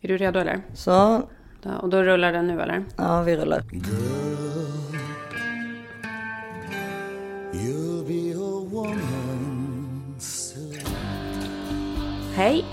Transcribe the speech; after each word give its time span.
Är 0.00 0.08
du 0.08 0.16
redo 0.16 0.38
eller? 0.38 0.62
Så, 0.74 1.22
Ja, 1.62 1.78
och 1.78 1.88
då 1.88 2.02
rullar 2.02 2.32
den 2.32 2.46
nu 2.46 2.62
eller? 2.62 2.84
ja 2.96 3.22
vi 3.22 3.36
rullar. 3.36 3.62
Hej! 12.34 12.64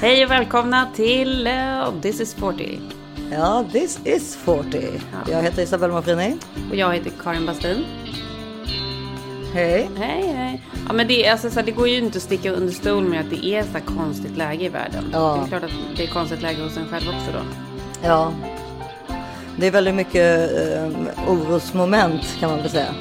Hej 0.00 0.24
och 0.24 0.30
välkomna 0.30 0.88
till 0.94 1.46
uh, 1.46 2.00
This 2.00 2.20
is 2.20 2.34
40. 2.34 2.80
Ja, 3.30 3.64
this 3.72 4.00
is 4.04 4.36
40. 4.36 4.90
Jag 5.30 5.42
heter 5.42 5.62
Isabella 5.62 5.92
Mafrini. 5.94 6.36
Och 6.70 6.76
jag 6.76 6.94
heter 6.94 7.12
Karin 7.22 7.46
Bastin. 7.46 7.84
Hej. 9.54 9.90
Hej 9.96 10.32
hej. 10.36 10.62
Ja 10.86 10.92
men 10.92 11.08
det, 11.08 11.28
alltså, 11.28 11.50
så 11.50 11.58
här, 11.58 11.66
det 11.66 11.72
går 11.72 11.88
ju 11.88 11.98
inte 11.98 12.16
att 12.16 12.22
sticka 12.22 12.50
under 12.50 12.72
stol 12.72 13.04
med 13.04 13.20
att 13.20 13.30
det 13.30 13.46
är 13.46 13.62
så 13.62 13.68
här 13.72 13.80
konstigt 13.80 14.36
läge 14.36 14.64
i 14.64 14.68
världen. 14.68 15.04
Ja. 15.12 15.34
Det 15.34 15.46
är 15.46 15.48
klart 15.48 15.70
att 15.70 15.96
det 15.96 16.02
är 16.04 16.06
konstigt 16.06 16.42
läge 16.42 16.62
hos 16.62 16.76
en 16.76 16.86
själv 16.88 17.08
också 17.08 17.32
då. 17.32 17.38
Ja. 18.02 18.32
Det 19.56 19.66
är 19.66 19.70
väldigt 19.70 19.94
mycket 19.94 20.50
eh, 20.50 21.30
orosmoment 21.30 22.36
kan 22.40 22.50
man 22.50 22.58
väl 22.58 22.70
säga. 22.70 22.94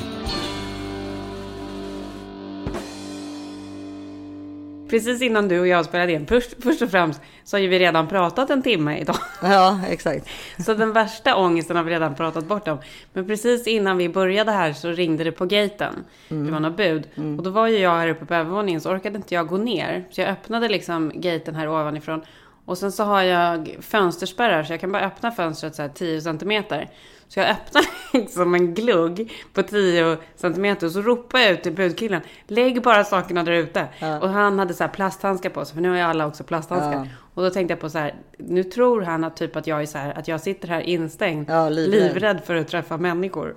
Precis 4.94 5.22
innan 5.22 5.48
du 5.48 5.60
och 5.60 5.68
jag 5.68 5.86
spelade 5.86 6.12
in, 6.12 6.28
först, 6.28 6.64
först 6.64 6.82
och 6.82 6.92
främst 6.92 7.22
så 7.44 7.58
har 7.58 7.62
ju 7.62 7.68
vi 7.68 7.80
redan 7.80 8.08
pratat 8.08 8.50
en 8.50 8.62
timme 8.62 8.98
idag. 8.98 9.16
Ja, 9.42 9.80
exakt. 9.90 10.30
Så 10.66 10.74
den 10.74 10.94
värsta 10.94 11.36
ångesten 11.36 11.76
har 11.76 11.84
vi 11.84 11.92
redan 11.92 12.16
pratat 12.16 12.46
bort 12.46 12.68
om. 12.68 12.78
Men 13.14 13.28
precis 13.28 13.68
innan 13.68 13.98
vi 13.98 14.10
började 14.10 14.52
här 14.52 14.74
så 14.74 14.90
ringde 14.90 15.24
det 15.24 15.32
på 15.32 15.46
gaten. 15.46 15.94
Det 16.28 16.52
var 16.52 16.60
något 16.60 16.78
bud. 16.78 17.08
Och 17.38 17.44
då 17.44 17.50
var 17.50 17.68
ju 17.68 17.78
jag 17.78 17.92
här 17.92 18.08
uppe 18.08 18.26
på 18.26 18.34
övervåningen 18.34 18.82
så 18.82 18.92
orkade 18.92 19.18
inte 19.18 19.36
jag 19.36 19.48
gå 19.48 19.58
ner. 19.58 20.08
Så 20.12 20.22
jag 20.22 20.30
öppnade 20.30 20.70
liksom 20.70 21.12
gaten 21.16 21.56
här 21.56 21.68
ovanifrån. 21.68 22.22
Och 22.66 22.78
sen 22.78 22.92
så 22.92 23.04
har 23.04 23.22
jag 23.22 23.78
fönsterspärrar 23.82 24.64
så 24.64 24.74
jag 24.74 24.80
kan 24.82 24.92
bara 24.92 25.04
öppna 25.04 25.32
fönstret 25.32 25.76
så 25.76 25.82
här 25.82 25.90
10 25.90 26.22
centimeter. 26.22 26.90
Så 27.34 27.40
jag 27.40 27.50
öppnar 27.50 27.84
liksom 28.14 28.56
en 28.56 28.74
glugg 28.74 29.32
på 29.54 29.64
10 29.64 30.18
centimeter 30.36 30.88
och 30.88 30.94
så 30.94 31.02
ropar 31.02 31.40
jag 31.40 31.52
ut 31.52 31.64
till 31.64 31.72
budkillen. 31.74 32.22
Lägg 32.48 32.82
bara 32.82 33.04
sakerna 33.04 33.44
där 33.44 33.52
ute. 33.52 33.88
Och 34.22 34.30
han 34.30 34.60
hade 34.60 34.74
så 34.74 34.84
här 34.84 34.92
plasthandskar 34.92 35.50
på 35.50 35.66
sig 35.66 35.74
för 35.76 35.82
nu 35.82 35.90
har 35.90 35.96
ju 35.96 36.02
alla 36.02 36.28
också 36.28 36.44
plasthandskar. 36.44 36.94
Ja. 36.94 37.08
Och 37.34 37.44
då 37.44 37.50
tänkte 37.50 37.72
jag 37.72 37.80
på 37.80 37.90
så 37.90 37.98
här, 37.98 38.16
nu 38.38 38.64
tror 38.64 39.02
han 39.02 39.24
att 39.24 39.36
typ 39.38 39.56
att 39.56 39.68
jag 39.68 39.82
är 39.82 39.86
så 39.86 39.98
här, 39.98 40.18
att 40.18 40.28
jag 40.28 40.42
sitter 40.42 40.68
här 40.68 40.82
instängd, 40.82 41.50
Ja, 41.50 41.70
livrädd. 41.70 42.02
livrädd 42.04 42.42
för 42.46 42.56
att 42.56 42.68
träffa 42.68 42.98
människor. 42.98 43.56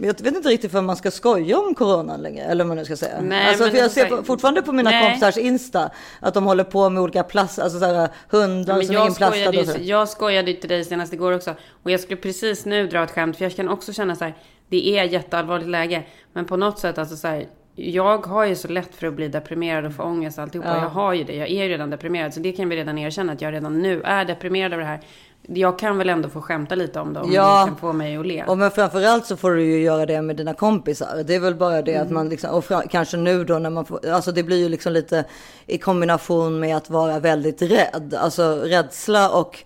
Men 0.00 0.06
Jag 0.06 0.22
vet 0.22 0.36
inte 0.36 0.48
riktigt 0.48 0.72
för 0.72 0.82
man 0.82 0.96
ska 0.96 1.10
skoja 1.10 1.58
om 1.58 1.74
coronan 1.74 2.22
längre, 2.22 2.44
eller 2.44 2.64
vad 2.64 2.68
man 2.68 2.76
nu 2.76 2.84
ska 2.84 2.96
säga. 2.96 3.20
Nej, 3.20 3.48
alltså, 3.48 3.70
för 3.70 3.76
jag 3.78 3.90
ser 3.90 4.06
på, 4.06 4.22
fortfarande 4.24 4.62
på 4.62 4.72
mina 4.72 4.90
Nej. 4.90 5.02
kompisars 5.02 5.36
Insta 5.36 5.90
att 6.20 6.34
de 6.34 6.44
håller 6.44 6.64
på 6.64 6.90
med 6.90 7.02
olika 7.02 7.22
plast, 7.22 7.58
alltså 7.58 7.78
såhär, 7.78 8.08
hundar 8.28 8.76
Men 8.76 8.86
som 8.86 8.96
är 8.96 9.06
inplastade 9.06 9.60
och 9.60 9.66
så. 9.66 9.78
jag 9.80 10.08
skojade 10.08 10.50
ju 10.50 10.56
till 10.56 10.68
dig 10.68 10.84
senast 10.84 11.12
igår 11.12 11.32
också. 11.32 11.54
Och 11.82 11.90
jag 11.90 12.00
skulle 12.00 12.20
precis 12.20 12.66
nu 12.66 12.86
dra 12.86 13.04
ett 13.04 13.10
skämt, 13.10 13.36
för 13.36 13.44
jag 13.44 13.56
kan 13.56 13.68
också 13.68 13.92
känna 13.92 14.16
så 14.16 14.24
här, 14.24 14.34
det 14.68 14.98
är 14.98 15.04
jätteallvarligt 15.04 15.68
läge. 15.70 16.02
Men 16.32 16.44
på 16.44 16.56
något 16.56 16.78
sätt, 16.78 16.98
alltså 16.98 17.16
så 17.16 17.28
här, 17.28 17.46
jag 17.74 18.26
har 18.26 18.44
ju 18.44 18.54
så 18.54 18.68
lätt 18.68 18.94
för 18.94 19.06
att 19.06 19.14
bli 19.14 19.28
deprimerad 19.28 19.86
och 19.86 19.94
få 19.94 20.02
ångest 20.02 20.38
och 20.38 20.42
alltihopa. 20.44 20.68
Jag 20.68 20.88
har 20.88 21.12
ju 21.12 21.24
det, 21.24 21.36
jag 21.36 21.48
är 21.48 21.64
ju 21.64 21.68
redan 21.68 21.90
deprimerad. 21.90 22.34
Så 22.34 22.40
det 22.40 22.52
kan 22.52 22.68
vi 22.68 22.76
redan 22.76 22.98
erkänna, 22.98 23.32
att 23.32 23.40
jag 23.40 23.52
redan 23.52 23.82
nu 23.82 24.02
är 24.02 24.24
deprimerad 24.24 24.72
över 24.72 24.82
det 24.82 24.88
här. 24.88 25.00
Jag 25.46 25.78
kan 25.78 25.98
väl 25.98 26.08
ändå 26.08 26.28
få 26.28 26.40
skämta 26.40 26.74
lite 26.74 27.00
om 27.00 27.12
det, 27.14 27.20
om 27.20 27.32
Ja. 27.32 27.60
det 27.60 27.68
kan 27.68 27.76
få 27.76 27.92
mig 27.92 28.16
att 28.16 28.26
le. 28.26 28.44
Och 28.44 28.58
men 28.58 28.70
framförallt 28.70 29.26
så 29.26 29.36
får 29.36 29.50
du 29.50 29.64
ju 29.64 29.82
göra 29.82 30.06
det 30.06 30.22
med 30.22 30.36
dina 30.36 30.54
kompisar. 30.54 31.22
Det 31.26 31.34
är 31.34 31.40
väl 31.40 31.54
bara 31.54 31.82
det 31.82 31.96
att 31.96 32.10
man 32.10 32.28
liksom, 32.28 32.50
och 32.50 32.64
kanske 32.90 33.16
nu 33.16 33.44
då 33.44 33.58
när 33.58 33.70
man 33.70 33.84
får, 33.84 34.08
alltså 34.08 34.32
det 34.32 34.42
blir 34.42 34.56
ju 34.56 34.68
liksom 34.68 34.92
lite 34.92 35.24
i 35.66 35.78
kombination 35.78 36.60
med 36.60 36.76
att 36.76 36.90
vara 36.90 37.18
väldigt 37.18 37.62
rädd. 37.62 38.14
Alltså 38.20 38.60
rädsla 38.64 39.30
och 39.30 39.58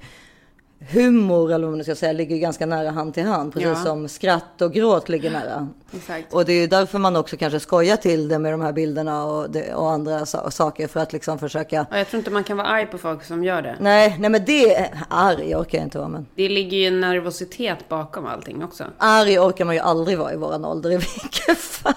humor 0.90 1.52
eller 1.52 1.66
vad 1.66 1.76
man 1.76 1.84
ska 1.84 1.94
säga 1.94 2.12
ligger 2.12 2.36
ganska 2.36 2.66
nära 2.66 2.90
hand 2.90 3.14
till 3.14 3.24
hand. 3.26 3.52
Precis 3.52 3.68
Ja. 3.68 3.74
som 3.84 4.08
skratt 4.08 4.62
och 4.62 4.72
gråt 4.72 5.08
ligger 5.08 5.30
nära. 5.30 5.68
Exakt. 5.96 6.32
Och 6.34 6.44
det 6.44 6.52
är 6.52 6.68
därför 6.68 6.98
man 6.98 7.16
också 7.16 7.36
kanske 7.36 7.60
skojar 7.60 7.96
till 7.96 8.28
det 8.28 8.38
med 8.38 8.52
de 8.52 8.60
här 8.60 8.72
bilderna 8.72 9.24
och, 9.24 9.50
det, 9.50 9.74
och 9.74 9.90
andra 9.90 10.26
sa- 10.26 10.50
saker 10.50 10.86
för 10.88 11.00
att 11.00 11.12
liksom 11.12 11.38
försöka. 11.38 11.86
Och 11.90 11.98
jag 11.98 12.08
tror 12.08 12.18
inte 12.18 12.30
man 12.30 12.44
kan 12.44 12.56
vara 12.56 12.66
arg 12.66 12.86
på 12.86 12.98
folk 12.98 13.24
som 13.24 13.44
gör 13.44 13.62
det. 13.62 13.76
Nej, 13.80 14.16
nej 14.18 14.30
men 14.30 14.44
det 14.44 14.74
är 14.76 14.90
arg 15.08 15.54
orkar 15.56 15.78
jag 15.78 15.86
inte 15.86 15.98
vara 15.98 16.08
men. 16.08 16.26
Det 16.34 16.48
ligger 16.48 16.76
ju 16.78 16.86
en 16.86 17.00
nervositet 17.00 17.88
bakom 17.88 18.26
allting 18.26 18.64
också. 18.64 18.84
Arg 18.98 19.38
orkar 19.38 19.64
man 19.64 19.74
ju 19.74 19.80
aldrig 19.80 20.18
vara 20.18 20.32
i 20.32 20.36
våran 20.36 20.64
ålder 20.64 20.90
i 20.90 20.96
vilket 20.96 21.58
fall. 21.58 21.94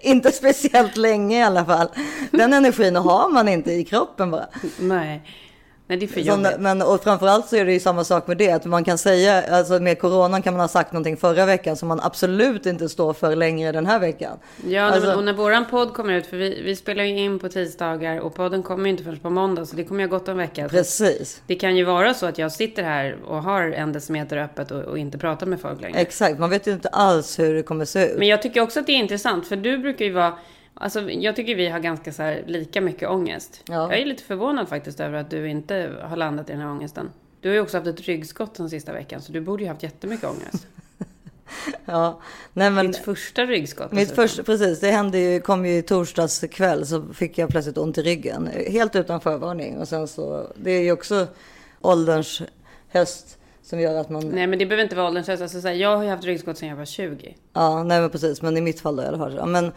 inte 0.00 0.32
speciellt 0.32 0.96
länge 0.96 1.38
i 1.38 1.42
alla 1.42 1.64
fall. 1.64 1.88
Den 2.30 2.52
energin 2.52 2.96
har 2.96 3.28
man 3.32 3.48
inte 3.48 3.72
i 3.72 3.84
kroppen 3.84 4.30
bara. 4.30 4.46
Nej, 4.78 5.22
Nej 5.90 5.98
det 5.98 6.06
är 6.06 6.08
för 6.08 6.20
jobbigt. 6.20 6.58
men, 6.58 6.82
och 6.82 7.02
framförallt 7.02 7.46
så 7.46 7.56
är 7.56 7.64
det 7.64 7.72
ju 7.72 7.80
samma 7.80 8.04
sak 8.04 8.26
med 8.26 8.36
det. 8.36 8.50
Att 8.50 8.64
man 8.64 8.84
kan 8.84 8.98
säga, 8.98 9.42
alltså 9.56 9.80
med 9.80 9.98
coronan 9.98 10.42
kan 10.42 10.54
man 10.54 10.60
ha 10.60 10.68
sagt 10.68 10.92
någonting 10.92 11.16
förra 11.16 11.46
veckan 11.46 11.76
som 11.76 11.88
man 11.88 12.00
absolut 12.00 12.66
inte 12.66 12.88
står 12.88 13.12
för 13.12 13.36
längre 13.36 13.72
den 13.72 13.86
här 13.86 13.98
veckan. 13.98 14.38
Ja, 14.66 14.82
Alltså- 14.82 15.08
men, 15.08 15.18
och 15.18 15.24
när 15.24 15.32
våran 15.32 15.66
podd 15.70 15.94
kommer 15.94 16.12
ut, 16.12 16.26
för 16.26 16.36
vi, 16.36 16.62
vi 16.62 16.76
spelar 16.76 17.04
ju 17.04 17.18
in 17.18 17.38
på 17.38 17.48
tisdagar 17.48 18.20
och 18.20 18.34
podden 18.34 18.62
kommer 18.62 18.84
ju 18.84 18.90
inte 18.90 19.04
förrän 19.04 19.18
på 19.18 19.30
måndag, 19.30 19.66
så 19.66 19.76
det 19.76 19.84
kommer 19.84 20.00
ju 20.00 20.08
ha 20.08 20.18
gått 20.18 20.28
en 20.28 20.36
vecka. 20.36 20.68
Precis. 20.68 21.42
Det 21.46 21.54
kan 21.54 21.76
ju 21.76 21.84
vara 21.84 22.14
så 22.14 22.26
att 22.26 22.38
jag 22.38 22.52
sitter 22.52 22.82
här 22.82 23.16
och 23.26 23.42
har 23.42 23.62
en 23.62 23.92
decimeter 23.92 24.36
öppet 24.36 24.70
och, 24.70 24.82
och 24.82 24.98
inte 24.98 25.18
pratar 25.18 25.46
med 25.46 25.60
folk 25.60 25.80
längre. 25.80 25.98
Exakt, 25.98 26.38
man 26.38 26.50
vet 26.50 26.66
ju 26.66 26.72
inte 26.72 26.88
alls 26.88 27.38
hur 27.38 27.54
det 27.54 27.62
kommer 27.62 27.84
se 27.84 28.06
ut. 28.06 28.18
Men 28.18 28.28
jag 28.28 28.42
tycker 28.42 28.60
också 28.60 28.80
att 28.80 28.86
det 28.86 28.92
är 28.92 28.96
intressant, 28.98 29.48
för 29.48 29.56
du 29.56 29.78
brukar 29.78 30.04
ju 30.04 30.12
vara... 30.12 30.32
Alltså, 30.82 31.10
jag 31.10 31.36
tycker 31.36 31.54
vi 31.54 31.68
har 31.68 31.78
ganska 31.78 32.12
så 32.12 32.22
här, 32.22 32.42
lika 32.46 32.80
mycket 32.80 33.08
ångest. 33.08 33.62
Ja. 33.68 33.74
Jag 33.74 34.00
är 34.00 34.06
lite 34.06 34.22
förvånad 34.22 34.68
faktiskt 34.68 35.00
över 35.00 35.18
att 35.18 35.30
du 35.30 35.48
inte 35.48 35.92
har 36.02 36.16
landat 36.16 36.48
i 36.48 36.52
den 36.52 36.60
här 36.60 36.70
ångesten. 36.70 37.10
Du 37.40 37.48
har 37.48 37.54
ju 37.54 37.60
också 37.60 37.76
haft 37.76 37.86
ett 37.86 38.00
ryggskott 38.00 38.54
den 38.54 38.70
sista 38.70 38.92
veckan, 38.92 39.22
så 39.22 39.32
du 39.32 39.40
borde 39.40 39.62
ju 39.62 39.68
haft 39.68 39.82
jättemycket 39.82 40.28
ångest. 40.28 40.66
Ja, 41.84 42.20
nej 42.52 42.70
men 42.70 42.86
Ditt 42.86 42.96
första 42.96 43.44
ryggskott. 43.44 43.92
mitt 43.92 44.10
första, 44.10 44.42
precis, 44.42 44.80
det 44.80 44.90
hände 44.90 45.18
ju, 45.18 45.40
kom 45.40 45.66
ju 45.66 45.76
i 45.76 45.82
torsdags 45.82 46.44
kväll 46.50 46.86
så 46.86 47.02
fick 47.02 47.38
jag 47.38 47.48
plötsligt 47.48 47.78
ont 47.78 47.98
i 47.98 48.02
ryggen. 48.02 48.50
Helt 48.68 48.96
utan 48.96 49.20
förvarning. 49.20 49.78
Och 49.78 49.88
sen 49.88 50.08
så, 50.08 50.52
det 50.56 50.70
är 50.70 50.82
ju 50.82 50.92
också 50.92 51.26
ålderns 51.80 52.42
höst 52.88 53.38
som 53.62 53.80
gör 53.80 53.94
att 54.00 54.10
man, 54.10 54.28
Nej, 54.28 54.46
men 54.46 54.58
det 54.58 54.66
behöver 54.66 54.82
inte 54.82 54.96
vara 54.96 55.06
ålderns 55.06 55.28
höst. 55.28 55.42
Alltså, 55.42 55.60
så 55.60 55.68
här, 55.68 55.74
jag 55.74 55.96
har 55.96 56.04
ju 56.04 56.10
haft 56.10 56.24
ryggskott 56.24 56.58
sedan 56.58 56.68
jag 56.68 56.76
var 56.76 56.84
20. 56.84 57.36
ja 57.52 57.82
nej 57.84 58.00
men 58.00 58.10
precis, 58.10 58.42
men 58.42 58.56
i 58.56 58.60
mitt 58.60 58.80
fall 58.80 58.96
då 58.96 59.02
i 59.02 59.06
alla 59.06 59.18
fall. 59.18 59.46
Men 59.46 59.72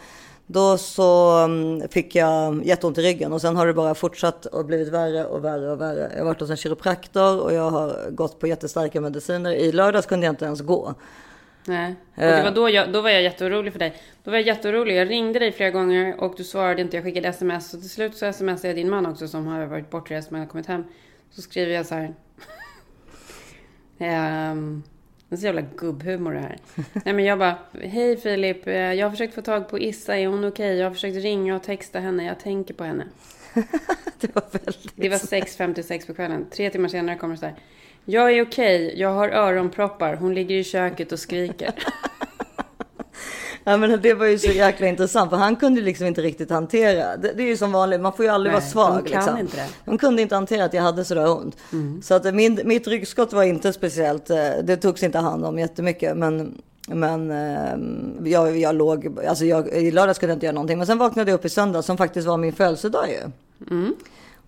då 0.53 0.77
så 0.77 1.29
mm, 1.29 1.89
fick 1.89 2.15
jag 2.15 2.65
jätteont 2.65 2.97
i 2.97 3.01
ryggen 3.01 3.33
och 3.33 3.41
sen 3.41 3.55
har 3.55 3.67
det 3.67 3.73
bara 3.73 3.95
fortsatt 3.95 4.45
och 4.45 4.65
blivit 4.65 4.87
värre 4.87 5.25
och 5.25 5.43
värre 5.45 5.71
och 5.71 5.81
värre. 5.81 6.11
Jag 6.11 6.19
har 6.19 6.25
varit 6.25 6.39
hos 6.39 6.49
en 6.49 6.57
kiropraktor 6.57 7.39
och 7.39 7.53
jag 7.53 7.69
har 7.69 8.11
gått 8.11 8.39
på 8.39 8.47
jättestarka 8.47 9.01
mediciner. 9.01 9.51
I 9.51 9.71
lördags 9.71 10.07
kunde 10.07 10.25
jag 10.25 10.33
inte 10.33 10.45
ens 10.45 10.61
gå. 10.61 10.93
Nej. 11.65 11.95
Och 12.15 12.23
Eh. 12.23 12.37
det 12.37 12.43
var 12.43 12.51
då, 12.51 12.69
jag, 12.69 12.91
då 12.91 13.01
var 13.01 13.09
jag 13.09 13.21
jätteorolig 13.21 13.71
för 13.71 13.79
dig. 13.79 13.93
Då 14.23 14.31
var 14.31 14.37
jag 14.37 14.47
jätteorolig. 14.47 14.95
Jag 14.95 15.09
ringde 15.09 15.39
dig 15.39 15.51
flera 15.51 15.71
gånger 15.71 16.19
och 16.19 16.33
du 16.37 16.43
svarade 16.43 16.81
inte. 16.81 16.97
Jag 16.97 17.03
skickade 17.03 17.27
sms. 17.27 17.73
Och 17.73 17.79
till 17.79 17.89
slut 17.89 18.17
så 18.17 18.33
smsade 18.33 18.67
jag 18.67 18.75
din 18.75 18.89
man 18.89 19.05
också 19.05 19.27
som 19.27 19.47
har 19.47 19.65
varit 19.65 19.89
bortrest 19.89 20.31
men 20.31 20.39
har 20.41 20.47
kommit 20.47 20.67
hem. 20.67 20.83
Så 21.31 21.41
skriver 21.41 21.73
jag 21.73 21.85
så 21.85 21.95
här. 21.95 22.13
Ehm, 23.99 24.83
det 25.33 25.37
är 25.37 25.39
så 25.39 25.45
jävla 25.45 25.61
gubbhumor 25.77 26.33
det 26.33 26.39
här. 26.39 26.57
Nej 27.05 27.13
men 27.13 27.25
jag 27.25 27.39
bara. 27.39 27.55
Hej 27.81 28.17
Filip. 28.17 28.67
eh, 28.67 28.73
Jag 28.73 29.05
har 29.05 29.11
försökt 29.11 29.33
få 29.35 29.41
tag 29.41 29.69
på 29.69 29.79
Issa. 29.79 30.17
Är 30.17 30.27
hon 30.27 30.45
okej? 30.45 30.77
Jag 30.77 30.87
har 30.87 30.93
försökt 30.93 31.15
ringa 31.17 31.55
och 31.55 31.63
texta 31.63 31.99
henne. 31.99 32.25
Jag 32.25 32.39
tänker 32.39 32.73
på 32.73 32.83
henne. 32.83 33.03
Det 34.19 34.35
var 34.35 34.43
väldigt... 34.51 34.91
Det 34.95 35.09
var 35.09 35.17
6.56 35.17 36.07
på 36.07 36.13
kvällen. 36.13 36.45
Tre 36.51 36.69
timmar 36.69 36.89
senare 36.89 37.15
kommer 37.17 37.33
det 37.33 37.39
så 37.39 37.45
här. 37.45 37.55
Jag 38.05 38.31
är 38.31 38.41
okej. 38.45 38.93
Jag 38.99 39.09
har 39.09 39.29
öronproppar. 39.29 40.15
Hon 40.15 40.33
ligger 40.33 40.55
i 40.55 40.63
köket 40.63 41.11
och 41.11 41.19
skriker. 41.19 41.73
Ja, 43.71 43.77
men 43.77 44.01
det 44.01 44.13
var 44.13 44.25
ju 44.25 44.39
så 44.39 44.51
jäkla 44.51 44.87
intressant 44.87 45.29
för 45.29 45.37
han 45.37 45.55
kunde 45.55 45.81
liksom 45.81 46.07
inte 46.07 46.21
riktigt 46.21 46.49
hantera. 46.49 47.17
Det, 47.17 47.33
det 47.33 47.43
är 47.43 47.47
ju 47.47 47.57
som 47.57 47.71
vanligt, 47.71 48.01
man 48.01 48.13
får 48.13 48.25
ju 48.25 48.31
aldrig 48.31 48.53
Nej, 48.53 48.61
vara 48.61 48.69
svag. 48.71 49.03
de 49.03 49.09
kan 49.09 49.19
liksom. 49.19 49.37
inte 49.39 49.57
det. 49.57 49.67
De 49.85 49.97
kunde 49.97 50.21
inte 50.21 50.35
hantera 50.35 50.65
att 50.65 50.73
jag 50.73 50.81
hade 50.83 51.05
sådär 51.05 51.31
ont. 51.37 51.57
Så 52.03 52.13
att 52.13 52.33
min, 52.35 52.59
mitt 52.65 52.87
ryggskott 52.87 53.33
var 53.33 53.43
inte 53.43 53.73
speciellt, 53.73 54.29
eh, 54.29 54.37
det 54.63 54.77
togs 54.77 55.03
inte 55.03 55.17
hand 55.19 55.45
om 55.45 55.59
jättemycket. 55.59 56.17
Men, 56.17 56.61
men 56.87 57.31
eh, 57.31 58.29
jag, 58.31 58.57
jag 58.57 58.75
låg, 58.75 59.19
alltså 59.27 59.45
jag, 59.45 59.67
i 59.67 59.91
lördags 59.91 60.19
kunde 60.19 60.31
jag 60.31 60.35
inte 60.35 60.45
göra 60.45 60.53
någonting. 60.55 60.77
Men 60.77 60.87
sen 60.87 60.97
vaknade 60.97 61.31
jag 61.31 61.37
upp 61.37 61.45
i 61.45 61.49
söndag 61.49 61.81
som 61.81 61.97
faktiskt 61.97 62.27
var 62.27 62.37
min 62.37 62.53
födelsedag 62.53 63.05
ju. 63.09 63.31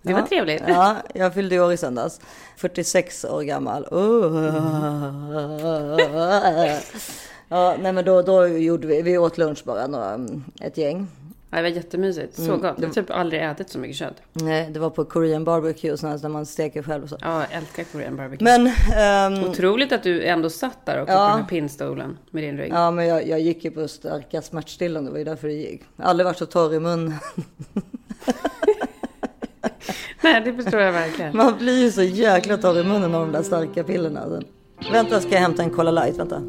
Det 0.02 0.12
var 0.12 0.20
Ja. 0.20 0.26
trevligt. 0.26 0.62
Ja, 0.68 0.96
jag 1.14 1.34
fyllde 1.34 1.60
år 1.60 1.72
i 1.72 1.76
söndags. 1.76 2.20
46 2.56 3.24
år 3.24 3.42
gammal. 3.42 3.84
Oh. 3.90 4.56
Ja, 7.48 7.76
nej 7.80 7.92
men 7.92 8.04
då, 8.04 8.22
då 8.22 8.46
gjorde 8.48 8.86
vi, 8.86 9.02
vi 9.02 9.18
åt 9.18 9.38
lunch 9.38 9.62
bara, 9.64 9.86
några, 9.86 10.18
ett 10.60 10.76
gäng. 10.78 11.06
Ja, 11.50 11.56
det 11.56 11.62
var 11.62 11.68
jättemysigt. 11.68 12.34
Så 12.36 12.42
Mm, 12.42 12.60
gott. 12.60 12.74
Jag 12.78 12.86
har 12.86 12.94
typ 12.94 13.10
aldrig 13.10 13.42
ätit 13.42 13.70
så 13.70 13.78
mycket 13.78 13.96
kött. 13.96 14.14
Nej, 14.32 14.70
det 14.70 14.80
var 14.80 14.90
på 14.90 15.04
Korean 15.04 15.44
barbecue, 15.44 15.96
sådana 15.96 16.16
där 16.18 16.28
man 16.28 16.46
steker 16.46 16.82
själv 16.82 17.02
och 17.02 17.08
så. 17.08 17.16
Ja, 17.20 17.40
jag 17.40 17.52
älskar 17.58 17.84
Korean 17.84 18.16
barbecue. 18.16 18.44
Men, 18.58 18.72
ehm, 18.96 19.44
Otroligt 19.50 19.92
att 19.92 20.02
du 20.02 20.24
ändå 20.24 20.50
satt 20.50 20.86
där 20.86 21.02
också 21.02 21.14
Ja. 21.14 21.18
på 21.28 21.30
den 21.32 21.40
här 21.42 21.48
pinnstolen 21.48 22.18
med 22.30 22.42
din 22.42 22.56
rygg. 22.56 22.72
ja, 22.72 22.90
men 22.90 23.06
jag, 23.06 23.28
jag 23.28 23.40
gick 23.40 23.64
ju 23.64 23.70
på 23.70 23.88
starka 23.88 24.42
smärtstillande, 24.42 25.08
det 25.10 25.12
var 25.12 25.18
ju 25.18 25.24
därför 25.24 25.48
det 25.48 25.54
gick. 25.54 25.82
Aldrig 25.96 26.24
varit 26.24 26.38
så 26.38 26.46
torr 26.46 26.74
i 26.74 26.80
munnen. 26.80 27.14
Nej, 30.22 30.40
det 30.44 30.52
förstår 30.62 30.80
jag 30.80 30.92
verkligen. 30.92 31.36
Man 31.36 31.58
blir 31.58 31.82
ju 31.84 31.90
så 31.90 32.02
jäkla 32.02 32.56
torr 32.56 32.78
i 32.78 32.84
munnen 32.84 33.14
av 33.14 33.20
de 33.26 33.32
där 33.32 33.42
starka 33.42 33.84
pillerna. 33.84 34.42
Vänta, 34.92 35.20
ska 35.20 35.30
jag 35.32 35.40
hämta 35.40 35.62
en 35.62 35.70
Cola 35.70 35.90
light? 35.90 36.16
Vänta. 36.18 36.42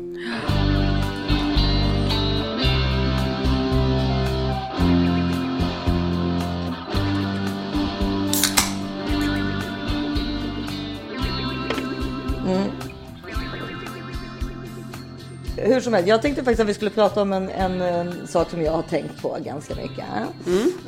Hur 15.57 15.79
som 15.79 15.93
helst, 15.93 16.07
jag 16.09 16.21
tänkte 16.21 16.43
faktiskt 16.43 16.61
att 16.61 16.67
vi 16.67 16.73
skulle 16.73 16.91
prata 16.91 17.21
om 17.21 17.33
en, 17.33 17.49
en, 17.49 17.81
en 17.81 18.27
sak 18.27 18.49
som 18.49 18.61
jag 18.61 18.71
har 18.71 18.81
tänkt 18.81 19.21
på 19.21 19.37
ganska 19.45 19.75
mycket. 19.75 20.05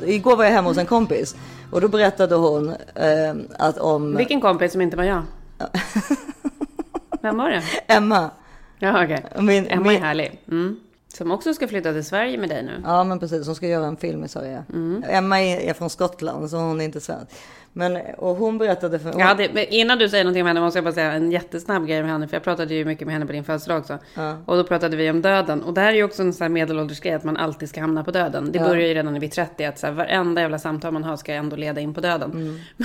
Igår 0.04 0.36
var 0.36 0.44
jag 0.44 0.50
hemma 0.52 0.68
hos 0.68 0.78
en 0.78 0.86
kompis 0.86 1.36
och 1.70 1.80
då 1.80 1.88
berättade 1.88 2.34
hon 2.34 2.68
eh, 2.94 3.34
att 3.58 3.78
om 3.78 4.16
Vilken 4.16 4.40
kompis 4.40 4.72
som 4.72 4.80
inte 4.80 4.96
var 4.96 5.04
jag? 5.04 5.22
Vem 7.22 7.36
var 7.38 7.50
det? 7.50 7.62
Emma. 7.86 8.30
Ja, 8.78 9.04
okej. 9.04 9.24
Min- 9.38 9.66
Emma 9.66 9.82
min- 9.88 9.96
är 9.96 10.00
härlig. 10.06 10.40
Mm. 10.48 10.76
Som 11.14 11.30
också 11.30 11.54
ska 11.54 11.68
flytta 11.68 11.92
till 11.92 12.04
Sverige 12.04 12.38
med 12.38 12.48
dig 12.48 12.62
nu. 12.62 12.82
Ja 12.84 13.04
men 13.04 13.18
precis, 13.18 13.46
hon 13.46 13.54
ska 13.54 13.66
göra 13.66 13.86
en 13.86 13.96
film 13.96 14.24
i 14.24 14.28
Sverige. 14.28 14.62
Emma 15.08 15.40
är, 15.40 15.60
är 15.60 15.72
från 15.74 15.90
Skottland 15.90 16.50
så 16.50 16.56
hon 16.56 16.80
är 16.80 16.84
inte 16.84 17.00
svensk. 17.00 17.26
Men, 17.72 17.96
och 18.18 18.36
hon 18.36 18.58
berättade 18.58 18.98
för 18.98 19.20
hade, 19.20 19.48
men 19.54 19.64
innan 19.68 19.98
du 19.98 20.08
säger 20.08 20.24
någonting 20.24 20.42
om 20.42 20.46
henne 20.46 20.60
måste 20.60 20.76
jag 20.76 20.84
bara 20.84 20.94
säga 20.94 21.12
en 21.12 21.32
jättesnabb 21.32 21.86
grej 21.86 22.02
med 22.02 22.10
henne. 22.10 22.28
För 22.28 22.36
jag 22.36 22.42
pratade 22.44 22.74
ju 22.74 22.84
mycket 22.84 23.06
med 23.06 23.12
henne 23.12 23.26
på 23.26 23.32
din 23.32 23.44
födelsedag 23.44 23.78
också. 23.78 23.98
Och 24.46 24.56
då 24.56 24.64
pratade 24.64 24.96
vi 24.96 25.10
om 25.10 25.22
döden. 25.22 25.62
Och 25.62 25.74
det 25.74 25.80
här 25.80 25.88
är 25.88 25.96
ju 25.96 26.04
också 26.04 26.22
en 26.22 26.32
sån 26.32 26.44
här 26.44 26.48
medelåldersgrej 26.48 27.14
att 27.14 27.24
man 27.24 27.36
alltid 27.36 27.68
ska 27.68 27.80
hamna 27.80 28.04
på 28.04 28.10
döden. 28.10 28.52
Det 28.52 28.58
Ja. 28.58 28.64
börjar 28.68 28.88
ju 28.88 28.94
redan 28.94 29.12
när 29.12 29.20
vi 29.20 29.26
är 29.26 29.30
30 29.30 29.64
att 29.64 29.78
så 29.78 29.86
här, 29.86 29.92
varenda 29.94 30.40
jävla 30.40 30.58
samtal 30.58 30.92
man 30.92 31.04
har 31.04 31.16
ska 31.16 31.32
ändå 31.34 31.56
leda 31.56 31.80
in 31.80 31.94
på 31.94 32.00
döden. 32.00 32.60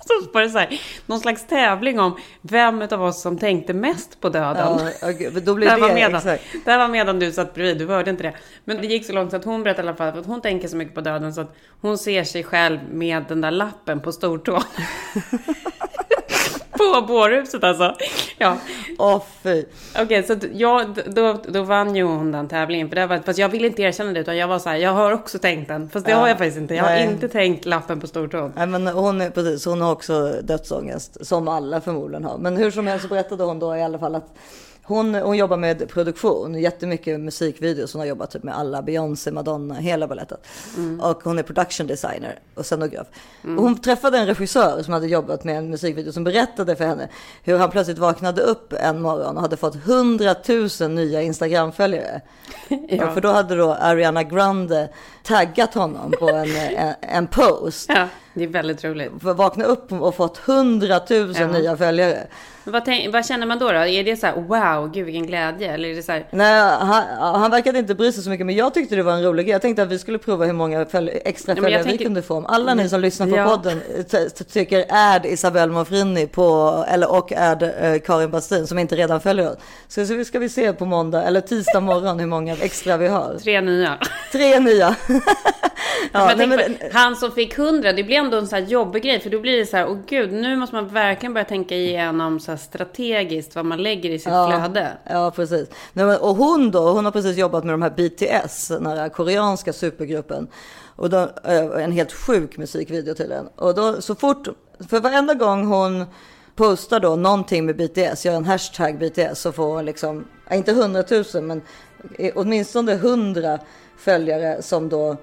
så 0.06 0.30
var 0.32 0.42
det 0.42 0.50
så 0.50 0.58
här, 0.58 0.80
någon 1.06 1.20
slags 1.20 1.46
tävling 1.46 2.00
om 2.00 2.16
vem 2.42 2.82
av 2.90 3.02
oss 3.02 3.22
som 3.22 3.38
tänkte 3.38 3.74
mest 3.74 4.20
på 4.20 4.28
döden. 4.28 4.78
Ja, 5.00 5.12
men 5.32 5.34
då 5.34 5.40
Det 5.40 5.54
blir 5.54 5.68
här, 5.68 5.80
var 5.80 5.88
det, 5.88 5.94
medan, 5.94 6.14
exakt. 6.16 6.44
det 6.64 6.70
här 6.70 6.78
var 6.78 6.88
medan 6.88 7.18
du 7.18 7.32
satt 7.32 7.54
bredvid, 7.54 7.78
du 7.78 7.94
hörde 7.94 8.10
inte 8.10 8.22
det. 8.22 8.34
Men 8.64 8.76
det 8.76 8.86
gick 8.86 9.06
så 9.06 9.12
långt 9.12 9.30
så 9.30 9.36
att 9.36 9.44
hon 9.44 9.62
berättade 9.62 9.86
i 9.86 9.88
alla 9.88 9.96
fall 9.96 10.18
att 10.18 10.26
hon 10.26 10.40
tänker 10.40 10.68
så 10.68 10.76
mycket 10.76 10.94
på 10.94 11.00
döden 11.00 11.34
så 11.34 11.40
att 11.40 11.56
hon 11.80 11.98
ser 11.98 12.24
sig 12.24 12.44
själv 12.44 12.78
med 12.90 13.24
den 13.28 13.40
där 13.40 13.50
lappen 13.50 14.00
på 14.00 14.12
stortån. 14.12 14.62
på 16.94 17.06
bårhuset 17.06 17.64
alltså. 17.64 17.94
Ja, 18.38 18.56
Åh 18.98 19.22
fy. 19.42 19.64
okej 20.02 20.22
så 20.22 20.32
att 20.32 20.44
jag, 20.54 20.98
då, 21.06 21.36
då 21.48 21.62
vann 21.62 21.96
ju 21.96 22.02
hon 22.02 22.32
den 22.32 22.48
tävlingen. 22.48 22.88
För 22.88 22.96
det 22.96 23.06
var, 23.06 23.18
fast 23.18 23.38
jag 23.38 23.48
ville 23.48 23.66
inte 23.66 23.82
erkänna 23.82 24.12
det 24.12 24.20
utan 24.20 24.36
jag 24.36 24.48
var 24.48 24.58
så 24.58 24.68
här, 24.68 24.76
jag 24.76 24.90
har 24.92 25.12
också 25.12 25.38
tänkt 25.38 25.68
den. 25.68 25.90
Fast 25.90 26.06
det 26.06 26.12
Ja. 26.12 26.18
har 26.18 26.28
jag 26.28 26.38
faktiskt 26.38 26.58
inte. 26.58 26.74
Jag 26.74 26.84
har 26.84 26.90
Nej. 26.90 27.04
inte 27.12 27.28
tänkt 27.28 27.64
lappen 27.66 28.00
på 28.00 28.06
stortån. 28.06 28.52
Nej, 28.56 28.66
men 28.66 28.86
hon, 28.86 29.20
är, 29.20 29.30
precis, 29.30 29.64
hon 29.66 29.80
har 29.80 29.92
också 29.92 30.32
dödsångest, 30.42 31.26
som 31.26 31.48
alla 31.48 31.80
förmodligen 31.80 32.24
har. 32.24 32.38
Men 32.38 32.56
hur 32.56 32.70
som 32.70 32.86
helst 32.86 33.02
så 33.02 33.08
berättade 33.08 33.44
hon 33.44 33.58
då 33.58 33.76
i 33.76 33.82
alla 33.82 33.98
fall 33.98 34.14
att 34.14 34.34
hon, 34.94 35.14
hon 35.14 35.36
jobbar 35.36 35.56
med 35.56 35.88
produktion, 35.88 36.54
jättemycket 36.54 37.20
musikvideos. 37.20 37.92
Hon 37.92 38.00
har 38.00 38.06
jobbat 38.06 38.30
typ 38.30 38.42
med 38.42 38.56
alla, 38.56 38.82
Beyoncé, 38.82 39.30
Madonna, 39.30 39.74
hela 39.74 40.06
baletten. 40.06 40.38
Och 41.00 41.24
hon 41.24 41.38
är 41.38 41.42
production 41.42 41.86
designer 41.86 42.38
och 42.54 42.66
scenograf. 42.66 43.06
Och 43.42 43.62
hon 43.62 43.80
träffade 43.80 44.18
en 44.18 44.26
regissör 44.26 44.82
som 44.82 44.92
hade 44.92 45.06
jobbat 45.06 45.44
med 45.44 45.58
en 45.58 45.70
musikvideo 45.70 46.12
som 46.12 46.24
berättade 46.24 46.76
för 46.76 46.84
henne 46.84 47.08
hur 47.44 47.58
han 47.58 47.70
plötsligt 47.70 47.98
vaknade 47.98 48.42
upp 48.42 48.72
en 48.72 49.02
morgon 49.02 49.36
och 49.36 49.42
hade 49.42 49.56
fått 49.56 49.74
100 49.74 50.34
000 50.80 50.90
nya 50.90 51.22
Instagram-följare. 51.22 52.20
Ja. 52.88 53.14
För 53.14 53.20
då 53.20 53.28
hade 53.28 53.56
då 53.56 53.72
Ariana 53.74 54.22
Grande 54.22 54.88
taggat 55.24 55.74
honom 55.74 56.12
på 56.20 56.28
en, 56.30 56.56
en, 56.56 56.94
en 57.00 57.26
post. 57.26 57.86
Ja, 57.94 58.06
det 58.34 58.44
är 58.44 58.48
väldigt 58.48 58.84
roligt. 58.84 59.10
Vakna 59.22 59.64
upp 59.64 59.92
och 59.92 60.14
fått 60.14 60.48
100 60.48 61.00
000 61.10 61.34
Ja. 61.38 61.46
nya 61.46 61.76
följare. 61.76 62.26
Vad, 62.64 62.84
tänk, 62.84 63.12
vad 63.12 63.26
känner 63.26 63.46
man 63.46 63.58
då, 63.58 63.72
då? 63.72 63.78
Är 63.78 64.04
det 64.04 64.16
så 64.16 64.26
här, 64.26 64.34
wow, 64.34 64.90
gud 64.92 65.06
vilken 65.06 65.26
glädje? 65.26 65.72
Eller 65.74 65.88
är 65.88 65.94
det 65.94 66.02
så 66.02 66.12
här, 66.12 66.26
Nej, 66.30 66.60
han, 66.80 67.04
han 67.40 67.50
verkade 67.50 67.78
inte 67.78 67.94
bry 67.94 68.12
sig 68.12 68.22
så 68.24 68.30
mycket, 68.30 68.46
men 68.46 68.54
jag 68.56 68.74
tyckte 68.74 68.96
det 68.96 69.02
var 69.02 69.12
en 69.12 69.22
rolig 69.22 69.46
grej. 69.46 69.52
Jag 69.52 69.62
tänkte 69.62 69.82
att 69.82 69.88
vi 69.88 69.98
skulle 69.98 70.18
prova 70.18 70.44
hur 70.44 70.52
många 70.52 70.84
följ, 70.86 71.10
extra 71.24 71.54
följare 71.56 71.82
vi 71.82 71.88
tänker- 71.88 72.04
kunde 72.04 72.22
få. 72.22 72.34
Om 72.36 72.46
alla 72.46 72.74
ni 72.74 72.88
som 72.88 73.00
lyssnar 73.00 73.26
på 73.26 73.36
Ja. 73.36 73.44
podden 73.48 73.80
t- 74.10 74.28
tycker 74.52 74.84
add 74.88 75.26
Isabelle 75.26 75.72
Monfrini 75.72 76.26
på, 76.26 76.84
eller 76.88 77.10
och 77.12 77.32
add 77.32 77.62
eh, 77.62 77.98
Karin 78.06 78.30
Bastin 78.30 78.66
som 78.66 78.78
inte 78.78 78.96
redan 78.96 79.20
följer 79.20 79.50
oss. 79.50 79.56
Så 79.88 80.04
vi- 80.04 80.24
ska 80.24 80.38
vi 80.38 80.48
se 80.48 80.72
på 80.72 80.84
måndag 80.84 81.22
eller 81.22 81.40
tisdag 81.40 81.80
morgon 81.80 82.18
hur 82.20 82.26
många 82.26 82.56
extra 82.56 82.96
vi 82.96 83.08
har. 83.08 83.36
tre 83.42 83.60
nya? 83.60 83.98
Tre 84.32 84.58
nya. 84.60 84.96
Ja, 86.12 86.30
ja, 86.30 86.34
nej, 86.36 86.46
men, 86.46 86.58
på, 86.58 86.64
han 86.92 87.16
som 87.16 87.32
fick 87.32 87.58
100, 87.58 87.92
det 87.92 88.04
blir 88.04 88.16
ändå 88.16 88.38
en 88.38 88.48
så 88.48 88.56
här 88.56 88.62
jobbig 88.62 89.02
grej. 89.02 89.20
För 89.20 89.30
då 89.30 89.40
blir 89.40 89.58
det 89.58 89.66
så 89.66 89.76
här, 89.76 89.88
åh 89.88 89.98
gud, 90.06 90.32
nu 90.32 90.56
måste 90.56 90.74
man 90.74 90.88
verkligen 90.88 91.34
börja 91.34 91.44
tänka 91.44 91.74
igenom 91.74 92.40
så 92.40 92.56
strategiskt 92.56 93.54
vad 93.54 93.64
man 93.64 93.82
lägger 93.82 94.10
i 94.10 94.18
sitt 94.18 94.32
flöde. 94.32 94.88
Ja, 95.10 95.32
precis. 95.36 95.68
Nej, 95.92 96.06
men, 96.06 96.16
och 96.18 96.36
hon 96.36 96.70
då, 96.70 96.90
hon 96.90 97.04
har 97.04 97.12
precis 97.12 97.36
jobbat 97.36 97.64
med 97.64 97.74
de 97.74 97.82
här 97.82 97.90
BTS, 97.90 98.68
den 98.68 98.86
här 98.86 99.08
koreanska 99.08 99.72
supergruppen. 99.72 100.48
Och 100.96 101.10
då, 101.10 101.18
eh, 101.44 101.84
en 101.84 101.92
helt 101.92 102.12
sjuk 102.12 102.56
musikvideo 102.56 103.14
tydligen. 103.14 103.48
Och 103.56 103.74
då 103.74 104.02
så 104.02 104.14
fort, 104.14 104.48
för 104.90 105.00
varenda 105.00 105.34
gång 105.34 105.66
hon 105.66 106.04
postar 106.56 107.00
då 107.00 107.16
någonting 107.16 107.66
med 107.66 107.76
BTS, 107.76 108.26
gör 108.26 108.34
en 108.34 108.44
hashtag 108.44 108.98
BTS, 108.98 109.40
så 109.40 109.52
får 109.52 109.74
hon 109.74 109.84
liksom, 109.84 110.24
ja, 110.48 110.56
inte 110.56 110.70
100 110.70 111.04
000 111.34 111.42
men 111.42 111.62
åtminstone 112.34 112.92
100 112.92 113.58
följare 114.00 114.62
som 114.62 114.88
då 114.88 115.16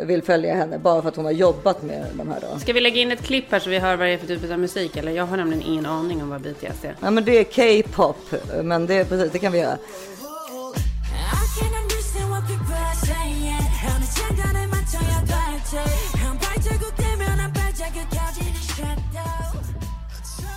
vill 0.00 0.22
följa 0.22 0.54
henne 0.54 0.78
bara 0.78 1.02
för 1.02 1.08
att 1.08 1.16
hon 1.16 1.24
har 1.24 1.32
jobbat 1.32 1.82
med 1.82 2.06
de 2.14 2.28
här 2.28 2.40
då. 2.40 2.58
Ska 2.58 2.72
vi 2.72 2.80
lägga 2.80 3.00
in 3.00 3.12
ett 3.12 3.22
klipp 3.22 3.52
här 3.52 3.58
så 3.58 3.70
vi 3.70 3.78
hör 3.78 3.96
vad 3.96 4.06
det 4.06 4.12
är 4.12 4.18
för 4.18 4.26
typ 4.26 4.50
av 4.50 4.58
musik? 4.58 4.96
Eller 4.96 5.12
jag 5.12 5.26
har 5.26 5.36
nämligen 5.36 5.62
ingen 5.62 5.86
aning 5.86 6.22
om 6.22 6.30
vad 6.30 6.40
BTS 6.40 6.84
är. 6.84 6.96
Ja 7.00 7.10
men 7.10 7.24
det 7.24 7.38
är 7.38 7.82
K-pop, 7.82 8.16
men 8.62 8.86
det, 8.86 9.04
precis, 9.04 9.32
det 9.32 9.38
kan 9.38 9.52
vi 9.52 9.58
göra. 9.58 9.78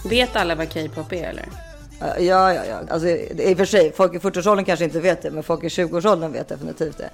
Vet 0.09 0.35
alla 0.35 0.55
vad 0.55 0.73
K-pop 0.73 1.13
är 1.13 1.23
eller? 1.23 1.45
Ja, 1.99 2.53
ja, 2.53 2.65
ja. 2.65 2.79
Alltså, 2.89 3.07
I 3.07 3.53
och 3.53 3.57
för 3.57 3.65
sig, 3.65 3.91
folk 3.91 4.13
i 4.13 4.17
40-årsåldern 4.17 4.65
kanske 4.65 4.85
inte 4.85 4.99
vet 4.99 5.21
det, 5.21 5.31
men 5.31 5.43
folk 5.43 5.63
i 5.63 5.67
20-årsåldern 5.67 6.31
vet 6.31 6.47
definitivt 6.47 6.97
det. 6.97 7.09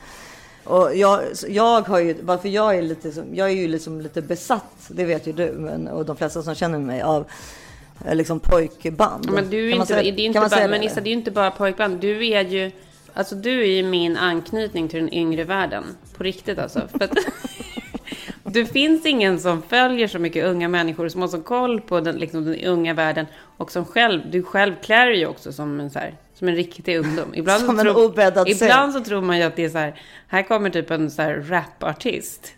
Och 0.63 0.95
jag, 0.95 1.21
jag 1.47 1.81
har 1.81 1.99
ju, 1.99 2.15
varför 2.21 2.49
jag 2.49 2.75
är 2.77 2.81
lite, 2.81 3.11
jag 3.33 3.49
är 3.49 3.53
ju 3.55 3.67
liksom 3.67 4.01
lite 4.01 4.21
besatt, 4.21 4.75
det 4.87 5.05
vet 5.05 5.27
ju 5.27 5.31
du, 5.33 5.51
men, 5.51 5.87
och 5.87 6.05
de 6.05 6.15
flesta 6.17 6.43
som 6.43 6.55
känner 6.55 6.79
mig, 6.79 7.01
av 7.01 7.25
eh, 8.05 8.15
liksom 8.15 8.39
pojkband. 8.39 9.31
Men 9.31 9.49
du 9.49 9.67
är 9.67 9.69
Kan 9.71 9.77
man 9.77 9.83
inte, 9.83 9.93
säga- 9.93 10.01
det 10.03 10.07
är 10.07 10.11
ju 10.11 10.15
kan 10.17 10.25
inte 10.25 10.39
man 10.39 10.49
bara, 10.49 10.55
säga 10.55 10.67
men 10.67 10.79
det? 10.79 10.85
Issa, 10.85 11.01
det 11.01 11.07
är 11.09 11.11
ju 11.11 11.17
inte 11.17 11.31
bara 11.31 11.51
pojkband. 11.51 11.99
Du 11.99 12.27
är 12.27 12.45
ju, 12.45 12.71
alltså 13.13 13.35
du 13.35 13.61
är 13.61 13.65
ju 13.65 13.83
min 13.83 14.17
anknytning 14.17 14.87
till 14.87 14.99
den 14.99 15.13
yngre 15.13 15.43
världen. 15.43 15.83
På 16.17 16.23
riktigt 16.23 16.59
alltså. 16.59 16.81
För 16.91 17.03
att, 17.03 17.15
det 18.53 18.65
finns 18.65 19.05
ingen 19.05 19.39
som 19.39 19.61
följer 19.61 20.07
så 20.07 20.19
mycket 20.19 20.45
unga 20.45 20.67
människor 20.67 21.09
som 21.09 21.21
har 21.21 21.27
så 21.27 21.41
koll 21.41 21.81
på 21.81 21.99
den, 21.99 22.15
liksom, 22.15 22.45
den 22.45 22.65
unga 22.65 22.93
världen. 22.93 23.25
Och 23.57 23.71
som 23.71 23.85
själv, 23.85 24.21
du 24.31 24.43
själv 24.43 24.73
klär 24.83 25.05
dig 25.05 25.19
ju 25.19 25.25
också 25.25 25.51
som 25.51 25.79
en, 25.79 25.89
så 25.89 25.99
här, 25.99 26.15
som 26.41 26.47
en 26.47 26.55
riktig 26.55 26.97
ungdom. 26.97 27.31
Ibland, 27.35 27.65
Som 27.65 27.75
så 27.75 27.87
en 27.87 27.93
tror- 27.93 28.05
obäddad 28.05 28.47
säng. 28.47 28.67
Ibland 28.67 28.93
så 28.93 28.99
tror 28.99 29.21
man 29.21 29.37
ju 29.37 29.43
att 29.43 29.55
det 29.55 29.65
är 29.65 29.69
så 29.69 29.77
här, 29.77 30.01
här 30.27 30.43
kommer 30.43 30.69
typ 30.69 30.91
en 30.91 31.11
så 31.11 31.21
här 31.21 31.33
rapartist. 31.49 32.53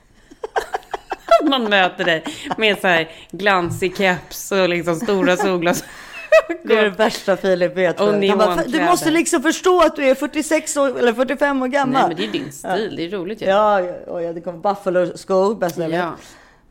Man 1.50 1.70
möter 1.70 2.04
dig 2.06 2.24
med 2.58 2.82
så 2.82 2.88
här 2.88 3.10
glansig 3.32 3.98
keps 3.98 4.52
och 4.52 4.70
liksom 4.70 4.96
stora 4.96 5.38
solglasögon. 5.38 5.90
Det 6.64 6.78
är 6.78 6.84
det 6.84 6.90
värsta 6.90 7.38
Filip 7.38 7.78
vet. 7.78 7.98
Bara, 7.98 8.64
du 8.68 8.82
måste 8.86 9.12
liksom 9.12 9.42
förstå 9.42 9.82
att 9.82 9.96
du 9.96 10.10
är 10.10 10.16
46 10.16 10.78
år, 10.78 11.00
eller 11.00 11.14
45 11.14 11.62
år 11.64 11.68
gammal. 11.68 11.94
Nej, 11.94 12.08
men 12.08 12.18
det 12.18 12.24
är 12.24 12.44
din 12.44 12.52
stil. 12.52 12.96
Det 12.96 13.06
är 13.06 13.10
roligt 13.10 13.42
ju. 13.42 13.46
Ja, 13.46 13.82
ja, 14.08 14.22
ja, 14.22 14.34
det 14.34 14.42
kommer 14.42 14.60
Buffalo-skor, 14.60 15.56
bäst 15.56 15.78
jag 15.78 15.90
vet. 15.90 16.00
Ja. 16.00 16.14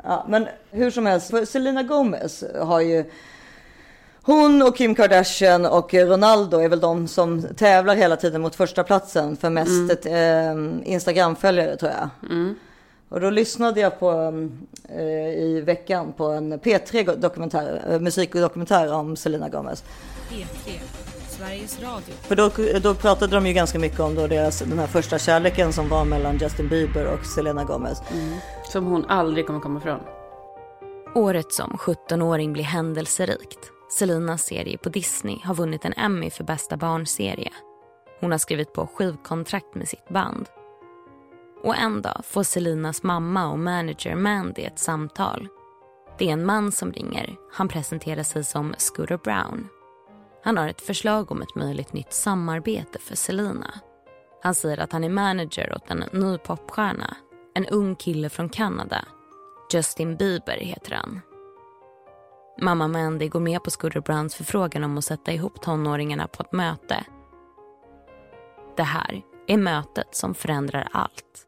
Ja, 0.04 0.26
men 0.28 0.48
hur 0.70 0.90
som 0.90 1.06
helst, 1.06 1.32
Selena 1.48 1.82
Gomez 1.82 2.44
har 2.60 2.80
ju... 2.80 3.04
Hon 4.24 4.62
och 4.62 4.76
Kim 4.76 4.94
Kardashian 4.94 5.66
och 5.66 5.94
Ronaldo 5.94 6.58
är 6.58 6.68
väl 6.68 6.80
de 6.80 7.08
som 7.08 7.42
tävlar 7.56 7.94
hela 7.96 8.16
tiden 8.16 8.40
mot 8.40 8.54
första 8.54 8.84
platsen 8.84 9.36
för 9.36 9.50
mest 9.50 10.06
Mm. 10.06 10.80
eh, 10.82 10.92
Instagram-följare 10.92 11.76
tror 11.76 11.92
jag. 11.92 12.08
Och 13.08 13.20
då 13.20 13.30
lyssnade 13.30 13.80
jag 13.80 14.00
på 14.00 14.10
eh, 14.88 15.28
i 15.42 15.62
veckan 15.66 16.12
på 16.12 16.24
en 16.24 16.60
P3 16.60 17.16
dokumentär, 17.16 17.82
eh, 17.90 18.00
musikdokumentär 18.00 18.92
om 18.92 19.16
Selena 19.16 19.48
Gomez. 19.48 19.84
P3, 20.30 20.70
Sveriges 21.28 21.80
Radio. 21.82 22.14
För 22.22 22.36
då, 22.36 22.50
då 22.82 22.94
pratade 22.94 23.34
de 23.34 23.46
ju 23.46 23.52
ganska 23.52 23.78
mycket 23.78 24.00
om 24.00 24.14
då 24.14 24.26
deras, 24.26 24.58
den 24.58 24.78
här 24.78 24.86
första 24.86 25.18
kärleken 25.18 25.72
som 25.72 25.88
var 25.88 26.04
mellan 26.04 26.38
Justin 26.38 26.68
Bieber 26.68 27.06
och 27.06 27.26
Selena 27.26 27.64
Gomez. 27.64 27.98
Som 28.72 28.86
hon 28.86 29.04
aldrig 29.04 29.46
kommer 29.46 29.60
komma 29.60 29.78
ifrån. 29.80 30.00
Året 31.14 31.52
som 31.52 31.70
17-åring 31.80 32.52
blir 32.52 32.64
händelserikt. 32.64 33.58
Selinas 33.98 34.46
serie 34.46 34.78
på 34.78 34.88
Disney 34.88 35.38
har 35.44 35.54
vunnit 35.54 35.84
en 35.84 35.92
Emmy 35.92 36.30
för 36.30 36.44
bästa 36.44 36.76
barnserie. 36.76 37.52
Hon 38.20 38.30
har 38.30 38.38
skrivit 38.38 38.72
på 38.72 38.86
skivkontrakt 38.86 39.74
med 39.74 39.88
sitt 39.88 40.08
band. 40.08 40.48
Och 41.62 41.76
en 41.76 42.02
dag 42.02 42.20
får 42.24 42.42
Selinas 42.42 43.02
mamma 43.02 43.50
och 43.50 43.58
manager 43.58 44.14
Mandy 44.14 44.62
ett 44.62 44.78
samtal. 44.78 45.48
Det 46.18 46.28
är 46.28 46.32
en 46.32 46.46
man 46.46 46.72
som 46.72 46.92
ringer. 46.92 47.36
Han 47.52 47.68
presenterar 47.68 48.22
sig 48.22 48.44
som 48.44 48.74
Scooter 48.78 49.16
Brown. 49.16 49.68
Han 50.44 50.56
har 50.56 50.68
ett 50.68 50.80
förslag 50.80 51.30
om 51.30 51.42
ett 51.42 51.54
möjligt 51.54 51.92
nytt 51.92 52.12
samarbete 52.12 52.98
för 52.98 53.16
Selina. 53.16 53.74
Han 54.42 54.54
säger 54.54 54.78
att 54.78 54.92
han 54.92 55.04
är 55.04 55.08
manager 55.08 55.72
åt 55.76 55.90
en 55.90 56.04
ny 56.12 56.38
popstjärna. 56.38 57.16
En 57.54 57.66
ung 57.66 57.94
kille 57.94 58.28
från 58.28 58.48
Kanada. 58.48 59.04
Justin 59.72 60.16
Bieber 60.16 60.56
heter 60.56 60.94
han. 60.94 61.20
Mamma 62.60 62.88
Mandy 62.88 63.28
går 63.28 63.40
med 63.40 63.62
på 63.62 63.70
Scooter 63.70 64.00
Browns 64.00 64.34
förfrågan 64.34 64.84
om 64.84 64.98
att 64.98 65.04
sätta 65.04 65.32
ihop 65.32 65.62
tonåringarna 65.62 66.28
på 66.28 66.42
ett 66.42 66.52
möte. 66.52 67.04
Det 68.76 68.82
här 68.82 69.22
är 69.46 69.56
mötet 69.56 70.14
som 70.14 70.34
förändrar 70.34 70.88
allt. 70.92 71.46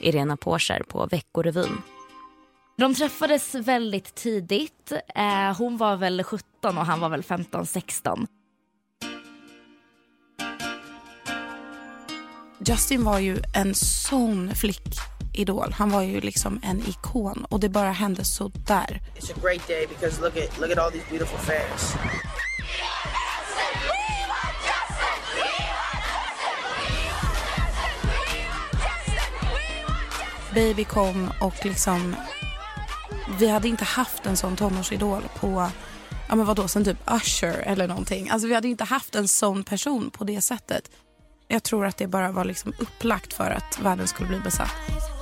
Irena 0.00 0.36
Porser 0.36 0.82
på 0.88 1.06
Veckorevyn. 1.06 1.82
De 2.76 2.94
träffades 2.94 3.54
väldigt 3.54 4.14
tidigt. 4.14 4.92
Eh, 5.14 5.56
hon 5.58 5.76
var 5.76 5.96
väl 5.96 6.24
17 6.24 6.78
och 6.78 6.86
han 6.86 7.00
var 7.00 7.08
väl 7.08 7.22
15-16. 7.22 8.26
Justin 12.66 13.04
var 13.04 13.18
ju 13.18 13.38
en 13.54 13.74
sån 13.74 14.54
flickidol. 15.38 15.72
Han 15.72 15.90
var 15.90 16.02
ju 16.02 16.20
liksom 16.20 16.60
en 16.62 16.88
ikon 16.88 17.46
och 17.48 17.60
det 17.60 17.68
bara 17.68 17.92
hände 17.92 18.24
så 18.24 18.48
där. 18.48 19.00
It's 19.16 19.32
a 19.32 19.40
great 19.42 19.68
day 19.68 19.86
because 19.86 20.20
look 20.20 20.36
at 20.36 20.60
look 20.60 20.70
at 20.70 20.78
all 20.78 20.90
these 20.90 21.04
beautiful 21.10 21.38
fans. 21.38 21.94
Baby 30.54 30.84
kom 30.84 31.30
och 31.40 31.64
liksom 31.64 32.16
vi 33.38 33.48
hade 33.48 33.68
inte 33.68 33.84
haft 33.84 34.26
en 34.26 34.36
sån 34.36 34.56
tonårsidol 34.56 35.22
på 35.40 35.70
ja 36.28 36.34
men 36.34 36.46
vadå, 36.46 36.68
sen 36.68 36.84
typ 36.84 36.98
Usher 37.10 37.62
eller 37.66 37.88
någonting. 37.88 38.30
Alltså 38.30 38.48
vi 38.48 38.54
hade 38.54 38.68
inte 38.68 38.84
haft 38.84 39.14
en 39.14 39.28
sån 39.28 39.64
person 39.64 40.10
på 40.10 40.24
det 40.24 40.40
sättet. 40.40 40.90
Jag 41.48 41.62
tror 41.62 41.86
att 41.86 41.96
det 41.96 42.06
bara 42.06 42.32
var 42.32 42.44
liksom 42.44 42.72
upplagt 42.78 43.32
för 43.32 43.50
att 43.50 43.80
världen 43.82 44.08
skulle 44.08 44.28
bli 44.28 44.40
besatt. 44.40 45.17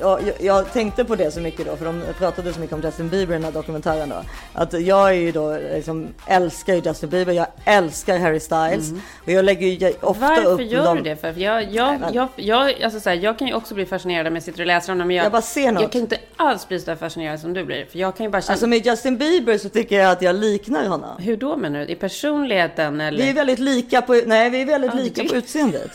Jag, 0.00 0.20
jag 0.40 0.72
tänkte 0.72 1.04
på 1.04 1.16
det 1.16 1.30
så 1.30 1.40
mycket 1.40 1.66
då, 1.66 1.76
för 1.76 1.84
de 1.84 2.02
pratade 2.18 2.52
så 2.52 2.60
mycket 2.60 2.74
om 2.76 2.80
Justin 2.82 3.08
Bieber 3.08 3.34
i 3.34 3.36
den 3.36 3.44
här 3.44 3.52
dokumentären 3.52 4.08
då. 4.08 4.22
Att 4.52 4.72
jag 4.80 5.08
är 5.08 5.12
ju 5.12 5.32
då, 5.32 5.58
liksom, 5.74 6.08
älskar 6.26 6.74
ju 6.74 6.80
Justin 6.84 7.08
Bieber, 7.08 7.32
jag 7.32 7.46
älskar 7.64 8.18
Harry 8.18 8.40
Styles. 8.40 8.92
Och 9.24 9.30
jag 9.32 9.44
lägger 9.44 9.66
ju 9.66 9.92
ofta 10.00 10.36
upp 10.36 10.46
Varför 10.46 10.62
gör 10.62 10.84
dem. 10.84 10.96
du 10.96 11.02
det? 11.02 11.16
För 11.16 11.34
jag, 11.40 11.72
jag, 11.72 12.00
Nej, 12.00 12.10
jag, 12.12 12.28
jag, 12.36 12.82
alltså 12.82 13.00
så 13.00 13.08
här, 13.08 13.16
jag 13.16 13.38
kan 13.38 13.48
ju 13.48 13.54
också 13.54 13.74
bli 13.74 13.86
fascinerad 13.86 14.26
om 14.26 14.34
jag 14.34 14.42
sitter 14.42 14.60
och 14.60 14.66
läser 14.66 14.92
om 14.92 14.98
dem. 14.98 15.08
Men 15.08 15.16
jag, 15.16 15.24
Jag 15.24 15.32
bara 15.32 15.42
ser 15.42 15.72
något. 15.72 15.82
Jag 15.82 15.92
kan 15.92 16.00
inte 16.00 16.18
alls 16.36 16.68
bli 16.68 16.80
så 16.80 16.96
fascinerad 16.96 17.40
som 17.40 17.52
du 17.54 17.64
blir. 17.64 17.84
För 17.84 17.98
jag 17.98 18.16
kan 18.16 18.24
ju 18.26 18.30
bara 18.30 18.42
känna... 18.42 18.52
Alltså 18.52 18.66
med 18.66 18.86
Justin 18.86 19.16
Bieber 19.16 19.58
så 19.58 19.68
tycker 19.68 20.00
jag 20.00 20.10
att 20.10 20.22
jag 20.22 20.34
liknar 20.34 20.86
honom. 20.88 21.10
hur 21.18 21.36
då 21.36 21.56
menar 21.56 21.78
du? 21.80 21.86
I 21.86 21.94
personligheten 21.94 23.00
eller? 23.00 23.18
Vi 23.22 23.30
är 23.30 23.34
väldigt 23.34 23.58
lika 23.58 24.02
på, 24.02 24.20
nej 24.26 24.50
vi 24.50 24.60
är 24.62 24.66
väldigt 24.66 24.92
du 24.92 24.98
lika 24.98 25.14
tycker- 25.14 25.28
på 25.28 25.36
utseendet. 25.36 25.90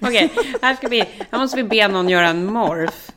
Okej, 0.00 0.32
här 0.62 0.74
ska 0.74 0.88
vi... 0.88 1.04
Här 1.30 1.38
måste 1.38 1.56
vi 1.56 1.64
be 1.64 1.88
någon 1.88 2.08
göra 2.08 2.28
en 2.28 2.46
morf. 2.46 3.10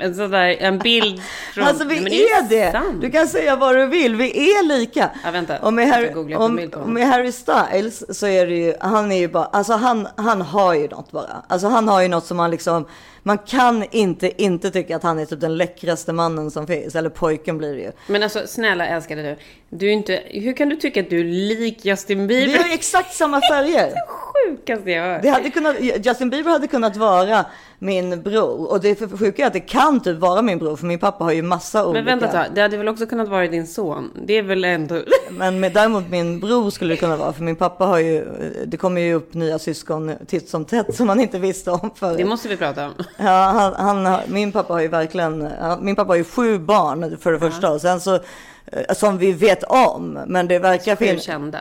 En 0.00 0.14
sån 0.14 0.30
där, 0.30 0.48
en 0.48 0.78
bild 0.78 1.22
från... 1.54 1.64
Alltså 1.64 1.84
vi 1.84 2.00
Nej, 2.00 2.22
är 2.22 2.48
det! 2.48 2.72
sant. 2.72 3.00
Du 3.00 3.10
kan 3.10 3.26
säga 3.28 3.56
vad 3.56 3.76
du 3.76 3.86
vill, 3.86 4.16
vi 4.16 4.50
är 4.50 4.62
lika. 4.62 5.10
Ja, 5.24 5.30
vänta. 5.30 5.58
Och 5.58 5.74
med, 5.74 5.88
Harry, 5.88 6.14
om, 6.14 6.58
honom. 6.58 6.92
med 6.94 7.06
Harry 7.08 7.32
Styles 7.32 8.18
så 8.18 8.26
är 8.26 8.46
det 8.46 8.54
ju, 8.54 8.74
han 8.80 9.12
är 9.12 9.18
ju 9.18 9.28
bara, 9.28 9.44
alltså 9.44 9.72
han, 9.72 10.08
han 10.16 10.42
har 10.42 10.74
ju 10.74 10.88
något 10.88 11.12
bara. 11.12 11.44
Alltså 11.48 11.68
han 11.68 11.88
har 11.88 12.02
ju 12.02 12.08
något 12.08 12.26
som 12.26 12.36
man 12.36 12.50
liksom, 12.50 12.86
man 13.22 13.38
kan 13.38 13.84
inte 13.90 14.42
inte 14.42 14.70
tycka 14.70 14.96
att 14.96 15.02
han 15.02 15.18
är 15.18 15.24
typ 15.26 15.40
den 15.40 15.56
läckraste 15.56 16.12
mannen 16.12 16.50
som 16.50 16.66
finns. 16.66 16.94
Eller 16.94 17.10
pojken 17.10 17.58
blir 17.58 17.74
det 17.74 17.80
ju. 17.80 17.92
Men 18.06 18.22
alltså 18.22 18.46
snälla 18.46 18.86
älskade 18.86 19.22
du. 19.22 19.36
Du 19.76 19.88
är 19.88 19.92
inte... 19.92 20.22
Hur 20.30 20.52
kan 20.52 20.68
du 20.68 20.76
tycka 20.76 21.00
att 21.00 21.10
du 21.10 21.20
är 21.20 21.24
lik 21.24 21.84
Justin 21.84 22.26
Vi 22.26 22.26
Bieber? 22.26 22.58
har 22.58 22.68
ju 22.68 22.74
exakt 22.74 23.14
samma 23.14 23.40
färger. 23.40 23.92
sjukaste 24.48 24.90
jag 24.90 25.02
hört. 25.12 25.22
Det 25.22 25.28
hade 25.28 25.50
kunnat, 25.50 25.76
Justin 26.06 26.30
Bieber 26.30 26.50
hade 26.50 26.66
kunnat 26.66 26.96
vara 26.96 27.44
min 27.78 28.22
bror. 28.22 28.70
Och 28.70 28.80
det 28.80 28.94
för- 28.94 29.16
sjuka 29.16 29.42
är 29.42 29.46
att 29.46 29.52
det 29.52 29.60
kan 29.60 30.00
typ 30.00 30.18
vara 30.18 30.42
min 30.42 30.58
bror. 30.58 30.76
För 30.76 30.86
min 30.86 30.98
pappa 30.98 31.24
har 31.24 31.32
ju 31.32 31.42
massa 31.42 31.86
olika. 31.86 32.04
Men 32.04 32.04
vänta 32.04 32.26
ett 32.26 32.32
tag, 32.32 32.54
det 32.54 32.60
hade 32.60 32.76
väl 32.76 32.88
också 32.88 33.06
kunnat 33.06 33.28
vara 33.28 33.46
din 33.46 33.66
son? 33.66 34.10
Det 34.26 34.32
är 34.38 34.42
väl 34.42 34.64
ändå... 34.64 35.02
Men 35.30 35.60
med, 35.60 35.72
däremot 35.72 36.10
min 36.10 36.40
bror 36.40 36.70
skulle 36.70 36.92
det 36.94 36.98
kunna 36.98 37.16
vara. 37.16 37.32
För 37.32 37.42
min 37.42 37.56
pappa 37.56 37.84
har 37.84 37.98
ju, 37.98 38.24
det 38.66 38.76
kommer 38.76 39.00
ju 39.00 39.14
upp 39.14 39.34
nya 39.34 39.58
syskon 39.58 40.12
titt 40.26 40.48
som 40.48 40.64
tätt 40.64 40.94
som 40.94 41.06
man 41.06 41.20
inte 41.20 41.38
visste 41.38 41.70
om 41.70 41.90
förut. 41.94 42.18
Det 42.18 42.24
måste 42.24 42.48
vi 42.48 42.56
prata 42.56 42.86
om. 42.86 42.92
Ja, 43.16 43.72
han, 43.76 44.06
han, 44.06 44.20
min 44.26 44.52
pappa 44.52 44.72
har 44.72 44.80
ju 44.80 44.88
verkligen, 44.88 45.48
min 45.80 45.96
pappa 45.96 46.10
har 46.10 46.16
ju 46.16 46.24
sju 46.24 46.58
barn 46.58 47.18
för 47.20 47.32
det 47.32 47.38
första. 47.38 47.72
Och 47.72 47.80
sen 47.80 48.00
så, 48.00 48.14
eh, 48.14 48.94
som 48.94 49.18
vi 49.18 49.32
vet 49.32 49.62
om. 49.62 50.18
Men 50.26 50.48
det 50.48 50.58
verkar 50.58 50.96
finnas. 50.96 51.22
kända. 51.22 51.58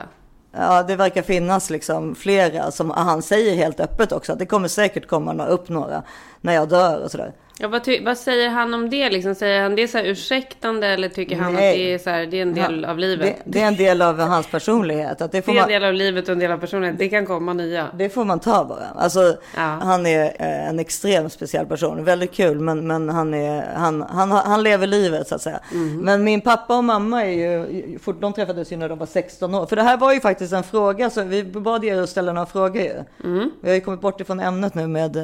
Ja, 0.52 0.84
det 0.84 0.96
verkar 0.96 1.22
finnas 1.22 1.70
liksom 1.70 2.16
flera 2.16 2.72
som 2.72 2.90
han 2.90 3.22
säger 3.22 3.56
helt 3.56 3.80
öppet 3.80 4.12
också. 4.12 4.34
Att 4.34 4.40
det 4.40 4.46
kommer 4.46 4.68
säkert 4.68 5.08
komma 5.08 5.46
upp 5.46 5.70
några 5.70 6.04
när 6.42 6.54
jag 6.54 6.70
dör 6.70 7.00
och 7.04 7.12
sådär. 7.12 7.34
Ja, 7.62 7.68
vad, 7.68 7.88
vad 8.02 8.18
säger 8.18 8.50
han 8.50 8.74
om 8.74 8.90
det? 8.90 9.10
Liksom, 9.10 9.36
säger 9.36 9.62
han 9.62 9.76
det 9.76 9.88
så 9.88 9.98
här 9.98 10.06
ursäktande 10.06 10.88
eller 10.88 11.10
tycker 11.10 11.36
han 11.36 11.54
Nej. 11.54 11.70
att 11.70 11.76
det 11.76 11.94
är, 11.94 11.98
så 11.98 12.10
här, 12.10 12.26
det 12.26 12.38
är 12.38 12.42
en 12.42 12.54
del 12.54 12.86
av 12.86 12.98
livet? 13.00 13.38
Det, 13.46 13.52
det 13.52 13.62
är 13.64 13.68
en 13.68 13.76
del 13.76 14.02
av 14.02 14.20
hans 14.20 14.48
personlighet. 14.48 15.22
Att 15.22 15.32
det, 15.32 15.42
får 15.42 15.54
Det 15.54 15.60
är 15.60 15.64
en 15.64 15.70
del 15.70 15.84
av 15.84 15.94
livet 15.94 16.28
och 16.28 16.32
en 16.32 16.40
del 16.40 16.52
av 16.52 16.58
personligheten. 16.58 16.98
Det 16.98 17.10
kan 17.10 17.26
komma 17.26 17.54
nya. 17.54 17.88
det 17.94 18.10
får 18.10 18.26
man 18.26 18.40
ta 18.40 18.66
bara. 18.66 18.86
Alltså, 18.96 19.38
Ja. 19.56 19.62
Han 19.62 20.06
är 20.06 20.24
eh, 20.26 20.70
en 20.70 20.80
extremt 20.80 21.34
speciell 21.34 21.66
person. 21.66 22.04
Väldigt 22.04 22.34
kul, 22.34 22.60
men, 22.60 22.88
men 22.88 23.10
han, 23.10 23.34
är, 23.34 23.74
han, 23.76 24.02
han, 24.02 24.32
han 24.32 24.64
lever 24.64 24.88
livet 24.88 25.28
så 25.28 25.36
att 25.36 25.42
säga. 25.42 25.60
Mhm. 25.72 25.98
Men 25.98 26.24
min 26.24 26.42
pappa 26.42 26.78
och 26.78 26.84
mamma 26.84 27.26
är 27.26 27.32
ju, 27.32 27.98
de 28.20 28.34
träffades 28.34 28.72
ju 28.72 28.78
när 28.78 28.90
de 28.90 28.98
var 28.98 29.06
16 29.06 29.56
år. 29.56 29.66
För 29.66 29.76
det 29.76 29.84
här 29.84 29.98
var 29.98 30.14
ju 30.14 30.20
faktiskt 30.20 30.54
en 30.54 30.64
fråga, 30.64 31.10
så 31.10 31.24
vi 31.24 31.44
bad 31.44 31.86
er 31.86 32.02
att 32.02 32.10
ställa 32.10 32.34
några 32.34 32.46
frågor 32.46 32.82
ju. 32.82 33.04
Mm. 33.24 33.52
Vi 33.62 33.70
har 33.70 33.76
ju 33.76 33.82
kommit 33.82 34.02
bort 34.02 34.22
ifrån 34.22 34.40
ämnet 34.40 34.76
nu 34.76 34.88
med 34.88 35.18
eh, 35.18 35.24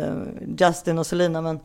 Justin 0.59 0.99
och 0.99 1.05
Selina, 1.05 1.41
men 1.41 1.59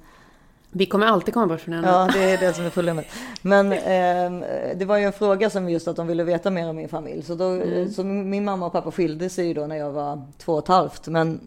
Vi 0.73 0.87
kommer 0.87 1.07
alltid 1.07 1.35
komma 1.35 1.47
bort 1.47 1.61
från 1.61 1.75
henne. 1.75 1.89
Ja, 1.89 2.09
det 2.13 2.31
är 2.33 2.39
det 2.39 2.53
som 2.55 2.65
är 2.65 2.71
problemet. 2.71 3.07
Men 3.43 3.73
ehm, 3.73 4.45
det 4.77 4.85
var 4.85 4.97
ju 4.97 5.05
en 5.05 5.13
fråga 5.13 5.51
som 5.51 5.69
just 5.71 5.89
att 5.89 5.97
de 5.97 6.07
ville 6.07 6.25
veta 6.25 6.51
mer 6.51 6.71
om 6.71 6.77
min 6.77 6.89
familj. 6.89 7.23
Så, 7.23 7.35
då, 7.35 7.45
Mm. 7.45 7.91
så 7.91 8.05
min 8.05 8.45
mamma 8.45 8.67
och 8.67 8.73
pappa 8.73 8.91
skilde 8.91 9.29
sig 9.29 9.47
ju 9.47 9.55
då 9.55 9.67
när 9.67 9.77
jag 9.77 9.91
var 9.91 10.23
två 10.39 10.53
och 10.53 10.59
ett 10.63 10.69
halvt. 10.69 11.09
Men, 11.09 11.41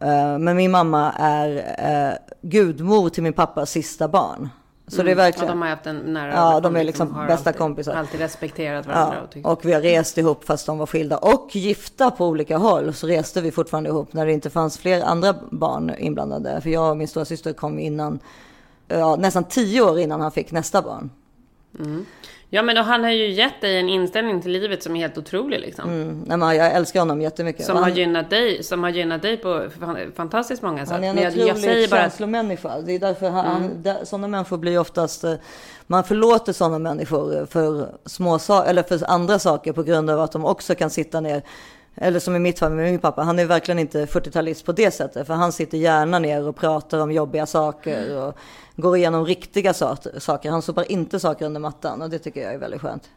eh, 0.00 0.38
men 0.38 0.56
min 0.56 0.70
mamma 0.70 1.12
är 1.18 1.48
uh, 2.10 2.16
gudmor 2.42 3.08
till 3.08 3.22
min 3.22 3.32
pappas 3.32 3.70
sista 3.70 4.08
barn. 4.08 4.48
Så 4.86 5.02
det 5.02 5.10
är 5.10 5.14
verkligen... 5.14 5.50
Mm. 5.52 5.68
Ja, 5.68 5.76
de 5.76 5.86
har 5.86 5.96
haft 5.96 6.06
en 6.06 6.12
nära 6.12 6.32
Ja, 6.32 6.60
de 6.60 6.76
är 6.76 6.84
liksom 6.84 7.14
har 7.14 7.26
bästa 7.26 7.50
alltid, 7.50 7.58
kompisar. 7.60 7.94
Alltid 7.94 8.20
respekterat 8.20 8.86
varandra. 8.86 9.14
Ja, 9.16 9.22
och 9.24 9.30
tyckt- 9.30 9.46
och 9.46 9.64
vi 9.64 9.72
har 9.72 9.80
rest 9.80 10.18
ihop 10.18 10.44
fast 10.44 10.66
de 10.66 10.78
var 10.78 10.86
skilda 10.86 11.18
och 11.18 11.56
gifta 11.56 12.10
på 12.10 12.26
olika 12.26 12.56
håll. 12.56 12.94
Så 12.94 13.06
reste 13.06 13.40
vi 13.40 13.50
fortfarande 13.50 13.90
ihop 13.90 14.12
när 14.12 14.26
det 14.26 14.32
inte 14.32 14.50
fanns 14.50 14.78
fler 14.78 15.02
andra 15.02 15.34
barn 15.50 15.92
inblandade. 15.98 16.60
För 16.60 16.70
jag 16.70 16.90
och 16.90 16.96
min 16.96 17.08
stora 17.08 17.24
syster 17.24 17.52
kom 17.52 17.78
innan, 17.78 18.18
ja, 18.98 19.16
nästan 19.16 19.44
tio 19.44 19.80
år 19.82 19.98
innan 19.98 20.20
han 20.20 20.32
fick 20.32 20.52
nästa 20.52 20.82
barn. 20.82 21.10
Ja, 22.54 22.62
men 22.62 22.76
då, 22.76 22.82
han 22.82 23.04
har 23.04 23.10
ju 23.10 23.30
gett 23.32 23.60
dig 23.60 23.78
en 23.78 23.88
inställning 23.88 24.42
till 24.42 24.50
livet 24.52 24.82
som 24.82 24.96
är 24.96 25.00
helt 25.00 25.18
otrolig. 25.18 25.60
Liksom. 25.60 25.84
Mm, 25.90 26.22
nej, 26.26 26.36
men 26.38 26.56
jag 26.56 26.72
älskar 26.72 27.00
honom 27.00 27.20
jättemycket. 27.20 27.66
Som, 27.66 27.72
Och 27.76 27.82
har 27.82 27.88
han, 27.90 27.98
gynnat 27.98 28.30
dig, 28.30 28.62
som 28.62 28.82
har 28.82 28.90
gynnat 28.90 29.22
dig 29.22 29.36
på 29.36 29.66
fan- 29.80 30.12
fantastiskt 30.16 30.62
många 30.62 30.86
sätt. 30.86 30.92
han 30.94 31.04
är 31.04 31.08
en 31.08 31.14
Men 31.14 31.24
jag, 31.24 31.32
otrolig 31.32 31.82
jag 31.82 31.90
bara 31.90 32.00
känslomänniska. 32.00 32.80
Det 32.80 32.92
är 32.92 32.98
därför 32.98 33.30
han, 33.30 33.46
Mm. 33.46 33.62
han, 33.62 33.82
där, 33.82 34.04
sådana 34.04 34.28
människor 34.28 34.56
blir 34.58 34.78
oftast... 34.78 35.24
eh, 35.24 35.34
Man 35.86 36.04
förlåter 36.04 36.52
sådana 36.52 36.78
människor 36.78 37.46
för, 37.46 37.88
små 38.06 38.38
eller 38.66 38.82
för 38.82 39.10
andra 39.10 39.38
saker 39.38 39.72
på 39.72 39.82
grund 39.82 40.10
av 40.10 40.20
att 40.20 40.32
de 40.32 40.44
också 40.44 40.74
kan 40.74 40.90
sitta 40.90 41.20
ner. 41.20 41.42
Eller 41.94 42.20
som 42.20 42.36
i 42.36 42.38
mitt 42.38 42.58
fall 42.58 42.72
med 42.72 42.84
min 42.90 42.98
pappa, 43.00 43.22
han 43.22 43.38
är 43.38 43.46
verkligen 43.46 43.78
inte 43.78 44.06
40-talist 44.06 44.64
på 44.64 44.72
det 44.72 44.90
sättet. 44.90 45.26
För 45.26 45.34
han 45.34 45.52
sitter 45.52 45.78
gärna 45.78 46.18
ner 46.18 46.48
och 46.48 46.56
pratar 46.56 46.98
om 46.98 47.12
jobbiga 47.12 47.46
saker 47.46 48.16
och 48.18 48.36
går 48.76 48.96
igenom 48.96 49.26
riktiga 49.26 49.74
sa- 49.74 49.96
saker. 50.18 50.50
Han 50.50 50.62
sopar 50.62 50.92
inte 50.92 51.20
saker 51.20 51.46
under 51.46 51.60
mattan 51.60 52.02
och 52.02 52.10
det 52.10 52.18
tycker 52.18 52.40
jag 52.42 52.54
är 52.54 52.58
väldigt 52.58 52.80
skönt. 52.80 53.10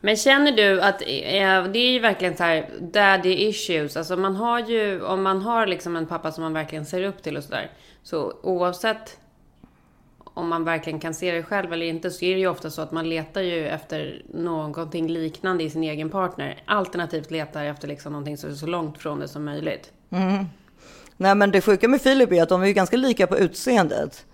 Men 0.00 0.16
känner 0.16 0.52
du 0.52 0.80
att 0.80 1.02
eh, 1.02 1.64
det 1.72 1.78
är 1.78 1.92
ju 1.92 1.98
verkligen 1.98 2.36
så 2.36 2.42
här 2.42 2.68
daddy 2.80 3.34
issues. 3.48 3.96
Alltså 3.96 4.16
man 4.16 4.36
har 4.36 4.60
ju, 4.60 5.02
om 5.02 5.22
man 5.22 5.42
har 5.42 5.66
liksom 5.66 5.96
en 5.96 6.06
pappa 6.06 6.32
som 6.32 6.42
man 6.44 6.52
verkligen 6.52 6.86
ser 6.86 7.02
upp 7.04 7.22
till 7.22 7.36
och 7.36 7.44
sådär. 7.44 7.70
Så 8.02 8.32
oavsett 8.42 9.16
om 10.34 10.48
man 10.48 10.64
verkligen 10.64 11.00
kan 11.00 11.14
se 11.14 11.32
det 11.32 11.42
själv 11.42 11.72
eller 11.72 11.86
inte 11.86 12.10
så 12.10 12.24
är 12.24 12.34
det 12.34 12.40
ju 12.40 12.46
ofta 12.46 12.70
så 12.70 12.82
att 12.82 12.92
man 12.92 13.08
letar 13.08 13.40
ju 13.40 13.68
efter 13.68 14.22
någonting 14.34 15.08
liknande 15.08 15.64
i 15.64 15.70
sin 15.70 15.82
egen 15.82 16.10
partner. 16.10 16.62
Alternativt 16.64 17.30
letar 17.30 17.64
efter 17.64 17.88
liksom 17.88 18.12
någonting 18.12 18.36
som 18.36 18.50
är 18.50 18.54
så 18.54 18.66
långt 18.66 18.98
från 18.98 19.20
det 19.20 19.28
som 19.28 19.44
möjligt. 19.44 19.92
Nej 21.16 21.34
men 21.34 21.50
det 21.50 21.60
sjuka 21.60 21.88
med 21.88 22.02
Filip 22.02 22.32
är 22.32 22.42
att 22.42 22.48
de 22.48 22.62
är 22.62 22.66
ju 22.66 22.72
ganska 22.72 22.96
lika 22.96 23.26
på 23.26 23.38
utseendet. 23.38 24.26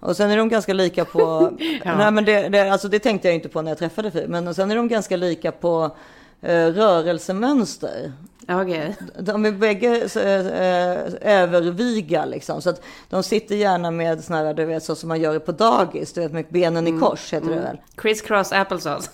Och 0.00 0.16
sen 0.16 0.30
är 0.30 0.36
de 0.36 0.48
ganska 0.48 0.72
lika 0.72 1.04
på, 1.04 1.52
nej 1.84 2.10
men 2.10 2.24
det, 2.24 2.48
det, 2.48 2.72
alltså 2.72 2.88
det 2.88 2.98
tänkte 2.98 3.28
jag 3.28 3.34
inte 3.34 3.48
på 3.48 3.62
när 3.62 3.70
jag 3.70 3.78
träffade 3.78 4.10
Filip, 4.10 4.28
men 4.28 4.54
sen 4.54 4.70
är 4.70 4.76
de 4.76 4.88
ganska 4.88 5.16
lika 5.16 5.52
på 5.52 5.96
eh, 6.40 6.66
rörelsemönster. 6.66 8.12
Ja, 8.46 8.62
Okej. 8.62 8.96
De 9.18 9.46
är 9.46 9.52
bägge 9.52 10.08
så, 10.08 10.20
eh, 10.20 11.40
överviga 11.40 12.24
liksom. 12.24 12.62
Så 12.62 12.70
att 12.70 12.82
de 13.10 13.22
sitter 13.22 13.54
gärna 13.54 13.90
med 13.90 14.24
såna 14.24 14.38
här, 14.38 14.54
du 14.54 14.64
vet 14.64 14.82
så 14.82 14.94
som 14.94 15.08
man 15.08 15.20
gör 15.20 15.38
på 15.38 15.52
dagis. 15.52 16.12
Du 16.12 16.20
vet 16.20 16.32
med 16.32 16.44
benen 16.48 16.86
i 16.86 17.00
kors 17.00 17.32
heter 17.32 17.48
det 17.48 17.60
väl. 17.60 17.80
Criss 17.94 18.22
cross 18.22 18.52
applesauce. 18.52 19.10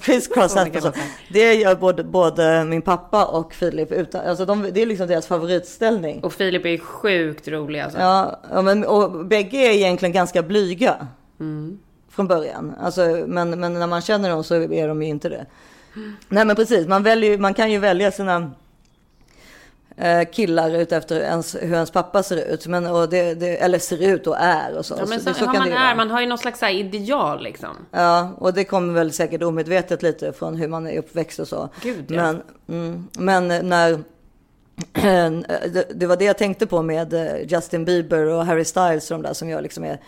Criss 0.00 0.28
cross 0.28 0.56
applesauce. 0.56 0.98
Det 1.32 1.54
gör 1.54 1.74
både, 1.74 2.04
både 2.04 2.64
min 2.64 2.82
pappa 2.82 3.24
och 3.26 3.54
Filip. 3.54 3.92
Utan, 3.92 4.26
alltså 4.26 4.44
de, 4.44 4.62
det 4.72 4.82
är 4.82 4.86
liksom 4.86 5.06
deras 5.06 5.26
favoritställning. 5.26 6.24
Och 6.24 6.32
Filip 6.32 6.66
är 6.66 6.78
sjukt 6.78 7.48
rolig 7.48 7.80
alltså. 7.80 7.98
Ja, 7.98 8.40
ja, 8.50 8.62
men, 8.62 8.84
och 8.84 9.26
bägge 9.26 9.56
är 9.56 9.70
egentligen 9.70 10.12
ganska 10.12 10.42
blyga. 10.42 11.06
Mm. 11.40 11.78
Från 12.10 12.28
början. 12.28 12.74
Alltså, 12.80 13.00
men, 13.26 13.60
men 13.60 13.74
när 13.74 13.86
man 13.86 14.02
känner 14.02 14.30
dem 14.30 14.44
så 14.44 14.54
är 14.54 14.88
de 14.88 15.02
ju 15.02 15.08
inte 15.08 15.28
det. 15.28 15.46
Nej 16.28 16.44
men 16.44 16.56
precis, 16.56 16.86
man, 16.86 17.02
väljer, 17.02 17.38
man 17.38 17.54
kan 17.54 17.70
ju 17.70 17.78
välja 17.78 18.10
sina 18.10 18.36
eh, 18.36 18.48
killar 20.32 20.70
ut 20.70 20.92
efter 20.92 21.20
ens, 21.20 21.54
hur 21.54 21.72
ens 21.72 21.90
pappa 21.90 22.22
ser 22.22 22.52
ut. 22.54 22.66
Men, 22.66 22.86
och 22.86 23.08
det, 23.08 23.34
det, 23.34 23.56
eller 23.56 23.78
ser 23.78 24.02
ut 24.02 24.26
och 24.26 24.36
är 24.38 24.78
och 24.78 24.86
så. 24.86 24.94
Ja, 24.98 25.06
men 25.08 25.20
så, 25.20 25.28
så, 25.28 25.34
så 25.34 25.44
kan 25.44 25.54
man, 25.54 25.68
det 25.68 25.74
är, 25.74 25.84
vara. 25.84 25.94
man 25.94 26.10
har 26.10 26.20
ju 26.20 26.26
någon 26.26 26.38
slags 26.38 26.62
ideal 26.62 27.42
liksom. 27.42 27.76
Ja, 27.90 28.30
och 28.38 28.54
det 28.54 28.64
kommer 28.64 28.94
väl 28.94 29.12
säkert 29.12 29.42
omedvetet 29.42 30.02
lite 30.02 30.32
från 30.32 30.54
hur 30.54 30.68
man 30.68 30.86
är 30.86 30.98
uppväxt 30.98 31.38
och 31.38 31.48
så. 31.48 31.68
Gud, 31.82 32.04
ja. 32.08 32.16
men, 32.22 32.42
mm, 32.68 33.08
men 33.18 33.68
när... 33.68 33.98
det, 35.72 35.84
det 35.94 36.06
var 36.06 36.16
det 36.16 36.24
jag 36.24 36.38
tänkte 36.38 36.66
på 36.66 36.82
med 36.82 37.14
eh, 37.14 37.52
Justin 37.52 37.84
Bieber 37.84 38.26
och 38.26 38.46
Harry 38.46 38.64
Styles 38.64 39.10
och 39.10 39.14
de 39.14 39.22
där 39.22 39.34
som 39.34 39.48
jag 39.48 39.62
liksom 39.62 39.84
är 39.84 39.98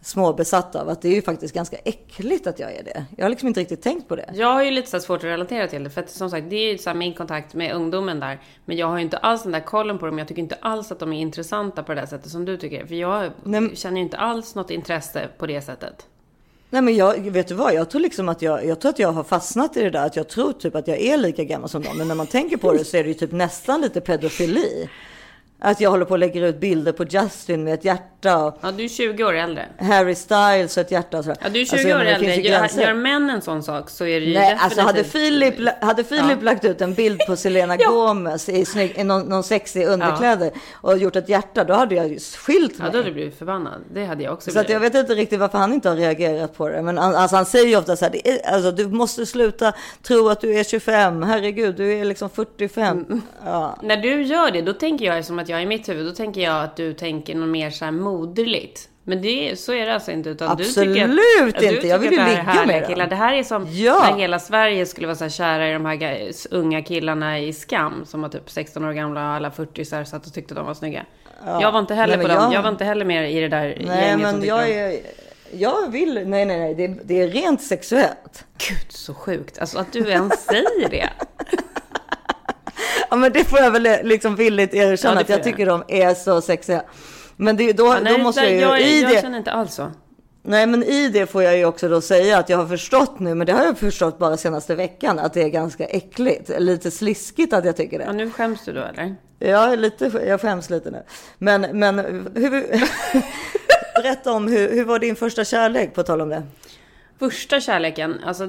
småbesatt 0.00 0.74
av. 0.74 0.88
Att 0.88 1.02
det 1.02 1.08
är 1.08 1.14
ju 1.14 1.22
faktiskt 1.22 1.54
ganska 1.54 1.76
äckligt 1.76 2.46
att 2.46 2.58
jag 2.58 2.72
är 2.72 2.82
det. 2.82 3.04
Jag 3.16 3.24
har 3.24 3.30
liksom 3.30 3.48
inte 3.48 3.60
riktigt 3.60 3.82
tänkt 3.82 4.08
på 4.08 4.16
det. 4.16 4.30
Jag 4.34 4.52
har 4.52 4.62
ju 4.62 4.70
lite 4.70 4.90
så 4.90 5.00
svårt 5.00 5.18
att 5.18 5.24
relatera 5.24 5.68
till 5.68 5.84
det. 5.84 5.90
För 5.90 6.00
att 6.00 6.10
som 6.10 6.30
sagt, 6.30 6.50
det 6.50 6.56
är 6.56 6.72
ju 6.72 6.78
så 6.78 6.94
min 6.94 7.14
kontakt 7.14 7.54
med 7.54 7.74
ungdomen 7.74 8.20
där. 8.20 8.40
Men 8.64 8.76
jag 8.76 8.86
har 8.86 8.96
ju 8.96 9.02
inte 9.02 9.16
alls 9.16 9.42
den 9.42 9.52
där 9.52 9.60
kollen 9.60 9.98
på 9.98 10.06
dem. 10.06 10.18
Jag 10.18 10.28
tycker 10.28 10.42
inte 10.42 10.58
alls 10.60 10.92
att 10.92 10.98
de 10.98 11.12
är 11.12 11.20
intressanta 11.20 11.82
på 11.82 11.94
det 11.94 12.00
där 12.00 12.06
sättet 12.06 12.30
som 12.30 12.44
du 12.44 12.56
tycker. 12.56 12.86
För 12.86 12.94
jag 12.94 13.30
Nej, 13.42 13.76
känner 13.76 13.96
ju 13.96 14.02
inte 14.02 14.16
alls 14.16 14.54
något 14.54 14.70
intresse 14.70 15.28
på 15.38 15.46
det 15.46 15.60
sättet. 15.62 16.06
Nej 16.70 16.82
men 16.82 16.96
jag, 16.96 17.30
vet 17.30 17.48
du 17.48 17.54
vad, 17.54 17.74
jag 17.74 17.90
tror 17.90 18.00
liksom 18.00 18.28
att 18.28 18.42
jag, 18.42 18.66
jag 18.66 18.80
tror 18.80 18.90
att 18.90 18.98
jag 18.98 19.12
har 19.12 19.24
fastnat 19.24 19.76
i 19.76 19.82
det 19.82 19.90
där 19.90 20.06
att 20.06 20.16
jag 20.16 20.28
tror 20.28 20.52
typ 20.52 20.74
att 20.74 20.88
jag 20.88 20.98
är 20.98 21.16
lika 21.16 21.44
gammal 21.44 21.68
som 21.68 21.82
dem. 21.82 21.98
Men 21.98 22.08
när 22.08 22.14
man 22.14 22.26
tänker 22.26 22.56
på 22.56 22.72
det 22.72 22.84
så 22.84 22.96
är 22.96 23.02
det 23.02 23.08
ju 23.08 23.14
typ 23.14 23.32
nästan 23.32 23.80
lite 23.80 24.00
pedofili. 24.00 24.88
Att 25.58 25.80
jag 25.80 25.90
håller 25.90 26.04
på 26.04 26.10
och 26.10 26.18
lägger 26.18 26.42
ut 26.42 26.60
bilder 26.60 26.92
på 26.92 27.04
Justin 27.04 27.64
med 27.64 27.74
ett 27.74 27.84
hjärta 27.84 28.36
och 28.44 28.58
Ja, 28.60 28.70
du 28.72 28.84
är 28.84 28.88
20 28.88 29.24
år 29.24 29.32
äldre. 29.34 29.66
Harry 29.78 30.14
Styles 30.14 30.76
och 30.76 30.80
ett 30.80 30.90
hjärta 30.90 31.18
och 31.18 31.24
sådär. 31.24 31.38
Ja, 31.42 31.48
du 31.48 31.60
är 31.60 31.64
20 31.64 31.76
Alltså, 31.76 31.88
år 31.88 32.04
äldre. 32.04 32.34
Gör, 32.34 32.80
gör 32.80 32.94
män 32.94 33.30
en 33.30 33.42
sån 33.42 33.62
sak 33.62 33.90
så 33.90 34.06
är 34.06 34.20
det 34.20 34.26
ju 34.26 34.34
Nej, 34.34 34.56
alltså 34.60 34.80
hade 34.80 35.04
Filip, 35.04 35.54
hade 35.80 36.04
Filip 36.04 36.42
lagt 36.42 36.64
ut 36.64 36.80
en 36.80 36.94
bild 36.94 37.20
på 37.26 37.36
Selena 37.36 37.76
Gomez 37.86 38.48
i, 38.48 38.64
snygg, 38.64 38.98
i 38.98 39.04
någon, 39.04 39.22
någon 39.22 39.42
sexig 39.42 39.86
underkläder 39.86 40.50
och 40.72 40.98
gjort 40.98 41.16
ett 41.16 41.28
hjärta, 41.28 41.64
då 41.64 41.74
hade 41.74 41.94
jag 41.94 42.18
skilt 42.20 42.74
Ja, 42.78 42.82
mig. 42.82 42.92
då 42.92 42.98
hade 42.98 43.08
du 43.10 43.14
blivit 43.14 43.38
förbannad. 43.38 43.80
Det 43.94 44.04
hade 44.04 44.22
jag 44.24 44.32
också 44.32 44.50
Så 44.50 44.60
att 44.60 44.68
jag 44.68 44.80
vet 44.80 44.94
inte 44.94 45.14
riktigt 45.14 45.40
varför 45.40 45.58
han 45.58 45.72
inte 45.72 45.88
har 45.88 45.96
reagerat 45.96 46.56
på 46.56 46.68
det. 46.68 46.82
Men 46.82 46.98
alltså, 46.98 47.36
han 47.36 47.46
säger 47.46 47.66
ju 47.66 47.76
ofta 47.76 47.96
så 47.96 48.04
här, 48.04 48.26
är, 48.28 48.54
alltså, 48.54 48.70
du 48.72 48.88
måste 48.88 49.26
sluta 49.26 49.72
tro 50.02 50.28
att 50.28 50.40
du 50.40 50.58
är 50.58 50.64
25. 50.64 51.22
Herregud, 51.22 51.74
du 51.76 51.92
är 51.92 52.04
liksom 52.04 52.30
45. 52.30 53.04
Mm. 53.08 53.22
Ja. 53.44 53.78
När 53.82 53.96
du 53.96 54.22
gör 54.22 54.50
det, 54.50 54.62
då 54.62 54.72
tänker 54.72 55.04
jag 55.04 55.24
som 55.24 55.38
att 55.38 55.48
jag 55.48 55.55
i 55.62 55.66
mitt 55.66 55.88
huvud, 55.88 56.06
då 56.06 56.12
tänker 56.12 56.40
jag 56.40 56.64
att 56.64 56.76
du 56.76 56.92
tänker 56.94 57.34
något 57.34 57.48
mer 57.48 57.70
så 57.70 57.84
här 57.84 57.92
moderligt. 57.92 58.88
Men 59.08 59.22
det, 59.22 59.58
så 59.60 59.72
är 59.72 59.86
det 59.86 59.94
alltså 59.94 60.10
inte. 60.12 60.28
Utan 60.30 60.48
Absolut 60.50 60.74
du 60.74 60.94
tycker 60.94 61.04
att, 61.04 61.46
inte. 61.46 61.80
Du 61.80 61.88
Jag 61.88 61.98
vill 61.98 62.12
ju 62.12 62.18
ligga 62.24 62.64
med 62.66 62.82
dem. 62.82 62.88
killar. 62.88 63.06
Det 63.06 63.16
här 63.16 63.34
är 63.34 63.42
som 63.42 63.66
Ja. 63.70 64.10
när 64.10 64.18
hela 64.18 64.38
Sverige 64.38 64.86
skulle 64.86 65.06
vara 65.06 65.16
så 65.16 65.24
här 65.24 65.28
kära 65.30 65.68
i 65.70 65.72
de 65.72 65.84
här 65.86 65.94
ga- 65.94 66.46
unga 66.50 66.82
killarna 66.82 67.38
i 67.40 67.52
Skam. 67.52 68.04
Som 68.06 68.22
var 68.22 68.28
typ 68.28 68.50
16 68.50 68.84
år 68.84 68.92
gamla 68.92 69.20
och 69.20 69.26
alla 69.34 69.50
40 69.50 69.84
så 69.84 69.96
här 69.96 70.04
satt 70.04 70.26
och 70.26 70.32
tyckte 70.34 70.54
de 70.54 70.66
var 70.66 70.74
snygga. 70.74 71.04
Jag 71.60 71.72
var 71.72 71.78
inte 71.80 71.94
heller 71.94 72.16
Nej, 72.16 72.26
på 72.26 72.28
men 72.32 72.36
dem. 72.42 72.52
jag- 72.52 72.58
Jag 72.58 72.62
var 72.62 72.70
inte 72.70 72.84
heller 72.84 73.04
med 73.04 73.32
i 73.32 73.40
det 73.40 73.48
där 73.48 73.76
Nej, 73.86 74.08
gänget 74.08 74.18
men 74.36 74.44
jag 74.44 74.70
är... 74.70 75.00
Jag 75.52 75.92
vill, 75.92 76.14
nej 76.14 76.44
nej 76.44 76.58
nej, 76.58 76.74
det, 76.74 76.86
det 77.04 77.22
är 77.22 77.28
rent 77.28 77.62
sexuellt. 77.62 78.44
Gud, 78.68 78.92
så 78.92 79.14
sjukt. 79.14 79.58
Alltså 79.58 79.78
att 79.78 79.92
du 79.92 80.08
ens 80.08 80.44
säger 80.44 80.88
det. 80.90 81.08
Ja 83.10 83.16
men 83.16 83.32
det 83.32 83.44
får 83.44 83.58
jag 83.58 83.70
väl 83.70 84.06
liksom 84.06 84.36
villigt 84.36 84.74
erkänna 84.74 85.14
Ja, 85.14 85.20
att 85.20 85.28
jag 85.28 85.38
jag. 85.38 85.44
tycker 85.44 85.66
de 85.66 85.84
är 85.88 86.14
så 86.14 86.40
sexiga. 86.40 86.82
Men 87.36 87.56
det, 87.56 87.72
då, 87.72 87.86
Ja, 87.86 87.98
nej, 88.02 88.12
då 88.16 88.22
måste 88.22 88.40
jag 88.40 88.52
ju 88.52 88.58
jag, 88.60 88.80
i 88.80 89.02
jag 89.02 89.10
det... 89.10 89.20
känner 89.20 89.38
inte 89.38 89.52
alls 89.52 89.74
så. 89.74 89.90
Nej 90.48 90.66
men 90.66 90.82
i 90.82 91.08
det 91.08 91.26
får 91.26 91.42
jag 91.42 91.56
ju 91.58 91.64
också 91.64 91.88
då 91.88 92.00
säga 92.00 92.38
att 92.38 92.48
jag 92.48 92.58
har 92.58 92.66
förstått 92.66 93.18
nu, 93.20 93.34
men 93.34 93.46
det 93.46 93.52
har 93.52 93.64
jag 93.64 93.78
förstått 93.78 94.18
bara 94.18 94.36
senaste 94.36 94.74
veckan, 94.74 95.18
att 95.18 95.32
det 95.34 95.42
är 95.42 95.48
ganska 95.48 95.84
äckligt. 95.84 96.50
Lite 96.58 96.90
sliskigt 96.90 97.52
att 97.52 97.64
jag 97.64 97.76
tycker 97.76 97.98
det. 97.98 98.04
Ja, 98.04 98.12
nu 98.12 98.30
skäms 98.30 98.64
du 98.64 98.72
då 98.72 98.80
eller? 98.82 99.14
Ja, 99.38 99.74
lite, 99.74 100.10
jag 100.26 100.40
skäms 100.40 100.70
lite 100.70 100.90
nu. 100.90 101.02
Men, 101.38 101.60
men 101.78 101.98
hur, 102.34 102.50
berätta 104.02 104.32
om 104.32 104.48
hur, 104.48 104.70
hur 104.72 104.84
var 104.84 104.98
din 104.98 105.16
första 105.16 105.44
kärlek 105.44 105.94
på 105.94 106.02
tal 106.02 106.20
om 106.20 106.28
det? 106.28 106.42
Första 107.18 107.60
kärleken, 107.60 108.20
alltså 108.26 108.48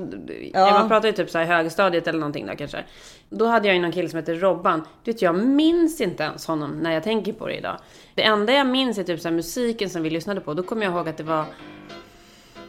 Ja. 0.53 0.71
man 0.71 0.89
pratar 0.89 1.07
ju 1.07 1.13
typ 1.13 1.29
så 1.29 1.37
här 1.37 1.45
högstadiet 1.45 2.07
eller 2.07 2.19
någonting 2.19 2.45
då 2.47 2.55
kanske. 2.55 2.83
Då 3.29 3.45
hade 3.45 3.67
jag 3.67 3.75
ju 3.75 3.81
någon 3.81 3.91
kille 3.91 4.09
som 4.09 4.19
heter 4.19 4.35
Robban. 4.35 4.83
Du 5.03 5.11
vet, 5.11 5.21
jag 5.21 5.35
minns 5.35 6.01
inte 6.01 6.23
ens 6.23 6.45
honom 6.45 6.71
när 6.71 6.91
jag 6.91 7.03
tänker 7.03 7.33
på 7.33 7.47
det 7.47 7.57
idag. 7.57 7.77
Det 8.15 8.23
enda 8.23 8.53
jag 8.53 8.67
minns 8.67 8.97
är 8.97 9.03
typ 9.03 9.21
så 9.21 9.27
här 9.27 9.35
musiken 9.35 9.89
som 9.89 10.03
vi 10.03 10.09
lyssnade 10.09 10.41
på. 10.41 10.53
Då 10.53 10.63
kommer 10.63 10.85
jag 10.85 10.93
ihåg 10.93 11.09
att 11.09 11.17
det 11.17 11.23
var 11.23 11.45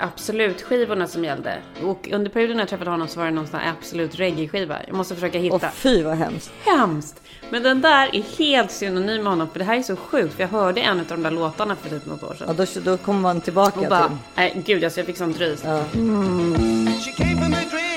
Absolut-skivorna 0.00 1.06
som 1.06 1.24
gällde. 1.24 1.58
Och 1.82 2.08
under 2.12 2.30
perioden 2.30 2.56
när 2.56 2.62
jag 2.62 2.68
träffade 2.68 2.90
honom 2.90 3.08
så 3.08 3.18
var 3.18 3.26
det 3.26 3.32
någon 3.32 3.46
sån 3.46 3.60
här 3.60 3.72
Absolut 3.78 4.14
reggae-skiva. 4.14 4.76
Jag 4.86 4.96
måste 4.96 5.14
försöka 5.14 5.38
hitta. 5.38 5.54
Och 5.54 5.62
fy 5.72 6.02
vad 6.02 6.16
hemskt. 6.16 6.52
Hemskt! 6.64 7.22
Men 7.50 7.62
den 7.62 7.80
där 7.80 8.14
är 8.16 8.22
helt 8.38 8.70
synonym 8.70 9.22
med 9.22 9.32
honom. 9.32 9.48
För 9.48 9.58
det 9.58 9.64
här 9.64 9.76
är 9.76 9.82
så 9.82 9.96
sjukt. 9.96 10.34
För 10.34 10.42
jag 10.42 10.48
hörde 10.48 10.80
en 10.80 11.00
av 11.00 11.06
de 11.08 11.22
där 11.22 11.30
låtarna 11.30 11.76
för 11.76 11.90
typ 11.90 12.06
något 12.06 12.22
år 12.22 12.34
sedan. 12.34 12.54
Ja, 12.58 12.64
då, 12.74 12.80
då 12.90 12.96
kommer 12.96 13.20
man 13.20 13.40
tillbaka 13.40 13.80
Och 13.80 13.86
bara, 13.86 14.08
till... 14.08 14.16
nej 14.34 14.62
gud 14.66 14.84
alltså 14.84 15.00
jag 15.00 15.06
fick 15.06 15.16
sånt 15.16 15.40
rys. 15.40 15.62
She 15.62 17.12
came 17.16 17.87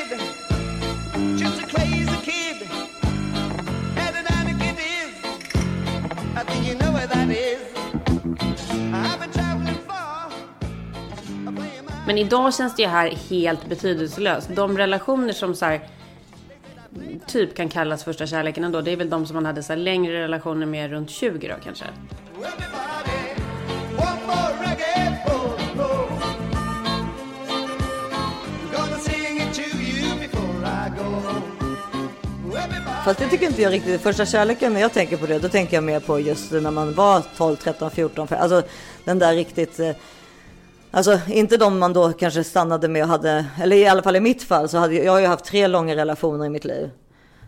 Men 12.08 12.18
idag 12.18 12.54
känns 12.54 12.76
det 12.76 12.82
ju 12.82 12.88
här 12.88 13.10
helt 13.30 13.66
betydelselöst. 13.66 14.50
De 14.56 14.78
relationer 14.78 15.34
som 15.34 15.56
så 15.56 15.66
här, 15.66 15.82
typ 17.28 17.56
kan 17.56 17.70
kallas 17.70 18.04
första 18.04 18.28
kärleken 18.28 18.64
ändå, 18.64 18.82
det 18.82 18.92
är 18.92 18.96
väl 18.96 19.10
de 19.10 19.26
som 19.26 19.34
man 19.34 19.46
hade 19.46 19.64
så 19.64 19.74
här 19.74 19.78
längre 19.78 20.24
relationer 20.24 20.66
med 20.66 20.90
runt 20.90 21.10
20 21.10 21.48
då 21.48 21.56
kanske. 21.64 21.86
Fast 33.06 33.20
det 33.20 33.28
tycker 33.28 33.48
inte 33.48 33.62
jag 33.62 33.74
riktigt. 33.74 34.02
Första 34.02 34.26
kärleken, 34.26 34.74
när 34.74 34.82
jag 34.82 34.94
tänker 34.94 35.18
på 35.18 35.26
det, 35.26 35.40
då 35.40 35.50
tänker 35.50 35.78
jag 35.78 35.84
mer 35.84 36.00
på 36.00 36.20
just 36.20 36.52
när 36.52 36.72
man 36.72 36.94
var 36.94 37.24
12, 37.38 37.56
13, 37.56 37.92
14. 37.92 38.28
15. 38.28 38.44
Alltså 38.44 38.70
den 39.04 39.20
där 39.20 39.34
riktigt... 39.34 39.80
Eh, 39.80 39.92
Alltså 40.92 41.20
inte 41.28 41.58
de 41.58 41.80
man 41.80 41.94
då 41.94 42.14
kanske 42.14 42.44
stannade 42.44 42.88
med 42.88 43.04
och 43.04 43.10
hade, 43.10 43.46
eller 43.62 43.76
i 43.76 43.88
alla 43.88 44.02
fall 44.02 44.16
i 44.16 44.20
mitt 44.20 44.44
fall 44.44 44.70
så 44.70 44.78
hade 44.78 44.96
jag, 44.96 45.12
har 45.12 45.20
ju 45.20 45.28
haft 45.28 45.46
tre 45.46 45.68
långa 45.68 45.96
relationer 45.96 46.46
i 46.46 46.50
mitt 46.50 46.66
liv. 46.66 46.90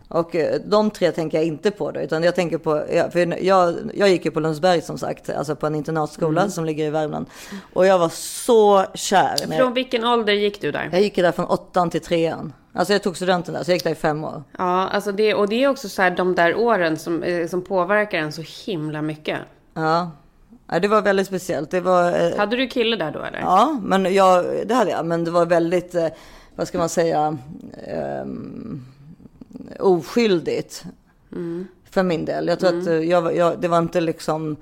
Och 0.08 0.36
eh, 0.36 0.60
de 0.66 0.92
tre 0.92 1.12
tänker 1.12 1.38
jag 1.38 1.48
inte 1.48 1.72
på 1.72 1.92
då, 1.92 2.00
utan 2.00 2.24
jag 2.24 2.36
tänker 2.36 2.58
på, 2.58 2.84
för 3.12 3.44
jag, 3.44 3.76
jag 3.94 4.10
gick 4.10 4.26
ju 4.26 4.32
på 4.32 4.40
Lundsberg 4.40 4.82
som 4.82 4.98
sagt, 4.98 5.30
alltså 5.30 5.56
på 5.56 5.68
en 5.68 5.76
internatskola 5.76 6.50
som 6.50 6.66
ligger 6.66 6.86
i 6.86 6.90
Värmland. 6.90 7.26
Och 7.74 7.86
jag 7.86 8.00
var 8.00 8.10
så 8.10 8.86
kär. 8.94 9.48
När 9.48 9.58
Från 9.58 9.74
vilken 9.74 10.06
ålder 10.06 10.34
gick 10.34 10.62
du 10.62 10.72
där? 10.72 10.90
jag 10.92 11.02
gick 11.02 11.16
där 11.16 11.32
från 11.32 11.46
åttan 11.46 11.90
till 11.90 12.02
trean. 12.02 12.54
Alltså 12.74 12.94
jag 12.94 13.04
tog 13.04 13.16
studenten 13.16 13.54
där, 13.54 13.64
så 13.64 13.72
jag 13.72 13.76
gick 13.76 13.84
där 13.84 13.92
i 13.92 13.96
fem 13.96 14.24
år. 14.24 14.44
Ja, 14.58 14.88
alltså 14.88 15.12
det, 15.12 15.34
och 15.34 15.50
det 15.50 15.64
är 15.64 15.68
också 15.68 15.90
så 15.90 16.02
här 16.02 16.12
de 16.12 16.36
där 16.36 16.56
åren 16.56 16.98
som, 16.98 17.24
eh, 17.24 17.48
som 17.48 17.62
påverkar 17.62 18.18
en 18.18 18.32
så 18.32 18.44
himla 18.66 19.02
mycket. 19.02 19.40
Ja. 19.74 20.12
Ja, 20.68 20.80
det 20.80 20.88
var 20.88 21.02
väldigt 21.02 21.28
speciellt. 21.28 21.72
Det 21.72 21.82
var, 21.82 22.32
eh, 22.32 22.38
Hade 22.38 22.56
du 22.56 22.68
kille 22.68 22.96
där 22.96 23.12
då 23.12 23.24
eller? 23.24 23.40
ja, 23.40 23.80
men 23.84 24.14
jag, 24.14 24.46
det 24.68 24.74
hade 24.74 24.92
jag. 24.92 25.06
Men 25.06 25.24
det 25.24 25.32
var 25.32 25.46
väldigt, 25.46 25.96
eh, 25.96 26.08
vad 26.56 26.68
ska 26.68 26.78
man 26.78 26.90
säga, 26.90 27.38
ehm, 27.88 28.86
oskyldigt. 29.80 30.86
För 31.90 32.04
min 32.04 32.26
del. 32.26 32.48
Jag 32.48 32.60
tror 32.60 32.80
att 32.80 32.88
eh, 32.88 32.94
jag, 32.94 33.36
jag, 33.36 33.62
det 33.62 33.68
var 33.68 33.78
inte 33.78 34.02
liksom 34.02 34.58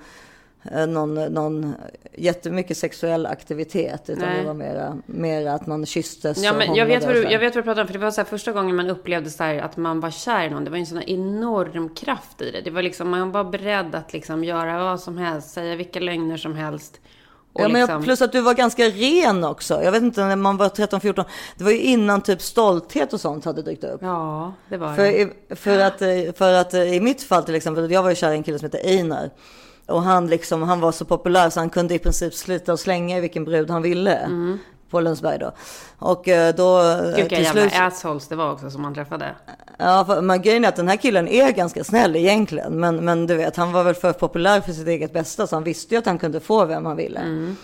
någon, 0.87 1.15
någon 1.15 1.75
jättemycket 2.13 2.77
sexuell 2.77 3.25
aktivitet. 3.25 4.09
Utan 4.09 4.27
Nej. 4.29 4.39
det 4.39 4.47
var 4.47 4.53
mera, 4.53 4.97
mera 5.05 5.53
att 5.53 5.67
man 5.67 5.85
kysstes 5.85 6.43
Ja, 6.43 6.53
men 6.53 6.75
jag 6.75 6.85
vet, 6.85 7.03
vad 7.03 7.15
du, 7.15 7.23
jag 7.23 7.39
vet 7.39 7.55
vad 7.55 7.63
du 7.63 7.65
pratar 7.65 7.81
om, 7.81 7.87
för 7.87 7.93
det 7.93 7.99
var 7.99 8.11
så 8.11 8.21
här 8.21 8.25
första 8.25 8.51
gången 8.51 8.75
man 8.75 8.89
upplevde 8.89 9.29
så 9.29 9.43
här 9.43 9.57
att 9.57 9.77
man 9.77 9.99
var 9.99 10.11
kär 10.11 10.43
i 10.43 10.49
någon. 10.49 10.63
Det 10.63 10.71
var 10.71 10.77
en 10.77 10.85
sån 10.85 11.01
enorm 11.01 11.89
kraft 11.89 12.41
i 12.41 12.51
det. 12.51 12.61
Det 12.61 12.71
var 12.71 12.81
liksom, 12.81 13.09
man 13.09 13.31
var 13.31 13.43
beredd 13.43 13.95
att 13.95 14.13
liksom 14.13 14.43
göra 14.43 14.83
vad 14.83 14.99
som 14.99 15.17
helst, 15.17 15.49
säga 15.49 15.75
vilka 15.75 15.99
lögner 15.99 16.37
som 16.37 16.55
helst. 16.55 16.99
Ja, 17.53 17.67
men 17.67 17.81
liksom- 17.81 18.03
plus 18.03 18.21
att 18.21 18.31
du 18.31 18.41
var 18.41 18.53
ganska 18.53 18.83
ren 18.83 19.43
också. 19.43 19.83
Jag 19.83 19.91
vet 19.91 20.03
inte, 20.03 20.25
när 20.25 20.35
man 20.35 20.57
var 20.57 20.69
13-14. 20.69 21.25
Det 21.57 21.63
var 21.63 21.71
ju 21.71 21.81
innan 21.81 22.21
typ 22.21 22.41
stolthet 22.41 23.13
och 23.13 23.21
sånt 23.21 23.45
hade 23.45 23.61
dykt 23.61 23.83
upp. 23.83 23.99
Ja, 24.01 24.53
det 24.69 24.77
var 24.77 24.95
För, 24.95 25.03
det. 25.03 25.55
för, 25.55 25.79
att, 25.79 26.01
eh, 26.01 26.07
för 26.35 26.53
att 26.53 26.73
eh, 26.73 26.93
i 26.93 26.99
mitt 26.99 27.23
fall 27.23 27.43
till 27.43 27.55
exempel, 27.55 27.91
jag 27.91 28.03
var 28.03 28.09
ju 28.09 28.15
kär 28.15 28.31
i 28.31 28.35
en 28.35 28.43
kille 28.43 28.59
som 28.59 28.65
heter 28.65 28.89
Einar. 28.89 29.29
Och 29.91 30.03
han, 30.03 30.27
liksom, 30.27 30.61
han 30.63 30.79
var 30.79 30.91
så 30.91 31.05
populär 31.05 31.49
så 31.49 31.59
han 31.59 31.69
kunde 31.69 31.93
i 31.93 31.99
princip 31.99 32.33
slita 32.33 32.73
och 32.73 32.79
slänga 32.79 33.19
vilken 33.19 33.45
brud 33.45 33.69
han 33.69 33.81
ville. 33.81 34.29
På 34.89 34.99
Lundsberg 34.99 35.39
då. 35.39 35.51
Och 35.99 36.27
eh, 36.27 36.55
då 36.55 36.79
eh, 36.79 36.99
Mm. 36.99 37.05
Gud, 37.05 37.15
vilka 37.15 37.39
jävla 37.39 37.61
slut... 37.61 37.73
assholes 37.81 38.27
det 38.27 38.35
var 38.35 38.51
också 38.51 38.69
som 38.71 38.81
man 38.81 38.93
träffade. 38.93 39.35
Ja, 39.77 40.03
för, 40.07 40.21
men 40.21 40.41
grejen 40.41 40.65
är 40.65 40.69
att 40.69 40.75
den 40.75 40.87
här 40.87 40.95
killen 40.97 41.27
är 41.27 41.51
ganska 41.51 41.83
snäll 41.83 42.15
egentligen. 42.15 42.79
Men, 42.79 42.95
men 43.05 43.27
du 43.27 43.35
vet, 43.35 43.55
han 43.55 43.71
var 43.71 43.83
väl 43.83 43.95
för 43.95 44.13
populär 44.13 44.61
för 44.61 44.71
sitt 44.71 44.87
eget 44.87 45.13
bästa. 45.13 45.47
Så 45.47 45.55
han 45.55 45.63
visste 45.63 45.95
ju 45.95 45.99
att 45.99 46.05
han 46.05 46.17
kunde 46.17 46.39
få 46.39 46.65
vem 46.65 46.85
han 46.85 46.97
ville. 46.97 47.19
Mm. 47.19 47.55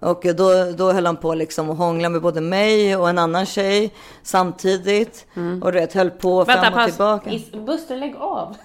Och 0.00 0.26
då, 0.36 0.72
då 0.76 0.92
höll 0.92 1.06
han 1.06 1.16
på 1.16 1.34
liksom 1.34 1.70
att 1.70 1.78
hångla 1.78 2.08
med 2.08 2.22
både 2.22 2.40
mig 2.40 2.96
och 2.96 3.08
en 3.08 3.18
annan 3.18 3.46
tjej 3.46 3.94
samtidigt. 4.22 5.26
Och 5.62 5.72
du 5.72 5.78
vet, 5.80 5.92
höll 5.94 6.10
på 6.10 6.44
fram 6.44 6.58
Mm. 6.58 6.72
Vänta, 6.72 6.78
och 6.78 6.84
paus. 6.84 7.20
tillbaka. 7.22 7.60
Buster, 7.66 7.96
lägg 7.96 8.16
av. 8.16 8.56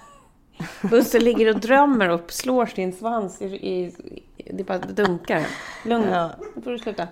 Buster 0.82 1.20
ligger 1.20 1.56
och 1.56 1.60
drömmer 1.62 2.10
och 2.10 2.32
slår 2.32 2.66
sin 2.66 2.94
svans 2.94 3.42
i... 3.42 3.46
i 3.46 3.94
det 4.54 4.64
bara 4.64 4.78
dunkar. 4.78 5.48
Lugn. 5.86 6.10
Ja. 6.12 6.30
Nu 6.56 6.62
får 6.62 6.72
du 6.72 6.80
sluta. 6.80 7.08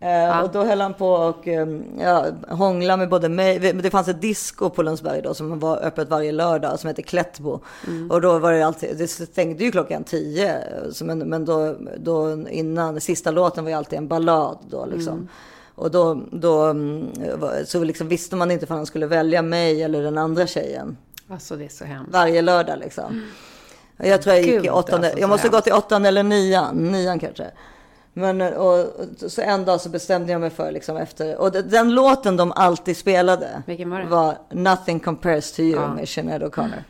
Eh, 0.00 0.40
Och 0.40 0.52
då 0.52 0.64
höll 0.64 0.80
han 0.80 0.94
på 0.94 1.08
och 1.08 1.48
eh, 1.48 1.68
ja, 2.00 2.26
hångla 2.48 2.96
med 2.96 3.08
både 3.08 3.28
mig. 3.28 3.58
Det 3.58 3.90
fanns 3.90 4.08
ett 4.08 4.20
disco 4.20 4.70
på 4.70 4.82
Lundsberg 4.82 5.22
då 5.22 5.34
som 5.34 5.58
var 5.58 5.76
öppet 5.76 6.08
varje 6.08 6.32
lördag 6.32 6.80
som 6.80 6.88
hette 6.88 7.02
Klättbo. 7.02 7.60
Och 8.10 8.20
då 8.20 8.38
var 8.38 8.52
det 8.52 8.62
alltid, 8.62 8.98
det 8.98 9.08
stängde 9.08 9.64
ju 9.64 9.70
klockan 9.70 10.04
tio. 10.04 10.58
Men 11.02 11.18
men 11.18 11.44
då, 11.44 11.76
då 11.98 12.48
innan, 12.48 13.00
sista 13.00 13.30
låten 13.30 13.64
var 13.64 13.70
ju 13.70 13.76
alltid 13.76 13.98
en 13.98 14.08
ballad 14.08 14.58
då 14.70 14.86
liksom. 14.86 15.28
Och 15.74 15.90
då, 15.90 16.22
då 16.32 16.62
mm, 16.62 17.06
så 17.64 17.84
liksom 17.84 18.08
visste 18.08 18.36
man 18.36 18.50
inte 18.50 18.66
om 18.66 18.76
han 18.76 18.86
skulle 18.86 19.06
välja 19.06 19.42
mig 19.42 19.82
eller 19.82 20.02
den 20.02 20.18
andra 20.18 20.46
tjejen. 20.46 20.96
Alltså 21.30 21.56
det 21.56 21.64
är 21.64 21.68
så 21.68 21.84
hemskt. 21.84 22.12
Varje 22.12 22.42
lördag 22.42 22.78
liksom. 22.78 23.30
Och 23.98 24.06
Jag 24.06 24.22
tror 24.22 24.34
jag 24.34 24.44
gick 24.44 24.54
Gud, 24.54 24.66
i 24.66 24.70
åttonde, 24.70 25.06
alltså, 25.06 25.16
så 25.16 25.20
jag 25.22 25.28
måste 25.30 25.48
ha 25.48 25.52
gått 25.52 25.66
i 25.66 25.72
åttan 25.72 26.04
eller 26.04 26.22
nian, 26.22 26.76
nian 26.76 27.18
kanske. 27.18 27.50
Men 28.12 28.40
och, 28.40 28.86
så 29.30 29.40
en 29.42 29.64
dag 29.64 29.80
så 29.80 29.88
bestämde 29.88 30.32
jag 30.32 30.40
mig 30.40 30.50
för 30.50 30.72
liksom 30.72 30.96
efter, 30.96 31.36
och 31.36 31.52
de- 31.52 31.62
den 31.62 31.94
låten 31.94 32.36
de 32.36 32.52
alltid 32.52 32.96
spelade 32.96 33.62
var 33.66 34.04
var 34.04 34.38
Nothing 34.50 35.00
Compares 35.00 35.52
to 35.52 35.60
You 35.62 35.80
Ja. 35.82 35.94
med 35.94 36.08
Sinead 36.08 36.42
O'Connor. 36.42 36.82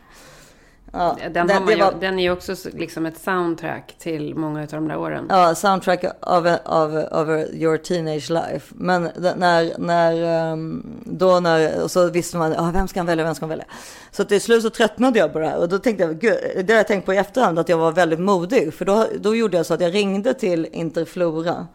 Ja, 0.99 1.17
Den, 1.31 1.47
man 1.47 1.67
det 1.67 1.73
ju, 1.73 1.79
var- 1.81 1.95
den 2.01 2.19
är 2.19 2.23
ju 2.23 2.31
också 2.31 2.57
så- 2.57 2.69
liksom 2.73 3.07
ett 3.07 3.19
soundtrack 3.21 3.95
till 3.99 4.35
många 4.35 4.61
av 4.61 4.67
de 4.67 4.89
där 4.89 4.99
åren. 4.99 5.27
Ja, 5.31 5.55
soundtrack 5.55 6.05
of, 6.05 6.47
of, 6.65 7.13
of 7.13 7.29
your 7.53 7.77
teenage 7.77 8.31
life. 8.31 8.75
Men 8.77 9.03
när, 9.37 9.79
när, 9.79 10.23
ehm, 10.53 10.87
då 11.05 11.41
när, 11.41 11.83
och 11.83 11.91
så 11.91 12.11
visste 12.11 12.37
man, 12.37 12.55
ah, 12.57 12.71
vem 12.75 12.89
ska 12.89 13.01
han 13.01 13.07
välja, 13.07 13.25
vem 13.25 13.35
ska 13.35 13.43
han 13.43 13.51
välja? 13.51 13.65
Så 14.11 14.25
till 14.25 14.41
slut 14.41 14.63
så 14.63 14.71
tröttnade 14.71 15.19
jag 15.19 15.33
på 15.33 15.39
det 15.39 15.47
här. 15.49 15.59
Och 15.59 15.69
då 15.69 15.79
tänkte 15.79 16.05
jag, 16.05 16.19
gud, 16.21 16.37
det 16.65 16.73
har 16.73 16.77
jag 16.79 16.87
tänkt 16.89 17.07
på 17.07 17.15
i 17.15 17.17
efterhand, 17.17 17.59
att 17.59 17.69
jag 17.69 17.79
var 17.79 17.93
väldigt 17.93 18.21
modig. 18.21 18.75
För 18.75 18.85
då, 18.85 19.07
då 19.21 19.37
gjorde 19.37 19.57
jag 19.57 19.67
så 19.67 19.75
att 19.75 19.81
jag 19.81 19.95
ringde 19.95 20.35
till 20.35 20.67
Interflora. 20.73 21.67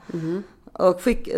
Och 0.74 1.02
skick, 1.02 1.30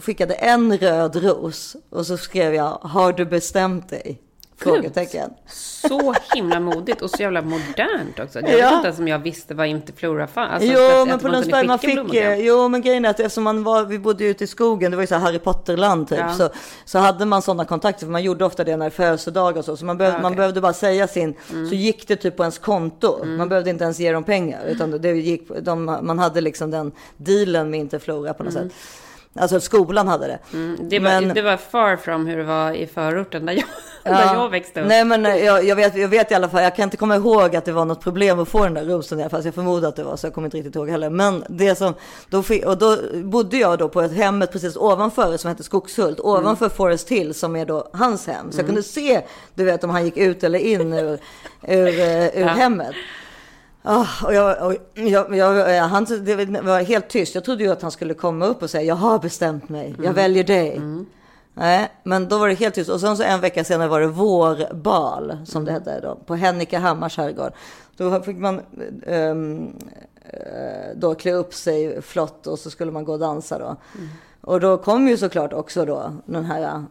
skickade 0.00 0.34
en 0.34 0.78
röd 0.78 1.16
ros. 1.16 1.76
Och 1.90 2.06
så 2.06 2.16
skrev 2.16 2.54
jag, 2.54 2.78
har 2.82 3.12
du 3.12 3.24
bestämt 3.24 3.88
dig? 3.88 4.20
Frågetecken. 4.56 5.30
Så 5.46 6.14
himla 6.34 6.60
modigt 6.60 7.02
och 7.02 7.10
så 7.10 7.22
jävla 7.22 7.42
modernt 7.42 8.18
också. 8.22 8.40
Jag 8.40 8.46
vet 8.48 8.58
Ja. 8.58 8.74
inte 8.76 8.86
ens 8.86 8.98
om 8.98 9.08
jag 9.08 9.18
visste 9.18 9.54
vad 9.54 9.66
inte 9.66 9.92
flora 9.92 10.26
fanns. 10.26 10.52
Alltså, 10.52 10.68
jo, 10.72 10.80
att- 11.00 11.06
men 11.06 11.14
att 11.14 11.20
på 11.22 11.26
man 11.28 11.32
Lundsberg 11.32 11.66
man 11.66 11.78
fick, 11.78 11.98
jo 12.38 12.68
men 12.68 12.82
grejen 12.82 13.04
är 13.04 13.10
att 13.10 13.20
eftersom 13.20 13.44
man 13.44 13.62
var, 13.64 13.84
vi 13.84 13.98
bodde 13.98 14.24
ute 14.24 14.44
i 14.44 14.46
skogen, 14.46 14.90
det 14.90 14.96
var 14.96 15.02
ju 15.02 15.06
så 15.06 15.14
här 15.14 15.22
Harry 15.22 15.38
Potter-land 15.38 16.08
typ, 16.08 16.18
Ja. 16.18 16.34
så, 16.34 16.48
så 16.84 16.98
hade 16.98 17.24
man 17.24 17.42
sådana 17.42 17.64
kontakter, 17.64 18.06
för 18.06 18.12
man 18.12 18.22
gjorde 18.22 18.44
ofta 18.44 18.64
det 18.64 18.76
när 18.76 18.84
det 18.86 18.88
är 18.88 18.90
födelsedag 18.90 19.56
och 19.56 19.64
så, 19.64 19.76
så 19.76 19.84
man, 19.84 19.98
behövde, 19.98 20.18
Ja, 20.18 20.22
man 20.22 20.32
okej. 20.32 20.36
behövde 20.36 20.60
bara 20.60 20.72
säga 20.72 21.08
sin, 21.08 21.34
Mm. 21.52 21.68
så 21.68 21.74
gick 21.74 22.08
det 22.08 22.16
typ 22.16 22.36
på 22.36 22.42
ens 22.42 22.58
konto, 22.58 23.24
man 23.24 23.48
behövde 23.48 23.70
inte 23.70 23.84
ens 23.84 23.98
ge 24.00 24.12
dem 24.12 24.24
pengar, 24.24 24.60
utan 24.66 24.90
det 24.90 25.08
gick, 25.12 25.48
de, 25.62 25.84
man 25.84 26.18
hade 26.18 26.40
liksom 26.40 26.70
den 26.70 26.92
dealen 27.16 27.70
med 27.70 27.80
Interflora 27.80 28.34
på 28.34 28.42
något 28.44 28.52
sätt. 28.52 28.72
Alltså 29.34 29.60
skolan 29.60 30.08
hade 30.08 30.26
det. 30.26 30.38
Mm, 30.52 30.88
det, 30.88 30.98
var, 30.98 31.10
Men- 31.10 31.34
det 31.34 31.42
var 31.42 31.56
far 31.56 31.96
from 31.96 32.26
hur 32.26 32.36
det 32.36 32.44
var 32.44 32.72
i 32.72 32.86
förorten 32.86 33.46
där 33.46 33.52
jag, 33.52 33.64
Ja. 34.04 34.10
där 34.10 34.34
jag 34.34 34.48
växte 34.48 34.80
upp. 34.80 34.86
Nej 34.88 35.04
men 35.04 35.26
eh, 35.26 35.36
jag, 35.36 35.64
jag, 35.64 35.76
vet, 35.76 35.96
jag 35.96 36.08
vet 36.08 36.30
i 36.30 36.34
alla 36.34 36.48
fall, 36.48 36.62
jag 36.62 36.76
kan 36.76 36.82
inte 36.82 36.96
komma 36.96 37.16
ihåg 37.16 37.56
att 37.56 37.64
det 37.64 37.72
var 37.72 37.84
något 37.84 38.00
problem 38.00 38.40
att 38.40 38.48
få 38.48 38.64
den 38.64 38.74
där 38.74 38.84
rosen 38.84 39.18
i 39.18 39.22
alla 39.22 39.30
fall. 39.30 39.42
Så 39.42 39.46
jag 39.48 39.54
förmodar 39.54 39.88
att 39.88 39.96
det 39.96 40.04
var 40.04 40.16
så, 40.16 40.26
jag 40.26 40.34
kommer 40.34 40.46
inte 40.46 40.56
riktigt 40.56 40.76
ihåg 40.76 40.88
heller. 40.90 41.10
Men 41.10 41.44
det 41.48 41.74
som, 41.74 41.94
då, 42.30 42.42
och 42.66 42.78
då 42.78 42.96
bodde 43.24 43.56
jag 43.56 43.78
då 43.78 43.88
på 43.88 44.00
ett 44.00 44.12
hemmet 44.12 44.52
precis 44.52 44.76
ovanför 44.76 45.36
som 45.36 45.48
hette 45.48 45.62
Skogshult, 45.62 46.20
ovanför 46.20 46.68
Forest 46.68 47.08
Hill 47.08 47.34
som 47.34 47.56
är 47.56 47.66
då 47.66 47.88
hans 47.92 48.26
hem. 48.26 48.52
Så 48.52 48.58
jag 48.58 48.66
kunde 48.66 48.82
se, 48.82 49.22
du 49.54 49.64
vet 49.64 49.84
om 49.84 49.90
han 49.90 50.04
gick 50.04 50.16
ut 50.16 50.44
eller 50.44 50.58
in 50.58 50.92
ur, 50.92 51.18
ur, 51.68 52.00
eh, 52.00 52.26
ur 52.26 52.44
hemmet. 52.46 52.94
Ah, 53.82 54.06
och 54.24 54.34
jag, 54.34 54.66
och 54.66 54.74
jag, 54.94 55.36
jag, 55.36 55.82
han, 55.82 56.04
det 56.04 56.62
var 56.62 56.82
helt 56.82 57.08
tyst. 57.08 57.34
Jag 57.34 57.44
trodde 57.44 57.64
ju 57.64 57.70
att 57.70 57.82
han 57.82 57.90
skulle 57.90 58.14
komma 58.14 58.46
upp 58.46 58.62
och 58.62 58.70
säga 58.70 58.82
jag 58.82 58.94
har 58.94 59.18
bestämt 59.18 59.68
mig, 59.68 59.94
jag 60.02 60.12
väljer 60.12 60.44
dig. 60.44 60.80
Nej, 61.54 61.88
men 62.02 62.28
då 62.28 62.38
var 62.38 62.48
det 62.48 62.54
helt 62.54 62.74
tyst. 62.74 62.90
Och 62.90 63.00
sen 63.00 63.16
så 63.16 63.22
en 63.22 63.40
vecka 63.40 63.64
senare 63.64 63.88
var 63.88 64.00
det 64.00 64.06
vårbal, 64.06 65.36
som 65.44 65.64
det 65.64 65.72
hette 65.72 66.00
då, 66.00 66.14
på 66.26 66.34
Hennika 66.34 66.78
Hammars 66.78 67.16
herrgård. 67.16 67.52
Då 67.96 68.20
fick 68.20 68.36
man 68.36 68.60
eh, 69.02 69.34
då 70.94 71.14
klä 71.14 71.32
upp 71.32 71.54
sig 71.54 72.02
flott 72.02 72.46
och 72.46 72.58
så 72.58 72.70
skulle 72.70 72.92
man 72.92 73.04
gå 73.04 73.12
och 73.12 73.18
dansa 73.18 73.58
då. 73.58 73.76
Och 74.40 74.60
då 74.60 74.76
kom 74.76 75.08
ju 75.08 75.16
såklart 75.16 75.52
också 75.52 75.84
då 75.84 76.12
den 76.26 76.44
här 76.44 76.62
eh, 76.62 76.82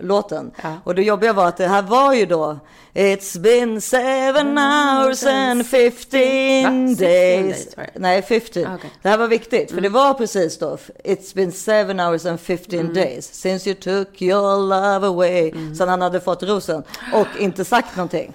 låten. 0.00 0.50
Ja. 0.62 0.76
Och 0.84 0.94
det 0.94 1.02
jobbiga 1.02 1.32
var 1.32 1.46
att 1.46 1.56
det 1.56 1.68
här 1.68 1.82
var 1.82 2.14
ju 2.14 2.26
då 2.26 2.58
It's 2.94 3.38
been 3.38 3.80
seven 3.80 4.58
hours 4.58 5.24
and 5.24 5.66
15 5.66 6.20
Va? 6.62 6.94
16 6.96 6.96
days. 6.96 7.68
Nej, 7.94 8.22
15. 8.22 8.66
Ah, 8.66 8.74
okej. 8.74 8.90
Det 9.02 9.08
här 9.08 9.18
var 9.18 9.28
viktigt, 9.28 9.70
för 9.70 9.80
det 9.80 9.88
var 9.88 10.14
precis 10.14 10.58
då. 10.58 10.78
It's 11.04 11.34
been 11.34 11.52
seven 11.52 12.00
hours 12.00 12.26
and 12.26 12.40
15 12.40 12.94
days 12.94 13.34
since 13.34 13.70
you 13.70 13.74
took 13.80 14.22
your 14.22 14.68
love 14.68 15.06
away. 15.06 15.52
Sen 15.78 15.88
han 15.88 16.02
hade 16.02 16.20
fått 16.20 16.42
rosen 16.42 16.82
och 17.12 17.26
inte 17.38 17.64
sagt 17.64 17.96
någonting. 17.96 18.34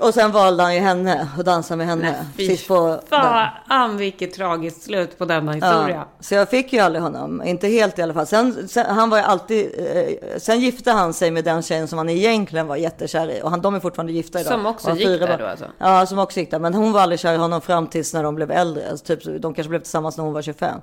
Och 0.00 0.14
sen 0.14 0.32
valde 0.32 0.62
han 0.62 0.74
ju 0.74 0.80
henne 0.80 1.28
och 1.38 1.44
dansade 1.44 1.78
med 1.78 1.86
henne. 1.86 2.26
Fy 2.36 2.46
Sist 2.46 2.68
på 2.68 3.00
fan 3.08 3.96
vilket 3.96 4.34
tragiskt 4.34 4.82
slut 4.82 5.18
på 5.18 5.24
denna 5.24 5.52
historia. 5.52 5.96
Ja, 5.96 6.08
så 6.20 6.34
jag 6.34 6.48
fick 6.50 6.72
ju 6.72 6.78
aldrig 6.78 7.02
honom, 7.02 7.42
inte 7.42 7.68
helt 7.68 7.98
i 7.98 8.02
alla 8.02 8.14
fall. 8.14 8.26
Sen, 8.26 8.68
sen, 8.68 8.86
han 8.86 9.10
var 9.10 9.18
alltid, 9.18 9.70
eh, 9.78 10.38
sen 10.38 10.60
gifte 10.60 10.90
han 10.90 11.12
sig 11.14 11.30
med 11.30 11.44
den 11.44 11.62
tjejen 11.62 11.88
som 11.88 11.98
han 11.98 12.08
egentligen 12.08 12.66
var 12.66 12.76
jättekär 12.76 13.30
i. 13.30 13.42
Och 13.42 13.50
han, 13.50 13.60
de 13.60 13.74
är 13.74 13.80
fortfarande 13.80 14.12
gifta 14.12 14.40
idag. 14.40 14.52
Som 14.52 14.66
också 14.66 14.90
gick 14.90 15.20
där 15.20 15.38
då 15.38 15.46
alltså? 15.46 15.64
Ja, 15.78 16.06
som 16.06 16.18
också 16.18 16.40
gick 16.40 16.50
där. 16.50 16.58
Men 16.58 16.74
hon 16.74 16.92
var 16.92 17.00
aldrig 17.00 17.20
kär 17.20 17.34
i 17.34 17.36
honom 17.36 17.60
fram 17.60 17.86
tills 17.86 18.14
när 18.14 18.22
de 18.22 18.34
blev 18.34 18.50
äldre. 18.50 18.90
Alltså, 18.90 19.06
typ, 19.06 19.42
de 19.42 19.54
kanske 19.54 19.68
blev 19.68 19.80
tillsammans 19.80 20.16
när 20.16 20.24
hon 20.24 20.32
var 20.32 20.42
25. 20.42 20.80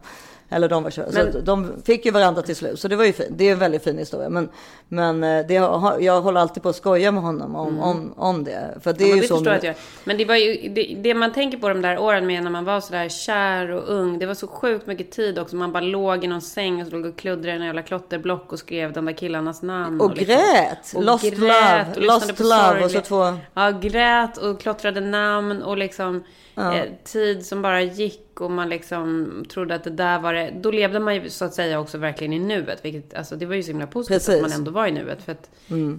Eller 0.51 0.69
de 0.69 0.83
var 0.83 0.91
25. 0.91 1.11
Men- 1.13 1.33
Så 1.33 1.39
de 1.39 1.81
fick 1.85 2.05
ju 2.05 2.11
varandra 2.11 2.41
till 2.41 2.55
slut. 2.55 2.79
Så 2.79 2.87
det 2.87 2.95
var 2.95 3.05
ju 3.05 3.13
fint. 3.13 3.29
Det 3.31 3.47
är 3.47 3.51
en 3.51 3.59
väldigt 3.59 3.83
fin 3.83 3.97
historia. 3.97 4.29
Men, 4.29 4.49
men 4.87 5.23
eh, 5.23 5.45
det, 5.47 5.53
jag 5.99 6.21
håller 6.21 6.41
alltid 6.41 6.63
på 6.63 6.69
att 6.69 6.75
skoja 6.75 7.11
med 7.11 7.23
honom 7.23 7.55
om, 7.55 7.79
om, 7.79 8.13
om 8.17 8.43
det. 8.43 8.77
För 8.81 8.93
det 8.93 9.03
Mm. 9.03 9.09
Ja, 9.09 9.13
är 9.13 9.15
ju 9.15 9.21
det 9.21 9.59
så. 9.61 9.65
jag 9.67 9.75
Men 10.03 10.17
det 10.17 10.25
var 10.25 10.35
ju, 10.35 10.69
det, 10.69 10.95
det 11.01 11.13
man 11.13 11.31
tänker 11.33 11.57
på 11.57 11.69
de 11.69 11.81
där 11.81 11.97
åren 11.99 12.27
med 12.27 12.43
när 12.43 12.51
man 12.51 12.65
var 12.65 12.79
sådär 12.81 13.09
kär 13.09 13.71
och 13.71 13.83
ung. 13.89 14.19
Det 14.19 14.25
var 14.25 14.33
så 14.33 14.47
sjukt 14.47 14.87
mycket 14.87 15.11
tid 15.11 15.39
också. 15.39 15.55
Man 15.55 15.71
bara 15.71 15.83
låg 15.83 16.23
i 16.23 16.27
någon 16.27 16.41
säng 16.41 16.81
och 16.81 16.87
så 16.87 16.95
låg 16.95 17.05
och 17.05 17.15
kluddrade 17.17 17.51
i 17.53 17.59
en 17.59 17.65
jävla 17.65 17.81
klotterblock 17.81 18.53
och 18.53 18.59
skrev 18.59 18.93
de 18.93 19.05
där 19.05 19.13
killarnas 19.13 19.61
namn. 19.61 20.01
Och 20.01 20.09
liksom- 20.17 20.35
grät. 20.35 20.93
och 20.95 21.03
Lost 21.03 21.23
grät 21.23 21.39
love. 21.39 21.85
och 21.95 22.01
Lost 22.01 22.39
love. 22.39 22.83
Och 22.83 22.91
så 22.91 23.01
två. 23.01 23.33
Ja, 23.53 23.71
grät 23.71 24.37
och 24.37 24.61
klottrade 24.61 25.01
namn 25.01 25.61
och 25.61 25.77
liksom 25.77 26.23
eh, 26.59 26.83
tid 27.03 27.45
som 27.45 27.61
bara 27.61 27.81
gick 27.81 28.41
och 28.41 28.51
man 28.51 28.69
liksom 28.69 29.33
trodde 29.53 29.75
att 29.75 29.83
det 29.83 29.89
där 29.89 30.19
var 30.19 30.33
det. 30.33 30.51
Då 30.61 30.71
levde 30.71 30.99
man 30.99 31.15
ju 31.15 31.29
så 31.29 31.45
att 31.45 31.53
säga 31.53 31.79
också 31.79 31.97
verkligen 31.97 32.33
i 32.33 32.39
nuet. 32.39 32.85
Vilket, 32.85 33.13
alltså 33.13 33.35
det 33.35 33.45
var 33.45 33.55
ju 33.55 33.63
så 33.63 33.67
himla 33.67 33.87
positivt 33.87 34.15
Precis. 34.17 34.29
Mm. 34.29 34.45
att 34.45 34.51
man 34.51 34.59
ändå 34.59 34.71
var 34.71 34.87
i 34.87 34.91
nuet. 34.91 35.23
För 35.23 35.31
att 35.31 35.49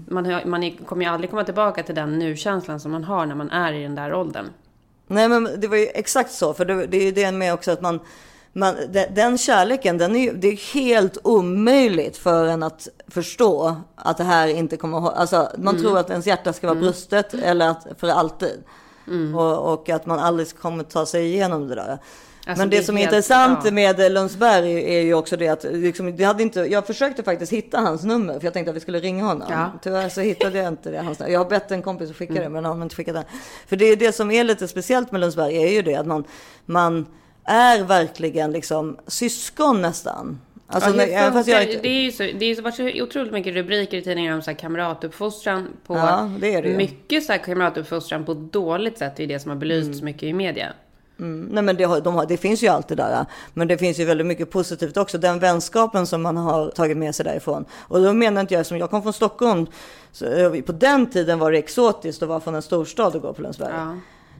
man, 0.08 0.26
har- 0.26 0.44
man 0.44 0.62
är- 0.62 0.76
kommer 0.84 1.04
ju 1.04 1.10
aldrig 1.10 1.30
komma 1.30 1.44
tillbaka 1.44 1.82
till 1.82 1.94
den 1.94 2.18
nu-känslan 2.18 2.80
som 2.80 2.92
man 2.92 3.04
har 3.04 3.26
när 3.26 3.34
man 3.34 3.50
är 3.50 3.72
i 3.72 3.82
den 3.82 3.94
där 3.94 4.14
åldern. 4.14 4.46
Nej 5.06 5.28
men 5.28 5.48
det 5.60 5.68
var 5.68 5.76
ju 5.76 5.86
exakt 5.86 6.32
så, 6.32 6.54
för 6.54 6.64
det, 6.64 6.86
det 6.86 6.96
är 6.96 7.04
ju 7.04 7.12
det 7.12 7.32
med 7.32 7.54
också 7.54 7.70
att 7.70 7.80
man, 7.80 8.00
man 8.52 8.74
de- 8.92 9.06
den 9.06 9.38
kärleken, 9.38 9.98
den 9.98 10.16
är 10.16 10.32
det 10.32 10.48
är 10.48 10.74
helt 10.74 11.18
omöjligt 11.24 12.16
för 12.16 12.46
en 12.46 12.62
att 12.62 12.88
förstå 13.08 13.76
att 13.94 14.16
det 14.18 14.24
här 14.24 14.48
inte 14.48 14.76
kommer 14.76 14.98
att 14.98 15.04
hå- 15.04 15.16
Alltså 15.16 15.48
man 15.58 15.74
Mm. 15.74 15.82
tror 15.86 15.98
att 15.98 16.10
ens 16.10 16.26
hjärta 16.26 16.52
ska 16.52 16.66
vara 16.66 16.78
brustet 16.80 17.34
eller 17.34 17.68
att 17.68 17.86
för 17.98 18.08
alltid. 18.08 18.62
Mm. 19.10 19.34
Och, 19.34 19.72
och 19.72 19.88
att 19.88 20.06
man 20.06 20.18
aldrig 20.18 20.58
kommer 20.58 20.84
ta 20.84 21.06
sig 21.06 21.26
igenom 21.26 21.68
det 21.68 21.74
där. 21.74 21.98
Alltså, 22.46 22.62
men 22.62 22.70
det, 22.70 22.76
det 22.76 22.82
är 22.82 22.84
som 22.84 22.96
är 22.96 23.00
helt- 23.00 23.12
intressant 23.12 23.58
ja. 23.64 23.70
med 23.70 24.12
Lundsberg 24.12 24.96
är 24.96 25.00
ju 25.00 25.14
också 25.14 25.36
det 25.36 25.48
att 25.48 25.64
liksom, 25.64 26.16
det 26.16 26.24
hade 26.24 26.42
inte, 26.42 26.60
jag 26.60 26.86
försökte 26.86 27.22
faktiskt 27.22 27.52
hitta 27.52 27.80
hans 27.80 28.04
nummer 28.04 28.38
för 28.38 28.44
jag 28.44 28.52
tänkte 28.52 28.70
att 28.70 28.76
vi 28.76 28.80
skulle 28.80 29.00
ringa 29.00 29.24
honom. 29.24 29.48
Ja. 29.50 29.58
Mm. 29.58 29.70
Tyvärr 29.82 30.08
så 30.08 30.20
hittade 30.20 30.58
jag 30.58 30.68
inte 30.68 30.90
det. 30.90 31.00
Hans, 31.00 31.20
jag 31.28 31.40
har 31.40 31.50
bett 31.50 31.70
en 31.70 31.82
kompis 31.82 32.10
att 32.10 32.16
skicka 32.16 32.34
det 32.34 32.48
men 32.48 32.64
han 32.64 32.76
har 32.76 32.82
inte 32.82 32.96
skickat 32.96 33.14
det. 33.14 33.24
För 33.66 33.76
det 33.76 33.84
är 33.84 33.96
det 33.96 34.12
som 34.12 34.30
är 34.30 34.44
lite 34.44 34.68
speciellt 34.68 35.12
med 35.12 35.20
Lundsberg 35.20 35.56
är 35.56 35.68
ju 35.68 35.82
det 35.82 35.94
att 35.94 36.06
man, 36.06 36.24
man 36.66 37.06
är 37.44 37.82
verkligen 37.82 38.52
liksom 38.52 38.98
syskon 39.06 39.82
nästan. 39.82 40.40
Alltså, 40.70 40.90
Ja, 40.90 40.96
när, 40.96 41.30
funkar- 41.30 41.52
jag 41.52 41.62
inte, 41.62 41.82
Det 41.82 41.88
är 41.88 42.02
ju 42.02 42.12
så, 42.12 42.22
det 42.22 42.44
är 42.46 42.54
så, 42.54 42.62
varit 42.62 43.02
otroligt 43.02 43.32
mycket 43.32 43.54
rubriker 43.54 43.98
i 43.98 44.02
tidningarna 44.02 44.36
om 44.36 44.42
så 44.42 44.50
här 44.50 44.58
kamratuppfostran 44.58 45.68
på... 45.86 45.96
Ja, 45.96 46.30
det 46.40 46.54
är 46.54 46.62
det. 46.62 46.68
Mycket 46.76 47.24
så 47.24 47.32
här 47.32 47.38
kamratuppfostran 47.38 48.24
på 48.24 48.32
ett 48.32 48.52
dåligt 48.52 48.98
sätt. 48.98 49.16
Det 49.16 49.22
är 49.22 49.26
det 49.26 49.38
som 49.40 49.50
har 49.50 49.56
belysts 49.56 49.92
Mm. 49.92 50.04
mycket 50.04 50.22
i 50.22 50.32
media. 50.32 50.72
Nej 51.22 51.62
men 51.64 51.76
det, 51.76 51.84
har, 51.84 52.00
de 52.00 52.14
har, 52.14 52.26
det 52.26 52.36
finns 52.36 52.62
ju 52.62 52.68
allt 52.68 52.88
det 52.88 52.94
där. 52.94 53.26
Men 53.54 53.68
det 53.68 53.78
finns 53.78 53.98
ju 54.00 54.04
väldigt 54.04 54.26
mycket 54.26 54.50
positivt 54.50 54.96
också. 54.96 55.18
Den 55.18 55.38
vänskapen 55.38 56.06
som 56.06 56.22
man 56.22 56.36
har 56.36 56.68
tagit 56.70 56.96
med 56.96 57.14
sig 57.14 57.24
därifrån. 57.24 57.64
Och 57.78 58.02
då 58.02 58.12
menar 58.12 58.40
inte 58.40 58.54
jag, 58.54 58.66
som 58.66 58.78
jag 58.78 58.90
kom 58.90 59.02
från 59.02 59.12
Stockholm. 59.12 59.66
Så, 60.12 60.26
eh, 60.26 60.60
på 60.62 60.72
den 60.72 61.10
tiden 61.10 61.38
var 61.38 61.52
det 61.52 61.58
exotiskt 61.58 62.22
att 62.22 62.28
vara 62.28 62.40
från 62.40 62.54
en 62.54 62.62
storstad 62.62 63.14
och 63.16 63.22
gå 63.22 63.32
på 63.32 63.42
Lundsberg. 63.42 63.72
Ja. 63.74 63.96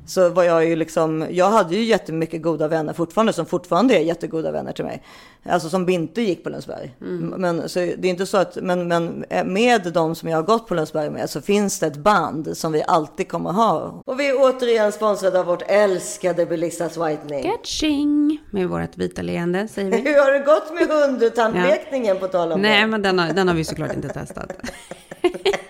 Så 0.06 0.28
var 0.28 0.42
jag 0.42 0.66
ju 0.66 0.76
liksom, 0.76 1.26
jag 1.30 1.50
hade 1.50 1.76
ju 1.76 1.84
jättemycket 1.84 2.42
goda 2.42 2.68
vänner 2.68 2.92
fortfarande 2.92 3.32
som 3.32 3.46
fortfarande 3.46 3.94
är 3.94 4.00
jättegoda 4.00 4.50
vänner 4.52 4.72
till 4.72 4.84
mig. 4.84 5.02
Alltså 5.44 5.68
som 5.68 5.88
inte 5.88 6.22
gick 6.22 6.44
på 6.44 6.50
Lundsberg. 6.50 6.94
Men 7.36 7.68
så 7.68 7.78
det 7.78 8.04
är 8.04 8.06
inte 8.06 8.26
så 8.26 8.36
att, 8.36 8.56
men, 8.62 8.88
men 8.88 9.24
med 9.44 9.92
de 9.94 10.14
som 10.14 10.28
jag 10.28 10.38
har 10.38 10.42
gått 10.42 10.66
på 10.66 10.74
Lundsberg 10.74 11.10
med 11.10 11.30
så 11.30 11.40
finns 11.40 11.78
det 11.78 11.86
ett 11.86 11.96
band 11.96 12.56
som 12.56 12.72
vi 12.72 12.82
alltid 12.86 13.28
kommer 13.28 13.52
ha. 13.52 14.02
Och 14.06 14.20
vi 14.20 14.28
är 14.28 14.34
återigen 14.38 14.92
sponsrade 14.92 15.40
av 15.40 15.46
vårt 15.46 15.62
älskade 15.66 16.46
Belissas 16.46 16.96
Whitening. 16.96 17.42
Catching! 17.42 18.38
Med 18.50 18.68
vårt 18.68 18.96
vita 18.96 19.22
leende, 19.22 19.68
säger 19.68 19.90
vi. 19.90 19.96
Hur 20.10 20.24
har 20.24 20.32
det 20.32 20.38
gått 20.38 20.74
med 20.74 20.88
hundtandlekningen 20.88 22.18
på 22.18 22.28
tal 22.28 22.52
om 22.52 22.60
Nej, 22.60 22.80
det? 22.80 22.86
men 22.86 23.02
den 23.02 23.18
har, 23.18 23.32
den 23.32 23.48
har 23.48 23.54
vi 23.54 23.64
såklart 23.64 23.94
inte 23.94 24.08
testat. 24.08 24.52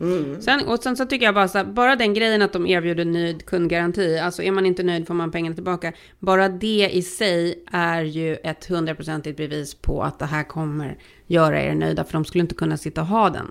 Mm. 0.00 0.40
Sen, 0.40 0.66
och 0.66 0.82
sen 0.82 0.96
så 0.96 1.06
tycker 1.06 1.26
jag 1.26 1.34
bara 1.34 1.48
så 1.48 1.58
här, 1.58 1.64
bara 1.64 1.96
den 1.96 2.14
grejen 2.14 2.42
att 2.42 2.52
de 2.52 2.66
erbjuder 2.66 3.04
nöjd 3.04 3.46
kundgaranti, 3.46 4.18
alltså 4.18 4.42
är 4.42 4.52
man 4.52 4.66
inte 4.66 4.82
nöjd 4.82 5.06
får 5.06 5.14
man 5.14 5.30
pengarna 5.30 5.54
tillbaka. 5.54 5.92
Bara 6.18 6.48
det 6.48 6.90
i 6.92 7.02
sig 7.02 7.64
är 7.72 8.02
ju 8.02 8.36
ett 8.36 8.66
hundraprocentigt 8.66 9.36
bevis 9.36 9.74
på 9.74 10.02
att 10.02 10.18
det 10.18 10.26
här 10.26 10.44
kommer 10.44 10.98
göra 11.26 11.62
er 11.62 11.74
nöjda, 11.74 12.04
för 12.04 12.12
de 12.12 12.24
skulle 12.24 12.42
inte 12.42 12.54
kunna 12.54 12.76
sitta 12.76 13.00
och 13.00 13.06
ha 13.06 13.30
den 13.30 13.50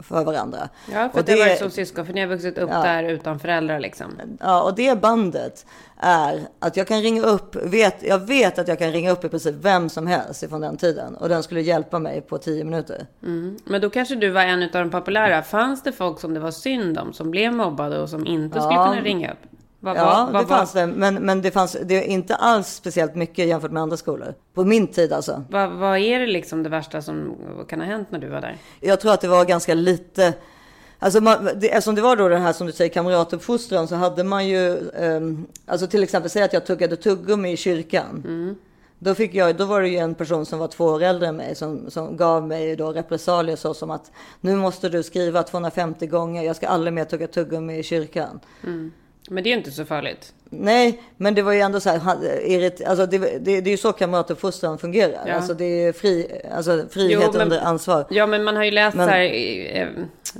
För 0.00 0.24
varandra. 0.24 0.68
Ja, 0.92 1.08
för 1.08 1.18
Och 1.18 1.24
det 1.24 1.32
har 1.32 1.38
varit 1.38 1.58
som 1.58 1.70
syskon, 1.70 2.06
för 2.06 2.12
ni 2.12 2.20
har 2.20 2.28
vuxit 2.28 2.58
upp 2.58 2.70
där 2.70 3.02
utan 3.04 3.38
föräldrar 3.38 3.80
liksom. 3.80 4.06
Ja, 4.40 4.62
och 4.62 4.74
det 4.74 5.00
bandet 5.00 5.66
är 5.96 6.40
att 6.58 6.76
jag 6.76 6.86
kan 6.86 7.02
ringa 7.02 7.22
upp, 7.22 7.56
vet, 7.56 8.02
jag 8.02 8.18
vet 8.18 8.58
att 8.58 8.68
jag 8.68 8.78
kan 8.78 8.92
ringa 8.92 9.10
upp 9.10 9.24
i 9.24 9.28
princip 9.28 9.54
vem 9.60 9.88
som 9.88 10.06
helst 10.06 10.42
ifrån 10.42 10.60
den 10.60 10.76
tiden 10.76 11.16
och 11.16 11.28
den 11.28 11.42
skulle 11.42 11.60
hjälpa 11.60 11.98
mig 11.98 12.20
på 12.20 12.38
10 12.38 12.64
minuter. 12.64 13.06
Men 13.64 13.80
då 13.80 13.90
kanske 13.90 14.14
du 14.14 14.30
var 14.30 14.42
en 14.42 14.62
av 14.62 14.68
de 14.72 14.90
populära. 14.90 15.42
Fanns 15.42 15.82
det 15.82 15.92
folk 15.92 16.20
som 16.20 16.34
det 16.34 16.40
var 16.40 16.50
synd 16.50 16.98
om, 16.98 17.12
som 17.12 17.30
blev 17.30 17.52
mobbade 17.52 17.98
och 18.00 18.08
som 18.10 18.26
inte 18.26 18.60
skulle 18.60 18.74
Ja. 18.74 18.88
kunna 18.90 19.02
ringa 19.02 19.32
upp? 19.32 19.38
Vad, 19.86 19.96
Ja, 19.96 20.28
vad, 20.32 20.42
det 20.42 20.46
vad, 20.46 20.48
fanns 20.48 20.72
det, 20.72 20.86
men, 20.86 21.14
men 21.14 21.42
det 21.42 21.50
fanns 21.50 21.76
det 21.82 22.04
inte 22.04 22.34
alls 22.34 22.68
speciellt 22.68 23.14
mycket 23.14 23.46
jämfört 23.46 23.70
med 23.70 23.82
andra 23.82 23.96
skolor. 23.96 24.34
På 24.54 24.64
min 24.64 24.86
tid 24.86 25.12
alltså. 25.12 25.44
vad, 25.48 25.98
är 25.98 26.20
det 26.20 26.26
liksom 26.26 26.62
det 26.62 26.68
värsta 26.68 27.02
som 27.02 27.36
kan 27.68 27.80
ha 27.80 27.86
hänt 27.86 28.10
när 28.10 28.18
du 28.18 28.28
var 28.28 28.40
där? 28.40 28.56
Jag 28.80 29.00
tror 29.00 29.12
att 29.12 29.20
det 29.20 29.28
var 29.28 29.44
ganska 29.44 29.74
lite. 29.74 30.34
Alltså 30.98 31.20
man, 31.20 31.44
det, 31.44 31.68
eftersom 31.68 31.94
det 31.94 32.02
var 32.02 32.16
då 32.16 32.28
den 32.28 32.42
här 32.42 32.52
som 32.52 32.66
du 32.66 32.72
säger 32.72 32.90
kamratuppfostran 32.90 33.88
så 33.88 33.94
hade 33.94 34.24
man 34.24 34.48
ju, 34.48 34.90
ehm, 34.90 35.46
alltså 35.66 35.86
till 35.86 36.02
exempel 36.02 36.30
säga 36.30 36.44
att 36.44 36.52
jag 36.52 36.66
tuggade 36.66 36.96
tuggummi 36.96 37.52
i 37.52 37.56
kyrkan. 37.56 38.22
Då, 38.98 39.14
fick 39.14 39.34
jag, 39.34 39.56
då 39.56 39.64
var 39.64 39.82
det 39.82 39.88
ju 39.88 39.96
en 39.98 40.14
person 40.14 40.46
som 40.46 40.58
var 40.58 40.68
två 40.68 40.84
år 40.84 41.02
äldre 41.02 41.28
än 41.28 41.36
mig 41.36 41.54
som, 41.54 41.90
som 41.90 42.16
gav 42.16 42.46
mig 42.46 42.76
då 42.76 42.92
repressalier 42.92 43.56
så 43.56 43.74
som 43.74 43.90
att 43.90 44.10
nu 44.40 44.56
måste 44.56 44.88
du 44.88 45.02
skriva 45.02 45.42
250 45.42 46.06
gånger, 46.06 46.42
jag 46.42 46.56
ska 46.56 46.68
aldrig 46.68 46.92
mer 46.92 47.04
tugga 47.04 47.26
tuggummi 47.26 47.78
i 47.78 47.82
kyrkan. 47.82 48.40
Men 49.30 49.44
det 49.44 49.48
är 49.48 49.50
ju 49.50 49.56
inte 49.58 49.70
så 49.70 49.84
farligt. 49.84 50.32
Nej, 50.50 51.02
men 51.16 51.34
det 51.34 51.42
var 51.42 51.52
ju 51.52 51.60
ändå 51.60 51.80
så 51.80 51.90
här, 51.90 52.00
alltså 52.86 53.06
det, 53.06 53.18
det, 53.18 53.38
det 53.60 53.68
är 53.68 53.70
ju 53.70 53.76
så 53.76 53.92
kamratuppfostran 53.92 54.78
fungerar. 54.78 55.22
Ja. 55.26 55.34
Alltså 55.34 55.54
det 55.54 55.64
är 55.64 55.92
fri, 55.92 56.40
alltså 56.56 56.84
frihet 56.90 57.20
Jo, 57.24 57.30
men- 57.32 57.42
under 57.42 57.60
ansvar. 57.60 58.04
Ja, 58.10 58.26
men 58.26 58.44
man 58.44 58.56
har 58.56 58.64
ju 58.64 58.70
läst 58.70 58.96
Men- 58.96 59.06
så 59.08 59.12
här, 59.14 59.24
eh, 59.76 59.88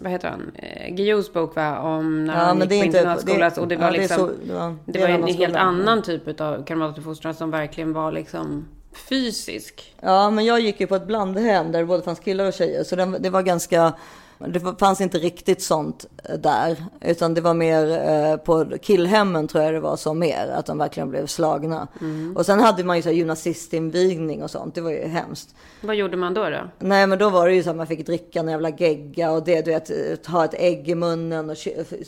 vad 0.02 0.12
heter 0.12 0.28
han, 0.28 0.52
eh, 0.54 0.94
Guillous 0.94 1.32
bok 1.32 1.56
va, 1.56 1.78
om 1.78 2.24
när 2.24 2.34
Ja, 2.34 2.40
han 2.40 2.56
gick 2.60 2.68
det 2.68 2.68
på 2.68 2.84
inte- 2.84 2.98
internatskola. 2.98 3.50
det- 3.50 3.60
och 3.60 3.68
det 3.68 3.74
ja, 3.74 3.80
var 3.80 3.90
det 3.90 3.96
är 3.96 4.00
liksom, 4.00 4.18
så- 4.28 4.34
ja, 4.52 4.76
det 4.84 4.92
det 4.92 4.98
var 5.00 5.08
en 5.08 5.24
en 5.28 5.34
helt 5.34 5.56
annan 5.56 6.02
typ 6.02 6.40
av 6.40 6.64
kamratuppfostran 6.64 7.34
som 7.34 7.50
verkligen 7.50 7.92
var 7.92 8.12
liksom 8.12 8.68
fysisk. 9.08 9.94
Ja, 10.00 10.30
men 10.30 10.44
jag 10.44 10.60
gick 10.60 10.80
ju 10.80 10.86
på 10.86 10.96
ett 10.96 11.06
blandhem 11.06 11.72
där 11.72 11.78
det 11.78 11.84
både 11.86 12.02
fanns 12.02 12.20
killar 12.20 12.44
och 12.46 12.52
tjejer. 12.52 12.84
Så 12.84 12.96
det, 12.96 13.16
det 13.18 13.30
var 13.30 13.42
ganska, 13.42 13.92
det 14.38 14.60
fanns 14.78 15.00
inte 15.00 15.18
riktigt 15.18 15.62
sånt 15.62 16.06
eh, 16.24 16.34
där. 16.38 16.84
Utan 17.00 17.34
det 17.34 17.40
var 17.40 17.54
mer 17.54 18.08
eh, 18.08 18.36
på 18.36 18.66
killhemmen 18.82 19.48
tror 19.48 19.64
jag 19.64 19.74
det 19.74 19.80
var 19.80 19.96
som 19.96 20.18
mer. 20.18 20.48
Att 20.48 20.66
de 20.66 20.78
verkligen 20.78 21.10
blev 21.10 21.26
slagna. 21.26 21.88
Och 22.34 22.46
sen 22.46 22.60
hade 22.60 22.84
man 22.84 22.96
ju 22.96 23.02
så 23.02 23.08
här 23.08 23.16
gymnasistinvigning 23.16 24.42
och 24.42 24.50
sånt. 24.50 24.74
Det 24.74 24.80
var 24.80 24.90
ju 24.90 25.06
hemskt. 25.06 25.54
Vad 25.80 25.96
gjorde 25.96 26.16
man 26.16 26.34
då? 26.34 26.44
då? 26.50 26.60
Nej 26.78 27.06
men 27.06 27.18
då 27.18 27.30
var 27.30 27.48
det 27.48 27.54
ju 27.54 27.62
så 27.62 27.70
att 27.70 27.76
man 27.76 27.86
fick 27.86 28.06
dricka 28.06 28.40
en 28.40 28.48
jävla 28.48 28.70
gegga 28.70 29.30
och 29.30 29.44
det 29.44 29.64
du 29.64 29.70
vet, 29.70 29.90
eh, 29.90 30.32
ha 30.32 30.44
ett 30.44 30.54
ägg 30.54 30.88
i 30.88 30.94
munnen 30.94 31.50
och 31.50 31.56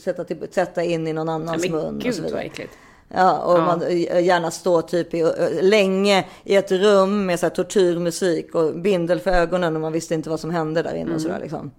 sätta, 0.05 0.25
sätta 0.51 0.83
in 0.83 1.07
i 1.07 1.13
någon 1.13 1.29
annans 1.29 1.63
Men 1.63 1.73
mun 1.73 1.97
och 1.97 2.03
så 2.03 2.09
gud 2.09 2.15
vidare. 2.15 2.33
vad 2.33 2.43
äckligt. 2.45 2.73
Ja, 3.15 3.39
och 3.39 3.59
Ja. 3.59 3.65
man 3.65 3.81
gärna 4.25 4.51
stå 4.51 4.83
typ 4.83 5.15
i, 5.15 5.25
länge 5.63 6.25
i 6.45 6.57
ett 6.57 6.73
rum 6.73 7.27
med 7.27 7.41
så 7.41 7.51
tortyrmusik 7.51 8.55
och 8.55 8.75
bindel 8.75 9.21
för 9.21 9.31
ögonen 9.31 9.75
och 9.75 9.81
man 9.81 9.93
visste 9.93 10.15
inte 10.15 10.31
vad 10.31 10.41
som 10.41 10.51
hände 10.51 10.83
där 10.83 10.95
inne 10.95 11.15
och 11.15 11.21
sådär 11.21 11.39
liksom. 11.43 11.71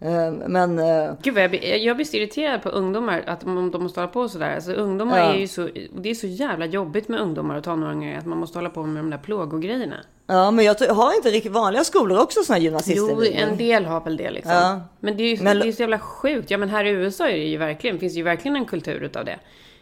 Eh, 0.00 0.32
Men 0.32 0.78
eh, 0.78 1.12
Gud 1.22 1.34
vad 1.34 1.42
jag, 1.42 1.50
blir, 1.50 1.76
jag 1.76 1.96
blir 1.96 2.06
så 2.06 2.16
irriterad 2.16 2.62
på 2.62 2.68
ungdomar, 2.68 3.22
att 3.26 3.44
om 3.44 3.70
de 3.70 3.82
måste 3.82 4.00
hålla 4.00 4.12
på 4.12 4.28
sådär. 4.28 4.54
Alltså 4.54 4.72
ungdomar 4.72 5.18
Ja. 5.18 5.24
är 5.34 5.38
ju 5.38 5.48
så, 5.48 5.68
det 6.00 6.10
är 6.10 6.14
så 6.14 6.26
jävla 6.26 6.66
jobbigt 6.66 7.08
med 7.08 7.20
ungdomar 7.20 7.56
och 7.56 7.64
tonåringar 7.64 8.18
att 8.18 8.26
man 8.26 8.38
måste 8.38 8.58
hålla 8.58 8.70
på 8.70 8.82
med 8.82 9.02
de 9.04 9.10
där 9.10 9.18
plågogrejerna. 9.18 9.96
ja, 10.26 10.50
men 10.50 10.64
jag 10.64 10.74
har 10.88 11.16
inte 11.16 11.28
riktigt 11.30 11.52
vanliga 11.52 11.84
skolor 11.84 12.18
också 12.18 12.40
såna 12.42 12.54
här 12.56 12.60
Jo, 12.60 12.64
gymnasister? 12.64 13.32
en 13.42 13.56
del 13.56 13.84
har 13.84 14.00
väl 14.00 14.16
det 14.16 14.30
liksom. 14.30 14.52
Ja. 14.52 14.80
Men 15.00 15.16
det 15.16 15.22
är 15.22 15.36
ju 15.36 15.42
Men- 15.42 15.58
det 15.58 15.68
är 15.68 15.72
så 15.72 15.82
jävla 15.82 15.98
sjukt. 15.98 16.50
Ja 16.50 16.58
men 16.58 16.68
här 16.68 16.84
i 16.84 16.88
USA 16.90 17.28
är 17.28 17.36
det 17.36 17.44
ju 17.46 17.56
verkligen, 17.56 17.98
finns 17.98 18.14
ju 18.14 18.22
verkligen 18.22 18.56
en 18.56 18.64
kultur 18.64 19.02
utav 19.02 19.24
det. 19.24 19.38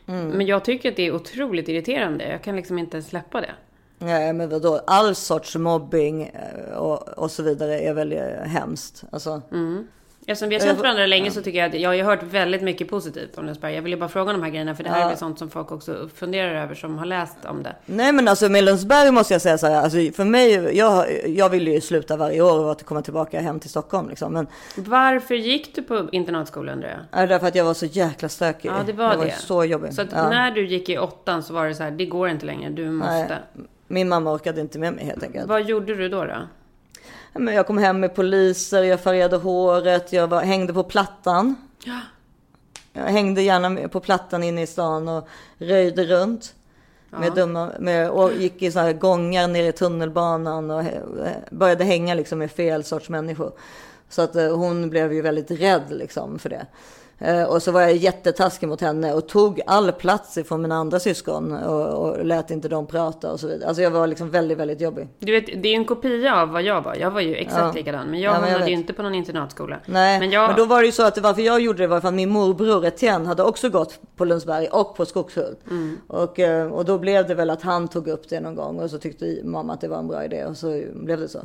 Mm. 0.09 0.29
Men 0.29 0.47
jag 0.47 0.65
tycker 0.65 0.89
att 0.91 0.97
det 0.97 1.07
är 1.07 1.15
otroligt 1.15 1.69
irriterande. 1.69 2.29
Jag 2.29 2.43
kan 2.43 2.57
liksom 2.57 2.79
inte 2.79 3.03
släppa 3.03 3.41
det. 3.41 3.51
Nej, 3.99 4.33
men 4.33 4.49
vadå? 4.49 4.81
All 4.87 5.15
sorts 5.15 5.57
mobbing 5.57 6.23
eh, 6.23 6.77
och, 6.77 7.09
och 7.09 7.31
så 7.31 7.43
vidare 7.43 7.81
är 7.81 7.95
väl 7.95 8.13
hemskt. 8.45 9.05
Alltså, 9.13 9.43
Eftersom 10.29 10.49
vi 10.49 10.55
har 10.55 10.63
känt 10.63 10.81
varandra 10.81 11.07
länge 11.07 11.31
så 11.31 11.43
tycker 11.43 11.59
jag 11.59 11.69
att 11.69 11.81
jag 11.81 11.91
har 11.91 11.95
ju 11.95 12.03
hört 12.03 12.23
väldigt 12.23 12.63
mycket 12.63 12.89
positivt 12.89 13.39
om 13.39 13.45
Lundsberg. 13.45 13.75
Jag 13.75 13.83
ville 13.83 13.97
bara 13.97 14.09
fråga 14.09 14.31
om 14.31 14.41
de 14.41 14.43
här 14.43 14.51
grejerna 14.51 14.75
för 14.75 14.85
det 14.85 14.91
här 14.91 15.05
är 15.05 15.09
väl 15.09 15.17
sånt 15.17 15.39
som 15.39 15.51
folk 15.51 15.73
också 15.73 16.09
funderar 16.15 16.63
över 16.63 16.75
som 16.75 16.99
har 16.99 17.07
läst 17.07 17.37
om 17.45 17.63
det. 17.63 17.77
Nej 17.87 18.13
men 18.13 18.29
alltså 18.29 18.49
med 18.49 18.65
Lundsberg 18.65 19.11
måste 19.11 19.35
jag 19.35 19.43
säga 19.43 19.59
så 19.59 19.67
här, 19.67 19.83
alltså 19.83 19.99
för 20.17 20.25
mig, 20.25 20.77
jag, 20.77 21.07
jag 21.27 21.49
vill 21.49 21.69
ju 21.69 21.81
sluta 21.81 22.17
varje 22.17 22.41
år 22.41 22.65
och 22.65 22.73
att 22.73 22.83
komma 22.85 23.03
tillbaka 23.03 23.41
hem 23.41 23.61
till 23.61 23.71
Stockholm 23.71 24.09
liksom. 24.09 24.33
Men 24.33 24.47
Varför 24.77 25.35
gick 25.35 25.75
du 25.75 25.83
på 25.83 26.09
internatskola 26.13 26.73
undrar 26.73 27.07
jag? 27.11 27.21
det 27.23 27.27
därför 27.27 27.47
att 27.47 27.55
jag 27.55 27.65
var 27.65 27.75
så 27.75 27.87
jäkla 27.87 28.29
stökig. 28.29 28.69
Ja, 28.69 28.83
det 28.87 28.93
var 28.93 29.05
jag 29.05 29.13
det. 29.13 29.25
var 29.25 29.31
så 29.31 29.65
jobbig. 29.65 29.95
Så 29.95 30.03
att 30.03 30.13
ja. 30.13 30.29
när 30.29 30.51
du 30.51 30.67
gick 30.67 30.89
i 30.89 30.99
åttan 30.99 31.43
så 31.43 31.55
var 31.55 31.67
det 31.67 31.75
så 31.75 31.83
här, 31.83 31.91
det 31.91 32.07
går 32.07 32.29
inte 32.29 32.47
längre, 32.47 32.71
du 32.71 32.91
måste. 32.91 33.39
Min 33.89 34.09
mamma 34.09 34.33
orkade 34.33 34.61
inte 34.61 34.79
med 34.79 34.93
mig 34.93 35.05
helt 35.05 35.23
enkelt. 35.23 35.47
Vad 35.47 35.63
gjorde 35.69 35.95
du 35.95 36.09
då? 36.09 36.25
då? 36.25 36.37
Men 37.39 37.55
jag 37.55 37.67
kom 37.67 37.79
hem 37.79 38.01
med 38.01 38.15
poliser, 38.15 38.83
jag 38.83 39.01
färgade 39.01 39.37
håret, 39.37 40.13
jag 40.13 40.29
var, 40.29 40.43
hängde 40.43 40.73
på 40.73 40.83
plattan. 40.83 41.57
Jag 42.93 43.03
hängde 43.03 43.43
gärna 43.43 43.89
på 43.89 44.01
plattan 44.01 44.43
inne 44.43 44.63
i 44.63 44.67
stan 44.67 45.09
och 45.09 45.29
röjde 45.59 46.05
runt. 46.05 46.55
Med 47.11 47.33
dumma, 47.33 47.73
med, 47.79 48.11
och 48.11 48.33
gick 48.33 48.63
i 48.63 48.73
så 48.73 48.79
här 48.79 48.93
gångar 48.93 49.49
ner 49.49 49.69
i 49.69 49.73
tunnelbanan 49.73 50.71
och 50.71 50.85
började 51.51 51.85
hänga 51.85 52.15
liksom 52.15 52.39
med 52.39 52.51
fel 52.51 52.85
sorts 52.85 53.09
människor. 53.09 53.53
Så 54.09 54.23
att 54.23 54.37
eh, 54.37 54.57
hon 54.57 54.91
blev 54.91 55.13
ju 55.13 55.23
väldigt 55.23 55.51
rädd 55.51 55.85
liksom 55.89 56.39
för 56.39 56.49
det. 56.49 56.67
Eh, 57.19 57.43
och 57.43 57.63
så 57.63 57.73
var 57.73 57.81
jag 57.81 57.97
jättetaskig 57.97 58.69
mot 58.69 58.81
henne 58.81 59.13
och 59.13 59.29
tog 59.29 59.61
all 59.67 59.93
plats 59.93 60.39
ifrån 60.39 60.63
mina 60.63 60.75
andra 60.75 61.01
syskon 61.01 61.53
och, 61.53 61.89
och 61.89 62.25
lät 62.25 62.51
inte 62.51 62.69
dem 62.69 62.87
prata 62.87 63.33
och 63.33 63.41
så 63.41 63.47
vidare. 63.47 63.69
Alltså 63.69 63.83
jag 63.83 63.91
var 63.91 64.07
liksom 64.07 64.31
väldigt, 64.31 64.59
väldigt 64.59 64.81
jobbig. 64.81 65.09
Du 65.19 65.33
vet, 65.33 65.47
det 65.47 65.69
är 65.69 65.73
ju 65.73 65.77
en 65.77 65.85
kopia 65.85 66.43
av 66.43 66.49
vad 66.49 66.63
jag 66.63 66.83
var. 66.83 66.95
Jag 66.95 67.11
var 67.11 67.21
ju 67.21 67.35
exakt 67.35 67.59
Ja. 67.59 67.73
likadan. 67.73 68.11
Men 68.11 68.21
jag 68.21 68.35
Ja, 68.35 68.41
men 68.41 68.49
jag 68.49 68.53
hamnade 68.53 68.71
ju 68.71 68.77
inte 68.77 68.93
på 68.93 69.03
någon 69.03 69.15
internatskola. 69.15 69.77
Nej, 69.87 70.21
men 70.21 70.27
men, 70.27 70.31
jag... 70.31 70.57
då 70.57 70.65
var 70.65 70.81
det 70.81 70.87
ju 70.87 70.93
så 70.93 71.03
att 71.03 71.19
varför 71.19 71.43
jag 71.43 71.61
gjorde 71.61 71.83
det 71.83 71.87
var 71.87 72.01
för 72.01 72.09
att 72.09 72.15
min 72.15 72.31
morbror 72.31 72.87
Etienne 72.87 73.29
hade 73.29 73.43
också 73.43 73.69
gått 73.69 74.01
på 74.17 74.25
Lundsberg 74.25 74.67
och 74.67 74.97
på 74.97 75.07
Skogshult. 75.07 75.59
Mm. 75.71 75.99
Och, 76.07 76.39
eh, 76.39 76.73
och 76.73 76.85
då 76.85 76.99
blev 76.99 77.27
det 77.27 77.35
väl 77.35 77.51
att 77.51 77.63
han 77.63 77.89
tog 77.89 78.09
upp 78.09 78.29
det 78.29 78.41
någon 78.41 78.55
gång 78.55 78.81
och 78.81 78.91
så 78.91 78.99
tyckte 78.99 79.41
mamma 79.45 79.73
att 79.73 79.81
det 79.81 79.89
var 79.89 79.99
en 79.99 80.09
bra 80.09 80.25
idé 80.25 80.45
och 80.45 80.57
så 80.57 80.83
blev 80.95 81.21
det 81.21 81.29
så. 81.29 81.39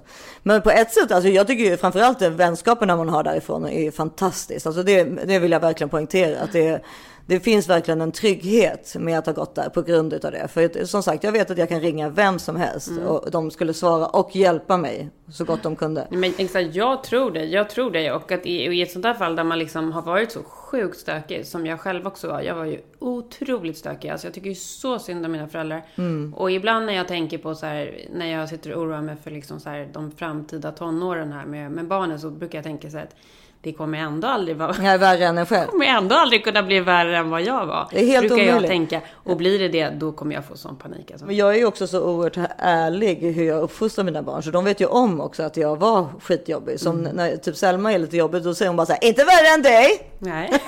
Men 0.43 0.61
på 0.61 0.69
ett 0.69 0.91
sätt, 0.93 1.11
alltså 1.11 1.29
jag 1.29 1.47
tycker 1.47 1.63
ju 1.63 1.77
framförallt 1.77 2.19
den 2.19 2.35
vänskapen 2.35 2.87
man 2.87 3.09
har 3.09 3.23
därifrån 3.23 3.67
är 3.67 3.91
fantastiskt. 3.91 4.67
Alltså 4.67 4.83
det, 4.83 5.03
det 5.03 5.39
vill 5.39 5.51
jag 5.51 5.60
verkligen 5.61 5.89
poängtera. 5.89 6.39
Att 6.39 6.51
det, 6.51 6.81
det 7.25 7.39
finns 7.39 7.69
verkligen 7.69 8.01
en 8.01 8.11
trygghet 8.11 8.95
med 8.99 9.19
att 9.19 9.25
ha 9.25 9.33
gått 9.33 9.55
där 9.55 9.69
på 9.69 9.81
grund 9.81 10.13
utav 10.13 10.31
det. 10.31 10.47
För 10.47 10.85
som 10.85 11.03
sagt, 11.03 11.23
jag 11.23 11.31
vet 11.31 11.51
att 11.51 11.57
jag 11.57 11.69
kan 11.69 11.81
ringa 11.81 12.09
vem 12.09 12.39
som 12.39 12.55
helst 12.55 12.87
Mm. 12.87 13.07
och 13.07 13.31
de 13.31 13.51
skulle 13.51 13.73
svara 13.73 14.07
och 14.07 14.35
hjälpa 14.35 14.77
mig 14.77 15.09
så 15.31 15.45
gott 15.45 15.63
de 15.63 15.75
kunde. 15.75 16.07
Men 16.09 16.33
exakt, 16.37 16.75
jag 16.75 17.03
tror 17.03 17.31
det. 17.31 17.45
Jag 17.45 17.69
tror 17.69 17.91
det. 17.91 18.11
Och 18.11 18.31
att 18.31 18.45
i, 18.45 18.51
i 18.51 18.81
ett 18.81 18.91
sånt 18.91 19.03
där 19.03 19.13
fall 19.13 19.35
där 19.35 19.43
man 19.43 19.59
liksom 19.59 19.91
har 19.91 20.01
varit 20.01 20.31
så 20.31 20.43
sjukt 20.43 20.97
stökig, 20.97 21.45
som 21.45 21.65
jag 21.65 21.79
själv 21.79 22.07
också 22.07 22.27
var. 22.27 22.41
Jag 22.41 22.55
var 22.55 22.65
ju 22.65 22.79
otroligt 22.99 23.77
stökig. 23.77 24.09
Alltså 24.09 24.27
jag 24.27 24.33
tycker 24.33 24.49
ju 24.49 24.55
så 24.55 24.99
synd 24.99 25.25
om 25.25 25.31
mina 25.31 25.47
föräldrar. 25.47 25.85
Mm. 25.95 26.33
Och 26.33 26.51
ibland 26.51 26.85
när 26.85 26.93
jag 26.93 27.07
tänker 27.07 27.37
på 27.37 27.55
så 27.55 27.65
här, 27.65 28.07
när 28.13 28.25
jag 28.25 28.49
sitter 28.49 28.73
och 28.73 28.81
oroar 28.81 29.01
mig 29.01 29.15
för 29.23 29.31
liksom 29.31 29.59
så 29.59 29.69
här, 29.69 29.89
de 29.93 30.11
framtida 30.11 30.71
tonåren 30.71 31.31
här 31.31 31.45
med, 31.45 31.71
med 31.71 31.87
barnen, 31.87 32.19
så 32.19 32.29
brukar 32.29 32.57
jag 32.57 32.63
tänka 32.63 32.89
så 32.89 32.97
här 32.97 33.03
att 33.03 33.15
det 33.63 33.73
kommer 33.73 33.97
ändå 33.97 34.27
aldrig 34.27 34.57
vara 34.57 34.75
Jag 34.77 34.85
är 34.93 34.97
värre 34.97 35.25
än 35.25 35.37
en 35.37 35.45
själv. 35.45 35.67
kommer 35.71 35.85
ändå 35.85 36.15
aldrig 36.15 36.43
kunna 36.43 36.63
bli 36.63 36.79
värre 36.79 37.17
än 37.17 37.29
vad 37.29 37.41
jag 37.41 37.65
var. 37.65 37.87
Det 37.91 37.99
är 38.01 38.05
helt 38.05 38.27
brukar 38.27 38.43
jag 38.43 38.49
omöjligt. 38.49 38.69
tänka. 38.71 39.01
Och 39.13 39.37
blir 39.37 39.59
det 39.59 39.67
det, 39.67 39.89
då 39.89 40.11
kommer 40.11 40.35
jag 40.35 40.45
få 40.45 40.57
sån 40.57 40.75
panik. 40.75 41.11
Alltså. 41.11 41.25
Men 41.25 41.35
jag 41.35 41.53
är 41.53 41.57
ju 41.57 41.65
också 41.65 41.87
så 41.87 42.01
oerhört 42.03 42.49
ärlig 42.57 43.23
i 43.23 43.31
hur 43.31 43.43
jag 43.43 43.61
uppfostrar 43.61 44.05
mina 44.05 44.21
barn. 44.23 44.43
Så 44.43 44.51
de 44.51 44.65
vet 44.65 44.79
ju 44.81 44.85
om 44.85 45.21
också 45.21 45.43
att 45.43 45.57
jag 45.57 45.75
var 45.79 46.07
skitjobbig. 46.21 46.79
Som 46.79 46.99
Mm. 46.99 47.15
när 47.15 47.37
typ 47.37 47.55
Selma 47.55 47.93
är 47.93 47.99
lite 47.99 48.17
jobbig, 48.17 48.43
då 48.43 48.53
säger 48.55 48.69
hon 48.69 48.75
bara 48.77 48.85
så 48.85 48.93
här, 48.93 49.03
inte 49.03 49.23
värre 49.23 49.47
än 49.55 49.61
dig! 49.61 50.11
Nej. 50.19 50.51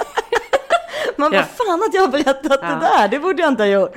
Man 1.18 1.32
bara, 1.32 1.38
Ja. 1.38 1.44
fan 1.68 1.80
att 1.88 1.94
jag 1.94 2.02
har 2.02 2.08
berättat 2.08 2.60
Ja. 2.62 2.68
det 2.68 2.80
där, 2.80 3.08
det 3.08 3.20
borde 3.20 3.42
jag 3.42 3.52
inte 3.52 3.64
ha 3.64 3.68
gjort. 3.68 3.96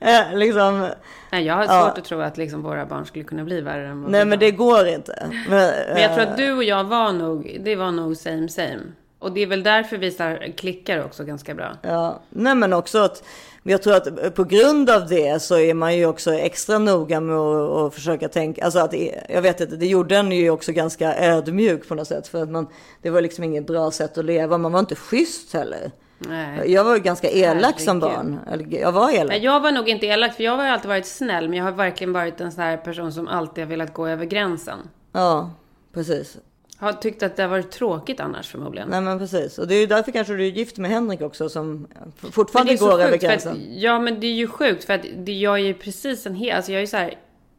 Eh, 0.00 0.32
liksom, 0.38 0.88
Nej, 1.32 1.44
jag 1.44 1.54
har 1.54 1.64
Ja. 1.64 1.86
svårt 1.88 1.98
att 1.98 2.04
tro 2.04 2.20
att 2.20 2.36
liksom 2.36 2.62
våra 2.62 2.86
barn 2.86 3.06
skulle 3.06 3.24
kunna 3.24 3.44
bli 3.44 3.60
värre 3.60 3.86
än 3.88 4.02
vad 4.02 4.10
nej 4.10 4.20
vi 4.20 4.24
men 4.24 4.38
var. 4.38 4.44
det 4.46 4.50
går 4.50 4.86
inte. 4.88 5.26
Men, 5.48 5.72
Men 5.92 6.02
jag 6.02 6.14
tror 6.14 6.24
eh, 6.24 6.30
att 6.30 6.36
du 6.36 6.52
och 6.52 6.64
jag 6.64 6.84
var 6.84 7.12
nog, 7.12 7.56
det 7.64 7.76
var 7.76 7.90
nog 7.90 8.16
same 8.16 8.48
same. 8.48 8.80
Och 9.18 9.32
det 9.32 9.40
är 9.42 9.46
väl 9.46 9.62
därför 9.62 9.96
vi 9.96 10.16
klickar 10.56 11.04
också 11.04 11.24
ganska 11.24 11.54
bra. 11.54 11.76
Ja, 11.82 12.20
nej 12.30 12.54
men 12.54 12.72
också 12.72 12.98
att 12.98 13.22
jag 13.62 13.82
tror 13.82 13.94
att 13.94 14.34
på 14.34 14.44
grund 14.44 14.90
av 14.90 15.06
det 15.08 15.42
så 15.42 15.58
är 15.58 15.74
man 15.74 15.96
ju 15.96 16.06
också 16.06 16.32
extra 16.34 16.78
noga 16.78 17.20
med 17.20 17.36
att, 17.36 17.70
att 17.70 17.94
försöka 17.94 18.28
tänka, 18.28 18.64
alltså 18.64 18.78
att 18.78 18.94
jag 19.28 19.42
vet 19.42 19.60
inte, 19.60 19.76
det 19.76 19.86
gjorde 19.86 20.16
en 20.16 20.32
ju 20.32 20.50
också 20.50 20.72
ganska 20.72 21.16
ödmjuk 21.16 21.88
på 21.88 21.94
något 21.94 22.08
sätt 22.08 22.28
för 22.28 22.42
att 22.42 22.50
man, 22.50 22.66
det 23.02 23.10
var 23.10 23.20
liksom 23.20 23.44
inget 23.44 23.66
bra 23.66 23.90
sätt 23.90 24.18
att 24.18 24.24
leva, 24.24 24.58
man 24.58 24.72
var 24.72 24.80
inte 24.80 24.94
schysst 24.94 25.52
heller. 25.54 25.90
Nej. 26.18 26.72
Jag 26.72 26.84
var 26.84 26.94
ju 26.94 27.00
ganska 27.00 27.30
elak 27.30 27.80
som 27.80 28.00
barn, 28.00 28.40
jag 28.70 28.92
var 28.92 29.10
elak. 29.10 29.36
Jag 29.42 29.60
var 29.60 29.72
nog 29.72 29.88
inte 29.88 30.06
elak, 30.06 30.34
för 30.34 30.44
jag 30.44 30.56
har 30.56 30.64
alltid 30.64 30.88
varit 30.88 31.06
snäll. 31.06 31.48
Men 31.48 31.58
jag 31.58 31.64
har 31.64 31.72
verkligen 31.72 32.12
varit 32.12 32.40
en 32.40 32.52
sån 32.52 32.62
här 32.64 32.76
person 32.76 33.12
som 33.12 33.28
alltid 33.28 33.64
har 33.64 33.70
velat 33.70 33.94
gå 33.94 34.06
över 34.06 34.24
gränsen. 34.24 34.78
Ja, 35.12 35.50
precis. 35.94 36.36
Har 36.78 36.92
tyckt 36.92 37.22
att 37.22 37.36
det 37.36 37.42
har 37.42 37.50
varit 37.50 37.70
tråkigt 37.70 38.20
annars 38.20 38.48
förmodligen. 38.48 38.88
Nej 38.88 39.00
men 39.00 39.18
precis, 39.18 39.58
och 39.58 39.68
det 39.68 39.74
är 39.74 39.80
ju 39.80 39.86
därför 39.86 40.12
kanske 40.12 40.32
du 40.32 40.46
är 40.46 40.50
gift 40.50 40.78
med 40.78 40.90
Henrik 40.90 41.20
också 41.20 41.48
som 41.48 41.86
fortfarande 42.32 42.76
går 42.76 43.00
över 43.02 43.16
gränsen. 43.16 43.52
Att, 43.52 43.58
ja, 43.68 43.98
men 43.98 44.20
det 44.20 44.26
är 44.26 44.34
ju 44.34 44.48
sjukt 44.48 44.84
för 44.84 44.94
att 44.94 45.06
det, 45.16 45.32
jag 45.32 45.54
är 45.54 45.64
ju 45.64 45.74
precis 45.74 46.26
en 46.26 46.34
hel... 46.34 46.56
Alltså 46.56 46.72
jag 46.72 46.76
är 46.76 46.80
ju 46.80 46.86
så 46.86 46.96
här 46.96 47.14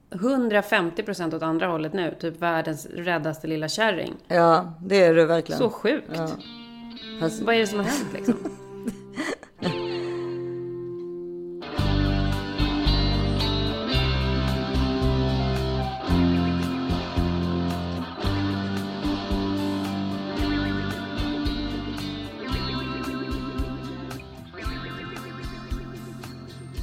150% 0.10 1.36
åt 1.36 1.42
andra 1.42 1.68
hållet 1.68 1.94
nu. 1.94 2.16
Typ 2.20 2.42
världens 2.42 2.86
räddaste 2.86 3.48
lilla 3.48 3.68
kärring. 3.68 4.14
Ja, 4.28 4.74
det 4.82 5.04
är 5.04 5.14
du 5.14 5.26
verkligen. 5.26 5.60
Så 5.60 5.70
sjukt. 5.70 6.12
Ja. 6.16 6.30
Fast- 7.20 7.42
Vad 7.42 7.56
är 7.56 7.60
det 7.60 7.68
som 7.68 7.80
har 7.80 7.86
hänt 7.86 8.14
liksom? 8.14 8.36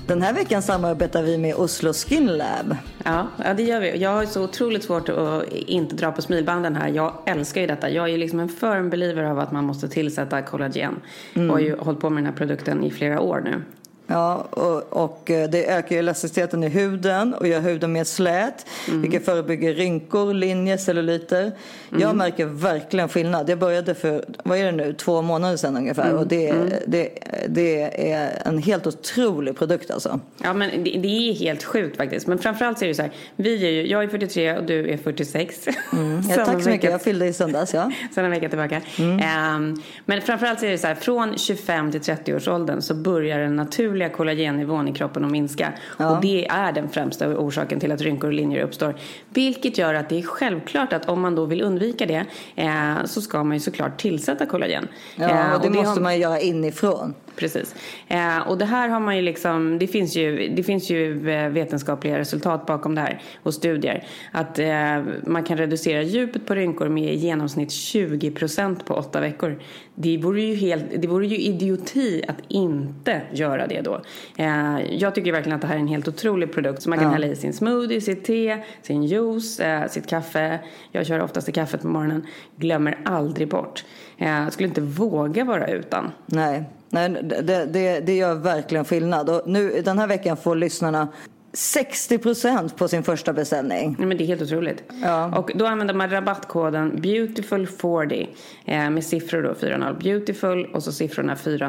Den 0.07 0.23
här 0.23 0.33
veckan 0.33 0.63
samarbetar 0.63 1.23
vi 1.23 1.39
med 1.39 1.55
Oslo 1.55 1.93
Skin 1.93 2.27
Lab. 2.27 2.77
Ja, 3.05 3.27
ja, 3.45 3.55
det 3.55 3.63
gör 3.63 3.81
vi. 3.81 3.99
Jag 3.99 4.11
har 4.11 4.27
så 4.27 4.45
otroligt 4.45 4.85
svårt 4.85 5.09
att 5.09 5.53
inte 5.53 5.97
dra 5.97 6.13
på 6.13 6.23
smilbanden 6.23 6.77
här. 6.77 6.89
Jag 6.89 7.13
älskar 7.27 7.61
ju 7.61 7.67
detta. 7.67 7.91
Jag 7.91 8.11
är 8.11 8.19
liksom 8.19 8.41
en 8.41 8.49
firm 8.49 8.91
believer 8.91 9.23
av 9.23 9.39
att 9.39 9.53
man 9.53 9.65
måste 9.65 9.89
tillsätta 9.89 10.43
kollagen. 10.43 11.01
Mm. 11.35 11.51
Och 11.51 11.57
har 11.57 11.63
ju 11.63 11.77
hållit 11.77 12.01
på 12.01 12.11
med 12.11 12.23
den 12.23 12.33
här 12.33 12.39
produkten 12.39 12.85
i 12.85 12.91
flera 12.91 13.21
år 13.21 13.41
nu. 13.45 13.63
Ja, 14.07 14.47
och, 14.51 15.05
och 15.05 15.31
eh, 15.31 15.51
det 15.51 15.67
ökar 15.67 15.97
elasticiteten 15.97 16.65
i 16.65 16.69
huden 16.69 17.35
och 17.35 17.49
gör 17.49 17.61
huden 17.61 17.93
mer 17.93 18.05
slät. 18.05 18.67
Mm. 18.89 19.03
Vilket 19.03 19.25
förebygger 19.25 19.75
rynkor, 19.75 20.35
linjer, 20.35 20.77
celluliter. 20.77 21.43
Mm. 21.43 22.03
Jag 22.03 22.17
märker 22.17 22.47
verkligen 22.47 23.09
skillnad. 23.09 23.51
Jag 23.51 23.59
började 23.59 23.95
för, 23.95 24.25
vad 24.45 24.59
är 24.59 24.65
det 24.65 24.73
nu, 24.73 24.93
två 24.93 25.23
månader 25.23 25.57
sedan 25.57 25.77
ungefär. 25.77 26.05
Mm. 26.09 26.19
Och 26.19 26.27
det, 26.27 26.55
det, 26.87 27.09
det 27.49 28.11
är 28.13 28.43
en 28.45 28.59
helt 28.59 28.87
otrolig 28.87 29.59
produkt 29.59 29.91
alltså. 29.91 30.21
Ja, 30.43 30.53
men 30.53 30.85
det, 30.85 30.91
det 30.91 31.09
är 31.09 31.35
helt 31.35 31.65
sjukt 31.65 31.97
faktiskt. 31.97 32.27
Men 32.27 32.39
framförallt 32.39 32.79
så 32.79 32.85
är 32.85 32.89
det 32.89 32.95
så 32.95 33.03
här. 33.03 33.13
Vi 33.37 33.67
är 33.67 33.71
ju, 33.71 33.87
jag 33.87 34.05
är 34.05 34.09
43 34.09 34.57
och 34.57 34.65
du 34.65 34.91
är 34.91 34.97
46. 34.97 35.69
Mm. 35.93 36.23
Ja, 36.31 36.35
tack 36.45 36.63
så 36.63 36.71
mycket, 36.71 36.91
jag 36.91 37.03
fyllde 37.03 37.27
i 37.27 37.33
söndags. 37.33 37.75
Ja. 37.75 37.93
Sen 38.15 38.25
en 38.25 38.31
vecka 38.31 38.49
tillbaka. 38.49 38.81
Mm. 38.99 39.19
Ehm, 39.19 39.83
men 40.05 40.23
framförallt 40.23 40.61
så 40.61 40.67
är 40.67 40.71
det 40.71 40.79
så 40.79 40.87
här, 40.87 40.95
från 40.95 41.39
25 41.39 41.93
till 41.93 42.01
30 42.01 42.35
års 42.35 42.49
åldern 42.49 42.83
så 42.83 42.95
börjar 42.95 43.39
den 43.39 43.57
naturliga 43.95 44.09
kollagennivån 44.17 44.89
i 44.89 44.93
kroppen 44.93 45.25
att 45.25 45.31
minska. 45.31 45.73
Och 45.99 46.21
det 46.23 46.47
är 46.47 46.73
den 46.73 46.89
främsta 46.89 47.29
orsaken 47.29 47.81
till 47.81 47.93
att 47.93 48.01
rynkor 48.01 48.29
och 48.29 48.35
linjer 48.35 48.63
uppstår. 48.63 48.95
Vilket 49.29 49.79
gör 49.79 49.95
att 49.95 50.09
det 50.09 50.19
är 50.19 50.23
självklart 50.23 50.93
att 50.93 51.09
om 51.09 51.21
man 51.21 51.35
då 51.35 51.45
vill 51.45 51.63
undvika 51.63 52.07
det 52.07 52.25
eh, 52.57 53.05
så 53.05 53.21
ska 53.21 53.45
man 53.45 53.57
ju 53.57 53.61
såklart 53.61 53.99
tillsätta 54.01 54.47
kollagen. 54.47 54.89
Ja, 55.17 55.29
Eh, 55.29 55.55
och 55.55 55.61
det, 55.63 55.71
måste 55.71 55.89
har- 55.89 56.01
man 56.01 56.19
göra 56.21 56.41
inifrån. 56.41 57.15
Precis. 57.37 57.75
Eh, 58.09 58.39
och 58.39 58.59
det 58.59 58.65
här 58.65 58.89
har 58.89 59.01
man 59.01 59.17
ju 59.17 59.23
liksom, 59.23 59.79
det 59.79 59.87
finns 59.87 60.17
ju, 60.17 60.49
det 60.49 60.63
finns 60.63 60.91
ju 60.91 61.31
eh, 61.31 61.49
vetenskapliga 61.49 62.19
resultat 62.19 62.67
bakom 62.67 62.95
det 62.95 63.01
här 63.01 63.23
och 63.43 63.55
studier. 63.55 64.05
Att 64.33 64.59
eh, 64.59 65.03
man 65.27 65.45
kan 65.45 65.59
reducera 65.59 66.03
djupet 66.03 66.47
på 66.47 66.55
rynkor 66.55 66.89
med 66.89 67.15
i 67.15 67.17
genomsnitt 67.17 67.69
20% 67.69 68.85
på 68.85 68.95
åtta 68.95 69.21
veckor. 69.21 69.59
Det 69.95 70.19
vore 70.19 70.43
ju, 70.43 70.55
helt, 70.55 70.85
det 70.97 71.09
vore 71.09 71.27
ju 71.27 71.37
idioti 71.37 72.23
att 72.29 72.37
inte 72.49 73.23
göra 73.33 73.67
det 73.67 73.81
då. 73.81 74.01
Eh, 74.37 74.79
jag 74.91 75.15
tycker 75.15 75.33
verkligen 75.33 75.57
att 75.57 75.63
det 75.63 75.69
här 75.69 75.77
är 75.77 75.81
en 75.81 75.89
helt 75.89 76.09
otrolig 76.09 76.53
produkt 76.53 76.83
som 76.83 76.91
man 76.91 76.99
kan 76.99 77.13
hälla 77.13 77.27
i 77.27 77.37
sin 77.37 77.53
smoothie, 77.53 78.01
sitt 78.01 78.25
te, 78.25 78.63
sin 78.83 79.05
juice, 79.05 79.61
eh, 79.61 79.89
sitt 79.89 80.07
kaffe. 80.07 80.59
Jag 80.93 81.07
kör 81.07 81.21
oftast 81.21 81.49
i 81.49 81.53
kaffet 81.53 81.83
på 81.83 81.89
morgonen. 81.89 82.27
Glömmer 82.57 82.99
aldrig 83.05 83.49
bort. 83.49 83.85
Eh, 84.19 84.29
jag 84.29 84.53
skulle 84.53 84.69
inte 84.69 84.81
våga 84.81 85.45
vara 85.45 85.67
utan. 85.67 86.11
Nej, 86.27 86.65
nej 86.91 87.09
det, 87.09 87.67
det, 87.67 88.01
det 88.01 88.17
gör 88.17 88.35
verkligen 88.35 88.85
skillnad. 88.85 89.31
Och 89.31 89.43
nu 89.47 89.83
den 89.83 89.99
här 89.99 90.07
veckan 90.07 90.37
får 90.37 90.57
lyssnarna 90.57 91.09
60% 91.55 92.77
på 92.77 92.89
sin 92.89 93.03
första 93.03 93.33
beställning. 93.33 93.97
Nej, 93.99 94.07
men 94.07 94.17
det 94.17 94.25
är 94.25 94.27
helt 94.27 94.43
otroligt. 94.43 94.83
Ja. 95.03 95.39
Och 95.39 95.51
då 95.55 95.67
använder 95.67 95.95
man 95.95 96.11
rabattkoden 96.11 96.93
beautiful40 97.03 98.29
eh, 98.65 98.91
med 98.91 99.05
siffror 99.05 99.43
då 99.43 99.55
40 99.55 100.03
beautiful 100.03 100.67
och 100.75 100.83
så 100.83 100.93
siffrorna 100.93 101.37
40. 101.37 101.65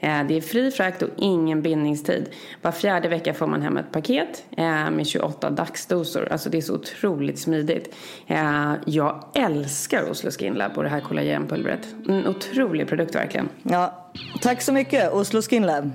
Eh, 0.00 0.26
det 0.28 0.36
är 0.36 0.40
fri 0.40 0.70
frakt 0.70 1.02
och 1.02 1.08
ingen 1.16 1.62
bindningstid. 1.62 2.30
Var 2.62 2.72
fjärde 2.72 3.08
vecka 3.08 3.34
får 3.34 3.46
man 3.46 3.62
hem 3.62 3.76
ett 3.76 3.92
paket 3.92 4.44
eh, 4.56 4.90
med 4.90 5.06
28 5.06 5.50
dagsdosor. 5.50 6.28
Alltså 6.32 6.50
det 6.50 6.58
är 6.58 6.62
så 6.62 6.74
otroligt 6.74 7.38
smidigt. 7.38 7.94
Eh, 8.26 8.72
jag 8.84 9.24
älskar 9.34 10.10
Oslo 10.10 10.30
Skin 10.30 10.54
Lab 10.54 10.76
och 10.76 10.82
det 10.82 10.88
här 10.88 11.00
kollagenpulvret. 11.00 11.86
En 12.08 12.26
otrolig 12.26 12.88
produkt 12.88 13.14
verkligen. 13.14 13.48
Ja, 13.62 14.12
tack 14.40 14.62
så 14.62 14.72
mycket 14.72 15.12
Oslo 15.12 15.42
Skin 15.42 15.66
Lab. 15.66 15.90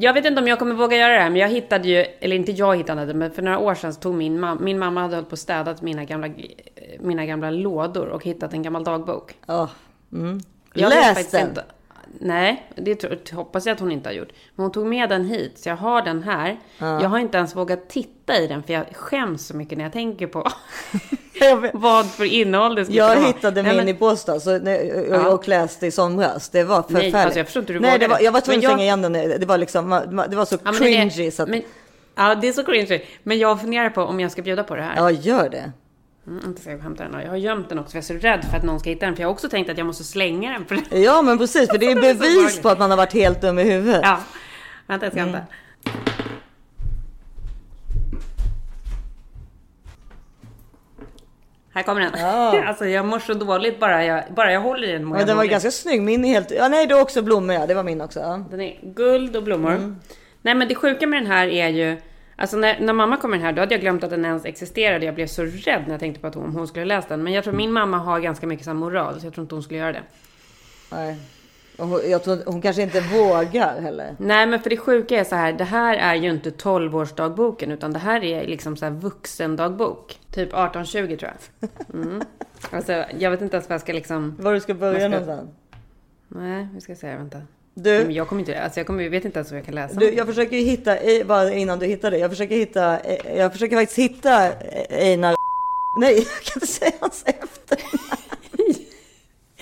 Jag 0.00 0.14
vet 0.14 0.24
inte 0.24 0.40
om 0.40 0.48
jag 0.48 0.58
kommer 0.58 0.74
våga 0.74 0.96
göra 0.96 1.12
det 1.12 1.20
här, 1.20 1.30
men 1.30 1.40
jag 1.40 1.48
hittade 1.48 1.88
ju, 1.88 1.96
eller 2.20 2.36
inte 2.36 2.52
jag 2.52 2.76
hittade 2.76 3.06
det, 3.06 3.14
men 3.14 3.30
för 3.30 3.42
några 3.42 3.58
år 3.58 3.74
sedan 3.74 3.94
så 3.94 4.00
tog 4.00 4.14
min 4.14 4.40
mamma, 4.40 4.60
min 4.60 4.78
mamma 4.78 5.00
hade 5.00 5.14
hållit 5.14 5.28
på 5.28 5.32
och 5.32 5.38
städat 5.38 5.82
mina 5.82 6.04
gamla, 6.04 6.28
mina 7.00 7.26
gamla 7.26 7.50
lådor 7.50 8.06
och 8.06 8.24
hittat 8.24 8.52
en 8.52 8.62
gammal 8.62 8.84
dagbok. 8.84 9.34
Ja. 9.46 9.68
Mm. 10.12 10.40
Jag 10.74 10.90
Läs 10.90 11.30
den. 11.30 11.48
Inte, 11.48 11.64
nej, 12.20 12.70
det 12.76 13.30
hoppas 13.32 13.66
jag 13.66 13.74
att 13.74 13.80
hon 13.80 13.92
inte 13.92 14.08
har 14.08 14.14
gjort. 14.14 14.28
Men 14.54 14.64
hon 14.64 14.72
tog 14.72 14.86
med 14.86 15.08
den 15.08 15.24
hit, 15.24 15.58
så 15.58 15.68
jag 15.68 15.76
har 15.76 16.02
den 16.02 16.22
här. 16.22 16.56
Jag 16.78 17.08
har 17.08 17.18
inte 17.18 17.38
ens 17.38 17.56
vågat 17.56 17.88
titta 17.88 18.38
i 18.38 18.46
den, 18.46 18.62
för 18.62 18.72
jag 18.72 18.84
skäms 18.96 19.46
så 19.46 19.56
mycket 19.56 19.78
när 19.78 19.84
jag 19.84 19.92
tänker 19.92 20.26
på 20.26 20.48
vad 21.72 22.06
för 22.10 22.24
innehåll 22.24 22.74
det 22.74 22.84
skulle 22.84 22.98
Jag 22.98 23.16
ha. 23.16 23.26
hittade 23.26 23.62
Nej, 23.62 23.70
min 23.70 23.76
men- 23.76 23.88
i 23.88 23.94
Båstad 23.94 24.40
så, 24.40 24.58
nej, 24.58 24.92
och, 25.10 25.14
Ja. 25.16 25.28
och 25.34 25.48
läste 25.48 25.86
i 25.86 25.90
somras. 25.90 26.48
Det 26.48 26.64
var 26.64 26.82
förfärligt. 26.82 27.14
alltså, 27.14 27.38
jag 27.38 27.46
förstår 27.46 27.60
inte 27.62 27.72
hur 27.72 27.80
du 27.80 27.86
Nej, 27.86 27.98
det 27.98 28.08
var, 28.08 28.20
jag 28.20 28.32
var 28.32 28.40
tvungen 28.40 28.60
att 28.60 28.64
stänga 28.72 28.82
igen 28.82 29.02
den. 29.02 29.12
Det 29.12 29.46
var, 29.46 29.58
liksom, 29.58 29.90
det 30.30 30.36
var 30.36 30.44
så 30.44 30.56
Ja, 30.64 30.72
det 30.80 30.94
är- 30.96 31.10
cringy. 31.10 31.30
så 31.30 31.42
att, 31.42 31.48
men, 31.48 31.62
ja, 32.14 32.34
det 32.34 32.48
är 32.48 32.52
så 32.52 32.64
cringy. 32.64 33.00
Men 33.22 33.38
jag 33.38 33.60
funderar 33.60 33.90
på 33.90 34.02
om 34.02 34.20
jag 34.20 34.30
ska 34.32 34.42
bjuda 34.42 34.64
på 34.64 34.76
det 34.76 34.82
här. 34.82 34.96
ja, 34.96 35.10
gör 35.10 35.48
det. 35.48 35.72
Mm, 36.26 36.44
inte 36.46 36.60
ska 36.60 36.70
jag 36.70 36.78
hämta 36.78 37.08
den. 37.08 37.20
Jag 37.20 37.28
har 37.28 37.36
gömt 37.36 37.68
den 37.68 37.78
också 37.78 37.90
för 37.90 37.96
jag 37.96 38.02
är 38.02 38.20
så 38.20 38.26
rädd 38.26 38.44
för 38.50 38.56
att 38.56 38.62
någon 38.62 38.80
ska 38.80 38.90
hitta 38.90 39.06
den. 39.06 39.16
För 39.16 39.22
jag 39.22 39.28
har 39.28 39.32
också 39.32 39.48
tänkt 39.48 39.70
att 39.70 39.78
jag 39.78 39.86
måste 39.86 40.04
slänga 40.04 40.52
den. 40.52 40.66
För... 40.66 40.96
Ja, 40.98 41.22
men 41.22 41.38
precis. 41.38 41.70
För 41.70 41.78
det 41.78 41.86
är 41.86 41.94
bevis 42.14 42.62
på 42.62 42.68
att 42.68 42.78
man 42.78 42.90
har 42.90 42.96
varit 42.96 43.12
helt 43.12 43.40
dum 43.40 43.58
i 43.58 43.62
huvudet. 43.62 44.00
Ja, 44.04 44.20
vänta 44.86 45.06
jag 45.06 45.12
ska 45.12 45.20
hämta. 45.20 45.40
Här 51.76 51.82
kommer 51.82 52.00
den. 52.00 52.12
Ja. 52.16 52.62
Alltså 52.66 52.86
jag 52.86 53.06
mår 53.06 53.18
så 53.18 53.34
dåligt 53.34 53.80
bara 53.80 54.04
jag, 54.04 54.24
bara 54.36 54.52
jag 54.52 54.60
håller 54.60 54.88
i 54.88 54.92
den. 54.92 55.08
Men 55.08 55.26
den 55.26 55.36
var 55.36 55.44
ganska 55.44 55.70
snygg. 55.70 56.02
Min 56.02 56.24
är 56.24 56.28
helt... 56.28 56.50
Ja, 56.50 56.68
nej, 56.68 56.86
det 56.86 56.94
är 56.94 57.00
också 57.00 57.22
blommor. 57.22 57.54
Ja. 57.54 57.66
Det 57.66 57.74
var 57.74 57.82
min 57.82 58.00
också. 58.00 58.20
Ja. 58.20 58.44
Den 58.50 58.60
är 58.60 58.78
guld 58.82 59.36
och 59.36 59.42
blommor. 59.42 59.72
Mm. 59.72 59.96
Nej 60.42 60.54
men 60.54 60.68
det 60.68 60.74
sjuka 60.74 61.06
med 61.06 61.22
den 61.22 61.30
här 61.30 61.46
är 61.46 61.68
ju 61.68 61.96
Alltså 62.36 62.56
när, 62.56 62.80
när 62.80 62.92
mamma 62.92 63.16
kom 63.16 63.30
den 63.30 63.40
här 63.40 63.52
då 63.52 63.62
hade 63.62 63.74
jag 63.74 63.80
glömt 63.80 64.04
att 64.04 64.10
den 64.10 64.24
ens 64.24 64.44
existerade. 64.44 65.06
Jag 65.06 65.14
blev 65.14 65.26
så 65.26 65.42
rädd 65.42 65.82
när 65.84 65.90
jag 65.90 66.00
tänkte 66.00 66.20
på 66.20 66.26
att 66.26 66.34
hon, 66.34 66.52
hon 66.52 66.66
skulle 66.68 66.84
läsa 66.84 67.08
den. 67.08 67.22
Men 67.22 67.32
jag 67.32 67.44
tror 67.44 67.54
min 67.54 67.72
mamma 67.72 67.98
har 67.98 68.20
ganska 68.20 68.46
mycket 68.46 68.66
här 68.66 68.74
moral 68.74 69.20
så 69.20 69.26
jag 69.26 69.34
tror 69.34 69.42
inte 69.44 69.54
hon 69.54 69.62
skulle 69.62 69.80
göra 69.80 69.92
det. 69.92 70.02
Nej. 70.92 71.16
Hon, 71.78 72.00
jag 72.10 72.24
tror, 72.24 72.38
hon 72.46 72.62
kanske 72.62 72.82
inte 72.82 73.00
vågar 73.00 73.80
heller. 73.80 74.16
Nej 74.18 74.46
men 74.46 74.60
för 74.60 74.70
det 74.70 74.76
sjuka 74.76 75.20
är 75.20 75.24
så 75.24 75.36
här, 75.36 75.52
det 75.52 75.64
här 75.64 75.96
är 75.96 76.14
ju 76.14 76.30
inte 76.30 76.50
12-årsdagboken 76.50 77.72
utan 77.72 77.92
det 77.92 77.98
här 77.98 78.24
är 78.24 78.46
liksom 78.46 78.76
så 78.76 78.84
här 78.84 78.92
vuxendagbok. 78.92 80.18
Typ 80.32 80.52
18-20 80.52 81.16
tror 81.16 81.32
jag. 81.60 81.68
Mm. 81.94 82.22
Alltså 82.70 83.04
jag 83.18 83.30
vet 83.30 83.40
inte 83.42 83.56
ens 83.56 83.68
vad 83.68 83.74
jag 83.74 83.80
ska 83.80 83.92
liksom... 83.92 84.36
Var 84.38 84.54
du 84.54 84.60
ska 84.60 84.74
börja 84.74 84.98
ska- 85.00 85.08
någonstans. 85.08 85.50
Nej, 86.28 86.68
vi 86.74 86.80
ska 86.80 86.94
se, 86.94 87.16
vänta. 87.16 87.42
Nej, 87.78 87.98
men 87.98 88.08
Du, 88.08 88.12
jag 88.14 88.28
kommer 88.28 88.40
inte, 88.40 88.62
alltså 88.62 88.80
jag 88.80 88.86
kommer, 88.86 89.08
vet 89.08 89.24
inte 89.24 89.38
ens 89.38 89.50
vad 89.50 89.58
jag 89.58 89.64
kan 89.66 89.74
läsa. 89.74 89.94
du, 90.00 90.10
jag 90.14 90.26
försöker 90.26 90.56
hitta, 90.56 91.02
i- 91.02 91.24
bara 91.24 91.52
innan 91.52 91.78
du 91.78 91.86
hittar 91.86 92.10
det. 92.10 92.18
Jag 92.18 92.30
försöker 92.30 92.56
hitta, 92.56 92.98
eh, 93.00 93.36
jag 93.38 93.52
försöker 93.52 93.76
faktiskt 93.76 93.98
hitta 93.98 94.46
eh, 94.46 94.98
Einar 95.08 95.34
Nej, 96.00 96.14
jag 96.16 96.24
kan 96.26 96.52
inte 96.56 96.66
säga 96.66 96.92
hans 97.00 97.24
efternamn. 97.26 98.24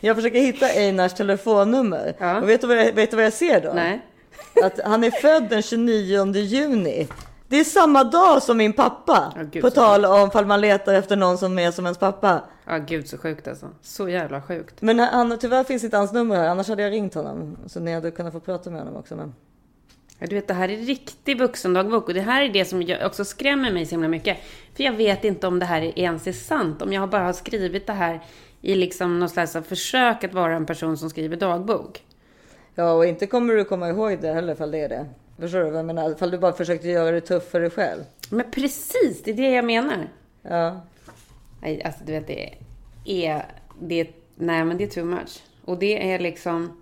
Jag 0.01 0.17
försöker 0.17 0.41
hitta 0.41 0.67
Einars 0.67 1.15
telefonnummer. 1.15 2.15
Ja. 2.19 2.41
Och 2.41 2.49
vet 2.49 2.61
du, 2.61 2.67
vad 2.67 2.77
jag, 2.77 2.93
vet 2.93 3.11
du 3.11 3.17
vad 3.17 3.25
jag 3.27 3.33
ser 3.33 3.61
då? 3.61 3.73
Nej. 3.75 4.01
Att 4.63 4.81
han 4.85 5.05
är 5.05 5.11
född 5.11 5.47
den 5.51 5.63
29 5.63 6.35
juni. 6.37 7.09
Det 7.49 7.57
är 7.61 7.65
samma 7.65 8.05
dag 8.05 8.43
som 8.43 8.57
min 8.57 8.73
pappa. 8.73 9.33
Ja, 9.37 9.43
gud, 9.43 9.63
på 9.63 9.71
tal 9.71 10.05
om 10.05 10.31
fall 10.31 10.47
man 10.47 10.61
letar 10.61 10.95
efter 10.95 11.17
någon 11.17 11.39
som 11.39 11.59
är 11.59 11.71
som 11.71 11.85
ens 11.85 11.99
pappa. 11.99 12.43
Ja 12.67 12.79
gud 12.79 13.09
så 13.09 13.19
sjukt 13.19 13.49
alltså. 13.49 13.69
Så 13.83 14.09
jävla 14.09 14.43
sjukt. 14.43 14.83
Men 14.83 14.99
han, 14.99 15.39
tyvärr 15.39 15.65
finns 15.65 15.85
inte 15.85 15.97
hans 15.97 16.13
nummer 16.13 16.37
här, 16.37 16.49
annars 16.49 16.69
hade 16.69 16.83
jag 16.83 16.93
ringt 16.93 17.15
honom. 17.15 17.57
Så 17.67 17.81
ni 17.81 17.95
hade 17.95 18.11
kunnat 18.11 18.33
få 18.33 18.41
prata 18.41 18.71
med 18.71 18.81
honom 18.81 18.97
också. 18.97 19.17
Men... 19.17 19.35
Ja, 20.19 20.27
du 20.27 20.35
vet 20.35 20.49
det 20.49 20.55
här 20.55 20.69
är 20.69 20.77
riktig 20.77 21.39
vuxendagbok 21.39 22.09
och 22.09 22.15
det 22.15 22.21
här 22.21 22.43
är 22.43 22.49
det 22.49 22.65
som 22.65 22.97
också 23.07 23.25
skrämmer 23.25 23.73
mig 23.73 23.87
så 23.87 23.91
himla 23.91 24.09
mycket. 24.09 24.39
För 24.77 24.85
jag 24.85 24.93
vet 24.93 25.25
inte 25.25 25.47
om 25.47 25.59
det 25.59 25.67
här 25.67 25.83
är 25.83 25.99
ens 25.99 26.27
är 26.27 26.33
sant. 26.33 26.83
Om 26.83 26.93
jag 26.93 27.09
bara 27.09 27.25
har 27.25 27.33
skrivit 27.33 27.87
det 27.87 27.93
här 27.93 28.21
i 28.61 28.75
liksom 28.75 29.21
någon 29.21 29.29
slags 29.29 29.57
försök 29.69 30.25
att 30.25 30.35
vara 30.35 30.57
en 30.57 30.67
person 30.67 30.97
som 30.97 31.11
skriver 31.11 31.37
dagbok. 31.37 32.03
Ja, 32.75 32.93
och 32.93 33.07
inte 33.07 33.27
kommer 33.27 33.55
du 33.55 33.65
komma 33.65 33.89
ihåg 33.89 34.19
det 34.21 34.33
heller 34.33 34.53
ifall 34.53 34.71
det 34.71 34.81
är 34.81 34.89
det. 34.89 35.07
Förstår 35.39 35.59
du 35.59 35.65
vad 35.65 35.79
jag 35.79 35.87
menar? 35.87 36.13
Ifall 36.13 36.31
du 36.31 36.39
bara 36.39 36.53
försökte 36.53 36.89
göra 36.89 37.11
det 37.11 37.21
tufft 37.21 37.51
för 37.51 37.61
dig 37.61 37.71
själv. 37.71 38.03
Men 38.31 38.51
precis, 38.51 39.23
det 39.25 39.31
är 39.31 39.35
det 39.35 39.51
jag 39.51 39.65
menar. 39.65 40.09
Ja. 40.43 40.81
Nej, 41.63 41.83
alltså 41.85 42.05
du 42.05 42.13
vet 42.13 42.27
det 42.27 42.55
är... 43.05 43.47
Det 43.81 44.09
nej 44.35 44.65
men 44.65 44.77
det 44.77 44.85
är 44.85 44.89
too 44.89 45.05
much. 45.05 45.43
Och 45.65 45.79
det 45.79 46.13
är 46.13 46.19
liksom... 46.19 46.81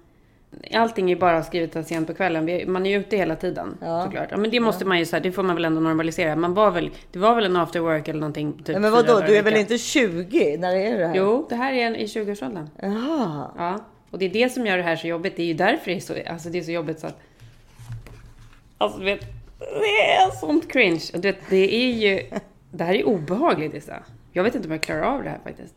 Allting 0.75 1.11
är 1.11 1.17
bara 1.17 1.43
skrivet 1.43 1.87
sent 1.87 2.07
på 2.07 2.15
kvällen. 2.15 2.73
Man 2.73 2.87
är 2.87 2.91
ju 2.91 2.97
ute 2.97 3.17
hela 3.17 3.37
tiden 3.37 3.79
Ja. 3.81 4.05
såklart. 4.05 4.29
Ja, 4.31 4.37
men 4.37 4.51
det 4.51 4.61
måste 4.61 4.85
man 4.85 4.99
ju 4.99 5.07
så 5.07 5.17
här, 5.17 5.23
det 5.23 5.33
får 5.33 5.43
man 5.43 5.57
väl 5.57 5.65
ändå 5.65 5.81
normalisera. 5.81 6.37
Man 6.37 6.55
var 6.55 6.71
väl, 6.71 6.91
det 7.13 7.19
var 7.19 7.35
väl 7.35 7.45
en 7.45 7.57
after 7.57 7.81
work 7.81 8.09
eller 8.09 8.21
någonting. 8.21 8.63
Typ 8.65 8.79
men 8.79 8.93
vadå, 8.93 9.21
du 9.27 9.37
är 9.37 9.43
väl 9.43 9.57
inte 9.57 9.79
20 9.79 10.57
när 10.59 10.75
är 10.77 10.99
det 10.99 11.07
här? 11.07 11.15
Jo, 11.15 11.47
det 11.49 11.55
här 11.55 11.73
är 11.73 11.87
en 11.87 11.97
i 11.97 12.07
20-årsåldern. 12.07 12.69
Jaha. 12.83 13.51
Ja, 13.57 13.79
och 14.11 14.19
det 14.19 14.25
är 14.25 14.31
det 14.31 14.53
som 14.53 14.67
gör 14.67 14.77
det 14.77 14.83
här 14.83 14.97
så 14.97 15.07
jobbigt. 15.07 15.37
Det 15.37 15.43
är 15.43 15.47
ju 15.47 15.55
därför 15.55 15.91
det 15.91 15.97
är 15.97 16.01
så, 16.01 16.15
alltså 16.27 16.49
det 16.49 16.59
är 16.59 16.63
så 16.63 16.71
jobbigt 16.71 17.01
så 17.01 17.07
att... 17.07 17.21
Alltså 18.83 19.01
vet, 19.01 19.20
det 19.59 20.01
är 20.12 20.30
sånt 20.30 20.72
cringe. 20.72 21.03
Du 21.12 21.20
vet, 21.20 21.39
det 21.51 21.74
är 21.74 21.93
ju... 21.93 22.22
Det 22.70 22.85
här 22.85 22.95
är 22.95 23.05
obehagligt 23.05 23.74
Issa. 23.74 24.03
Jag 24.33 24.45
vet 24.45 24.55
inte 24.55 24.68
om 24.68 24.72
jag 24.72 24.83
klarar 24.83 25.03
av 25.03 25.22
det 25.22 25.30
här 25.30 25.41
faktiskt. 25.45 25.74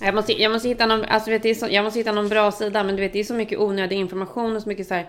Jag 0.00 0.14
måste, 0.14 0.32
jag 0.32 0.52
måste 0.52 0.68
hitta 0.68 0.86
någon, 0.86 1.04
alltså 1.04 1.30
vet, 1.30 1.42
det 1.42 1.50
är 1.50 1.54
så, 1.54 1.66
jag 1.70 1.84
måste 1.84 1.98
hitta 1.98 2.12
någon 2.12 2.28
bra 2.28 2.52
sida, 2.52 2.84
men 2.84 2.96
du 2.96 3.02
vet 3.02 3.12
det 3.12 3.20
är 3.20 3.24
så 3.24 3.34
mycket 3.34 3.58
onödig 3.58 3.96
information 3.96 4.56
och 4.56 4.62
så 4.62 4.68
mycket 4.68 4.86
så 4.86 4.94
här 4.94 5.08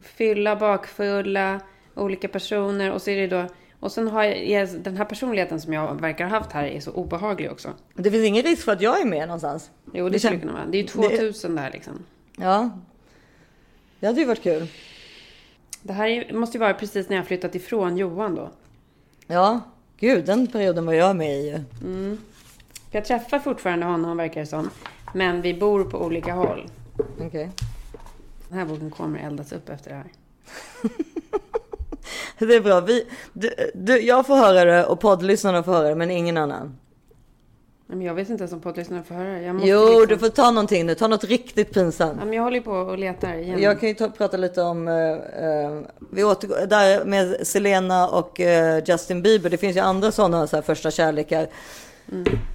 fylla, 0.00 0.56
bakfulla, 0.56 1.60
olika 1.94 2.28
personer 2.28 2.92
och 2.92 3.02
så 3.02 3.10
är 3.10 3.16
det 3.16 3.26
då 3.26 3.48
och 3.80 3.92
sen 3.92 4.08
har 4.08 4.24
jag, 4.24 4.68
den 4.68 4.96
här 4.96 5.04
personligheten 5.04 5.60
som 5.60 5.72
jag 5.72 6.00
verkar 6.00 6.24
ha 6.24 6.38
haft 6.38 6.52
här 6.52 6.64
är 6.64 6.80
så 6.80 6.92
obehaglig 6.92 7.50
också. 7.50 7.68
Det 7.94 8.10
finns 8.10 8.24
ingen 8.24 8.42
risk 8.42 8.64
för 8.64 8.72
att 8.72 8.80
jag 8.80 9.00
är 9.00 9.04
med 9.04 9.28
någonstans? 9.28 9.70
Jo, 9.92 10.04
det 10.04 10.10
Det 10.10 10.18
skulle 10.18 10.38
kunna 10.38 10.52
vara. 10.52 10.66
Det 10.66 10.78
är 10.78 10.82
ju 10.82 10.88
2000 10.88 11.56
där 11.56 11.70
liksom. 11.70 12.04
Ja. 12.36 12.70
Det 14.04 14.08
hade 14.08 14.20
ju 14.20 14.26
varit 14.26 14.42
kul. 14.42 14.66
Det 15.82 15.92
här 15.92 16.08
är, 16.08 16.32
måste 16.32 16.56
ju 16.56 16.60
vara 16.60 16.74
precis 16.74 17.08
när 17.08 17.16
jag 17.16 17.26
flyttat 17.26 17.54
ifrån 17.54 17.96
Johan 17.96 18.34
då. 18.34 18.50
Ja, 19.26 19.60
gud, 19.96 20.24
den 20.26 20.46
perioden 20.46 20.86
var 20.86 20.92
jag 20.92 21.16
med 21.16 21.40
i. 21.40 21.60
För 22.90 22.98
jag 22.98 23.04
träffar 23.04 23.38
fortfarande 23.38 23.86
honom 23.86 24.16
verkar 24.16 24.40
det 24.40 24.46
som. 24.46 24.70
Men 25.14 25.42
vi 25.42 25.54
bor 25.54 25.84
på 25.84 25.98
olika 25.98 26.32
håll. 26.32 26.68
Okej. 27.20 27.50
Den 28.48 28.58
här 28.58 28.64
boken 28.64 28.90
kommer 28.90 29.20
eldas 29.20 29.52
upp 29.52 29.68
efter 29.68 29.90
det 29.90 29.96
här. 29.96 30.06
Det 32.46 32.54
är 32.54 32.60
bra. 32.60 32.80
Vi, 32.80 33.06
du, 33.32 33.50
du, 33.74 34.00
jag 34.00 34.26
får 34.26 34.36
höra 34.36 34.64
det 34.64 34.86
och 34.86 35.00
poddlyssnarna 35.00 35.62
får 35.62 35.72
höra 35.72 35.88
det, 35.88 35.94
men 35.94 36.10
ingen 36.10 36.36
annan. 36.36 36.78
Men 37.94 38.06
jag 38.06 38.14
vet 38.14 38.30
inte 38.30 38.42
ens 38.42 38.52
om 38.52 38.60
poddlyssnarna 38.60 39.02
får 39.02 39.14
höra. 39.14 39.40
Jag 39.40 39.54
måste 39.54 39.68
Jo, 39.68 39.88
liksom... 39.88 40.06
du 40.08 40.18
får 40.18 40.28
ta 40.28 40.50
någonting 40.50 40.86
nu. 40.86 40.94
Ta 40.94 41.06
något 41.06 41.24
riktigt 41.24 41.74
pinsamt. 41.74 42.16
Ja, 42.18 42.24
men 42.24 42.34
jag 42.34 42.42
håller 42.42 42.56
ju 42.56 42.62
på 42.62 42.72
och 42.72 42.98
letar 42.98 43.34
igen. 43.34 43.62
Jag 43.62 43.80
kan 43.80 43.88
ju 43.88 43.94
ta, 43.94 44.08
prata 44.08 44.36
lite 44.36 44.62
om, 44.62 44.88
eh, 44.88 44.94
eh, 44.94 45.80
vi 46.10 46.24
återgår 46.24 46.66
där 46.66 47.04
med 47.04 47.46
Selena 47.46 48.08
och 48.08 48.40
eh, 48.40 48.82
Justin 48.86 49.22
Bieber. 49.22 49.50
Det 49.50 49.56
finns 49.56 49.76
ju 49.76 49.80
andra 49.80 50.12
sådana 50.12 50.46
så 50.46 50.56
här, 50.56 50.62
första 50.62 50.90
kärlekar. 50.90 51.46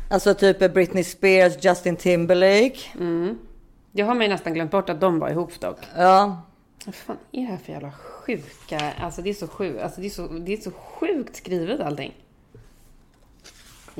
Alltså 0.10 0.34
typ 0.34 0.74
Britney 0.74 1.04
Spears, 1.04 1.66
Justin 1.66 1.96
Timberlake. 1.96 2.80
Jag 3.92 4.06
har 4.06 4.16
mig 4.16 4.28
nästan 4.28 4.54
glömt 4.54 4.72
bort 4.72 4.90
att 4.90 5.02
de 5.02 5.20
var 5.20 5.30
ihop 5.30 5.60
dock. 5.60 5.78
Ja, 5.98 6.42
Vad 6.86 6.96
fan 6.96 7.18
är 7.32 7.42
det 7.42 7.48
här 7.48 7.58
för 7.58 7.72
jävla 7.72 7.92
sjuka... 7.92 8.80
Alltså 9.02 9.22
det 9.22 9.30
är 9.30 9.34
så 9.34 9.48
sjukt, 9.48 9.82
alltså, 9.82 10.02
det 10.02 10.08
är 10.08 10.10
så, 10.10 10.28
det 10.28 10.54
är 10.54 10.58
så 10.58 10.72
sjukt 10.72 11.36
skrivet 11.36 11.80
allting. 11.80 12.14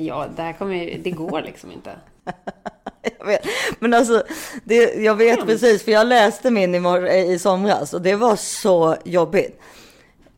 Ja, 0.00 0.26
det 0.36 0.42
här 0.42 0.52
kommer 0.52 0.74
ju... 0.74 0.98
Det 1.02 1.10
går 1.10 1.42
liksom 1.42 1.72
inte. 1.72 1.90
jag 3.18 3.26
vet. 3.26 3.40
Men 3.78 3.94
alltså, 3.94 4.22
det, 4.64 4.94
jag 4.94 5.14
vet 5.14 5.38
Hemskt. 5.38 5.46
precis 5.46 5.84
för 5.84 5.92
jag 5.92 6.06
läste 6.06 6.50
min 6.50 6.74
i, 6.74 6.80
mor- 6.80 7.08
i 7.08 7.38
somras 7.38 7.94
och 7.94 8.02
det 8.02 8.14
var 8.16 8.36
så 8.36 8.96
jobbigt. 9.04 9.60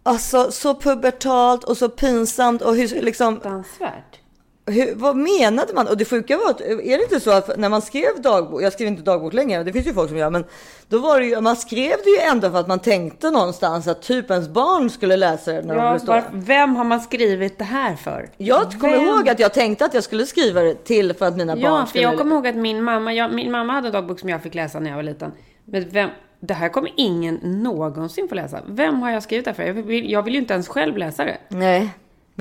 Alltså 0.02 0.50
så 0.50 0.74
pubertalt 0.74 1.64
och 1.64 1.76
så 1.76 1.88
pinsamt 1.88 2.62
och 2.62 2.76
hur, 2.76 3.02
liksom, 3.02 3.34
Fruktansvärt. 3.34 4.20
Hur, 4.66 4.94
vad 4.94 5.16
menade 5.16 5.72
man? 5.74 5.88
Och 5.88 5.96
det 5.96 6.04
sjuka 6.04 6.36
var 6.36 6.50
att, 6.50 6.60
är 6.60 6.98
det 6.98 7.02
inte 7.02 7.20
så 7.20 7.30
att 7.30 7.58
när 7.58 7.68
man 7.68 7.82
skrev 7.82 8.22
dagbok, 8.22 8.62
jag 8.62 8.72
skriver 8.72 8.90
inte 8.90 9.02
dagbok 9.02 9.32
längre, 9.32 9.64
det 9.64 9.72
finns 9.72 9.86
ju 9.86 9.92
folk 9.94 10.08
som 10.08 10.18
gör, 10.18 10.30
men 10.30 10.44
då 10.88 10.98
var 10.98 11.20
det 11.20 11.26
ju, 11.26 11.40
man 11.40 11.56
skrev 11.56 11.96
det 12.04 12.10
ju 12.10 12.18
ändå 12.18 12.50
för 12.50 12.60
att 12.60 12.68
man 12.68 12.78
tänkte 12.78 13.30
någonstans 13.30 13.88
att 13.88 14.02
typ 14.02 14.30
ens 14.30 14.48
barn 14.48 14.90
skulle 14.90 15.16
läsa 15.16 15.52
det 15.52 15.62
när 15.62 15.74
de 15.74 15.84
Ja, 15.84 15.90
blev 15.90 15.98
stora. 15.98 16.24
vem 16.32 16.76
har 16.76 16.84
man 16.84 17.00
skrivit 17.00 17.58
det 17.58 17.64
här 17.64 17.96
för? 17.96 18.28
Jag 18.36 18.72
kommer 18.80 18.96
Vem? 18.98 19.06
ihåg 19.06 19.28
att 19.28 19.38
jag 19.38 19.54
tänkte 19.54 19.84
att 19.84 19.94
jag 19.94 20.04
skulle 20.04 20.26
skriva 20.26 20.60
det 20.62 20.84
till 20.84 21.14
för 21.14 21.26
att 21.26 21.36
mina 21.36 21.56
Ja, 21.56 21.70
barn 21.70 21.80
för 21.82 21.88
skulle... 21.88 22.04
jag 22.04 22.18
kommer 22.18 22.34
ihåg 22.36 22.46
att 22.46 22.56
min 22.56 22.82
mamma, 22.82 23.12
jag, 23.14 23.34
min 23.34 23.50
mamma 23.50 23.72
hade 23.72 23.86
en 23.88 23.92
dagbok 23.92 24.20
som 24.20 24.28
jag 24.28 24.42
fick 24.42 24.54
läsa 24.54 24.80
när 24.80 24.90
jag 24.90 24.96
var 24.96 25.02
liten. 25.02 25.32
Men 25.64 25.88
vem, 25.90 26.10
det 26.40 26.54
här 26.54 26.68
kommer 26.68 26.92
ingen 26.96 27.34
någonsin 27.42 28.28
få 28.28 28.34
läsa. 28.34 28.60
Vem 28.66 29.02
har 29.02 29.10
jag 29.10 29.22
skrivit 29.22 29.44
det 29.44 29.50
här 29.50 29.56
för? 29.56 29.62
Jag 29.62 29.74
vill, 29.74 30.10
jag 30.10 30.22
vill 30.22 30.34
ju 30.34 30.40
inte 30.40 30.54
ens 30.54 30.68
själv 30.68 30.96
läsa 30.96 31.24
det. 31.24 31.36
Nej, 31.48 31.90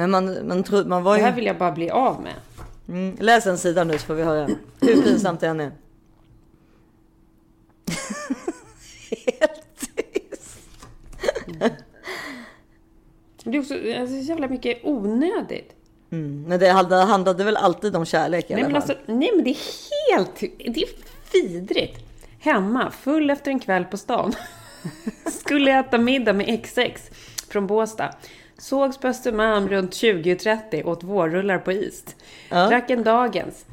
men 0.01 0.11
man, 0.11 0.47
man, 0.47 0.63
tro, 0.63 0.87
man 0.87 1.03
var 1.03 1.13
Det 1.13 1.19
ju... 1.19 1.25
här 1.25 1.35
vill 1.35 1.45
jag 1.45 1.57
bara 1.57 1.71
bli 1.71 1.89
av 1.89 2.21
med. 2.21 2.33
Mm, 2.87 3.15
läs 3.19 3.47
en 3.47 3.57
sida 3.57 3.83
nu 3.83 3.93
så 3.93 4.05
får 4.05 4.13
vi 4.13 4.23
höra 4.23 4.49
hur 4.81 5.01
pinsamt 5.01 5.39
det 5.39 5.47
än 5.47 5.59
är. 5.59 5.71
Helt 9.25 9.63
tyst. 9.79 10.57
Det 13.43 13.57
är 13.57 13.59
också 13.59 13.73
alltså, 13.73 14.15
så 14.15 14.21
jävla 14.29 14.47
mycket 14.47 14.79
onödigt. 14.83 15.75
Mm, 16.11 16.43
men 16.47 16.59
det 16.59 16.69
handlade, 16.69 17.03
handlade 17.03 17.43
väl 17.43 17.57
alltid 17.57 17.95
om 17.95 18.05
kärlek 18.05 18.49
i 18.49 18.53
Nej 18.53 18.63
alla 18.63 18.73
men, 18.73 18.81
fall. 18.81 18.91
alltså, 18.91 19.11
nej 19.13 19.31
men 19.35 19.43
det 19.43 19.49
är 19.49 19.57
helt... 20.15 20.39
Det 20.73 20.81
är 20.83 20.89
vidrigt. 21.33 21.99
Hemma, 22.39 22.91
full 22.91 23.29
efter 23.29 23.51
en 23.51 23.59
kväll 23.59 23.85
på 23.85 23.97
stan. 23.97 24.33
Skulle 25.25 25.79
äta 25.79 25.97
middag 25.97 26.33
med 26.33 26.63
XX 26.65 27.09
från 27.49 27.67
Båstad. 27.67 28.13
Sågs 28.61 28.97
på 28.97 29.07
Östermalm 29.07 29.69
runt 29.69 29.91
20.30, 29.93 30.83
åt 30.85 31.03
vårrullar 31.03 31.57
på 31.57 31.71
is. 31.71 32.03
Ja. 32.49 32.67
Drack 32.67 32.89
en 32.89 33.03
dagens. 33.03 33.65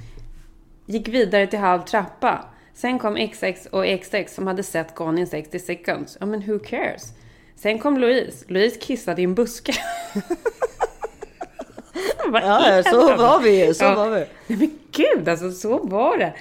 Gick 0.87 1.09
vidare 1.09 1.47
till 1.47 1.59
halv 1.59 1.83
trappa. 1.83 2.45
Sen 2.75 2.99
kom 2.99 3.29
XX 3.33 3.67
och 3.67 3.85
XX 4.03 4.35
som 4.35 4.47
hade 4.47 4.63
sett 4.63 4.95
Gone 4.95 5.21
in 5.21 5.27
60 5.27 5.59
seconds. 5.59 6.17
Ja 6.21 6.27
men 6.27 6.41
who 6.41 6.59
cares? 6.59 7.03
Sen 7.57 7.79
kom 7.79 7.99
Louise. 7.99 8.45
Louise 8.49 8.79
kissade 8.81 9.21
i 9.21 9.25
en 9.25 9.35
buske. 9.35 9.73
Ja, 12.33 12.83
så 12.83 13.17
var 13.17 13.41
vi 13.41 13.75
så 13.75 13.85
Ja. 13.85 13.95
var 13.95 14.11
vi. 14.11 14.25
Nej 14.47 14.59
men 14.59 14.79
gud, 14.93 15.29
alltså 15.29 15.51
så 15.53 15.79
var 15.79 16.19
det. 16.19 16.33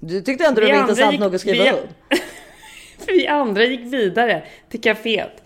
Du 0.00 0.20
tyckte 0.20 0.44
ändå 0.46 0.60
det 0.60 0.72
var 0.72 0.80
intressant 0.80 1.12
gick- 1.12 1.20
nog 1.20 1.34
att 1.34 1.40
skriva 1.40 1.64
vi- 1.64 1.70
upp. 1.70 1.88
Vi 3.06 3.26
andra 3.26 3.64
gick 3.64 3.80
vidare 3.92 4.42
till 4.70 4.80
kaféet. 4.80 5.43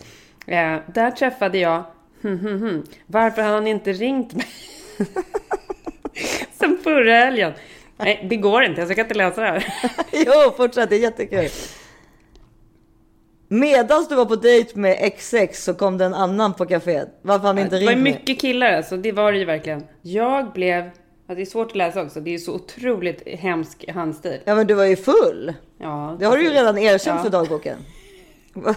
Eh, 0.48 0.76
där 0.94 1.10
träffade 1.10 1.58
jag, 1.58 1.82
hm, 2.22 2.38
hm, 2.38 2.60
hm, 2.62 2.82
varför 3.06 3.42
har 3.42 3.50
han 3.52 3.66
inte 3.66 3.92
ringt 3.92 4.34
mig? 4.34 4.46
Som 6.58 6.78
förra 6.84 7.12
helgen. 7.12 7.52
Nej, 7.96 8.26
det 8.30 8.36
går 8.36 8.62
inte, 8.64 8.80
jag 8.80 8.96
kan 8.96 9.04
inte 9.04 9.14
läsa 9.14 9.40
det 9.40 9.46
här. 9.46 9.74
Jo, 10.12 10.52
fortsätt, 10.56 10.90
det 10.90 10.96
är 10.96 11.00
jättekul. 11.00 11.48
Medan 13.48 14.06
du 14.08 14.14
var 14.14 14.24
på 14.24 14.36
dejt 14.36 14.78
med 14.78 15.12
XX 15.16 15.64
så 15.64 15.74
kom 15.74 15.98
det 15.98 16.04
en 16.04 16.14
annan 16.14 16.54
på 16.54 16.64
kaféet. 16.66 17.08
Varför 17.22 17.46
han 17.46 17.58
inte 17.58 17.78
Det 17.78 17.86
var 17.86 17.96
mycket 17.96 18.40
killar 18.40 18.72
alltså, 18.72 18.96
det 18.96 19.12
var 19.12 19.32
det 19.32 19.38
ju 19.38 19.44
verkligen. 19.44 19.84
Jag 20.02 20.52
blev, 20.52 20.90
det 21.26 21.40
är 21.40 21.44
svårt 21.46 21.66
att 21.70 21.76
läsa 21.76 22.02
också, 22.02 22.20
det 22.20 22.30
är 22.30 22.32
ju 22.32 22.38
så 22.38 22.54
otroligt 22.54 23.28
hemsk 23.28 23.84
handstil. 23.90 24.40
Ja, 24.44 24.54
men 24.54 24.66
du 24.66 24.74
var 24.74 24.84
ju 24.84 24.96
full. 24.96 25.54
Ja, 25.78 26.16
Det 26.20 26.24
har 26.26 26.36
du 26.36 26.42
ju 26.44 26.50
redan 26.50 26.78
erkänt 26.78 27.16
Ja. 27.18 27.22
för 27.22 27.30
dagboken. 27.30 27.76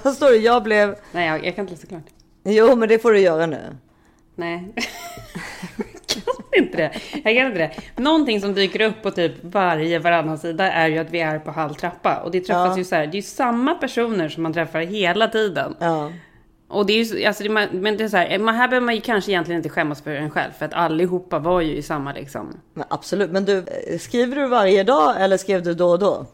Vad 0.03 0.13
står 0.13 0.29
det? 0.31 0.37
Jag 0.37 0.63
blev... 0.63 0.95
Nej, 1.11 1.27
jag, 1.27 1.45
jag 1.45 1.55
kan 1.55 1.63
inte 1.63 1.73
läsa 1.73 1.87
klart. 1.87 2.03
Jo, 2.43 2.75
men 2.75 2.89
det 2.89 2.99
får 2.99 3.11
du 3.11 3.19
göra 3.19 3.45
nu. 3.45 3.59
Nej. 4.35 4.73
jag 6.25 6.25
kan 6.51 6.63
inte 6.65 6.77
det. 6.77 6.91
Jag 7.23 7.35
kan 7.37 7.45
inte 7.47 7.57
det. 7.57 7.71
Någonting 8.01 8.41
som 8.41 8.53
dyker 8.53 8.81
upp 8.81 9.01
på 9.03 9.11
typ 9.11 9.31
varje 9.41 9.99
varannan 9.99 10.37
sida 10.37 10.71
är 10.71 10.87
ju 10.87 10.97
att 10.97 11.09
vi 11.11 11.19
är 11.21 11.39
på 11.39 11.51
halv 11.51 11.73
trappa. 11.73 12.15
Och 12.17 12.31
det 12.31 12.41
träffas 12.41 12.67
Ja. 12.71 12.77
ju 12.77 12.83
så 12.83 12.95
här, 12.95 13.05
det 13.07 13.11
är 13.13 13.15
ju 13.15 13.21
samma 13.21 13.75
personer 13.75 14.29
som 14.29 14.43
man 14.43 14.53
träffar 14.53 14.79
hela 14.79 15.27
tiden. 15.27 15.75
Ja. 15.79 16.11
Och 16.67 16.85
det 16.85 16.93
är 16.93 16.97
ju, 16.97 17.05
så- 17.05 17.27
alltså 17.27 17.43
det, 17.43 17.49
men 17.71 17.97
det 17.97 18.03
är 18.03 18.07
så 18.07 18.17
här, 18.17 18.39
man, 18.39 18.55
här 18.55 18.67
behöver 18.67 18.85
man 18.85 18.95
ju 18.95 19.01
kanske 19.01 19.31
egentligen 19.31 19.59
inte 19.59 19.69
skämmas 19.69 20.01
för 20.01 20.11
en 20.11 20.29
själv. 20.29 20.51
För 20.59 20.65
att 20.65 20.73
allihopa 20.73 21.39
var 21.39 21.61
ju 21.61 21.75
i 21.75 21.81
samma 21.81 22.13
liksom. 22.13 22.57
Men 22.73 22.85
absolut. 22.89 23.31
Men 23.31 23.45
du, 23.45 23.57
eh, 23.57 23.97
skriver 23.99 24.35
du 24.35 24.47
varje 24.47 24.83
dag 24.83 25.15
eller 25.21 25.37
skrev 25.37 25.63
du 25.63 25.73
då 25.73 25.87
och 25.89 25.99
då? 25.99 26.25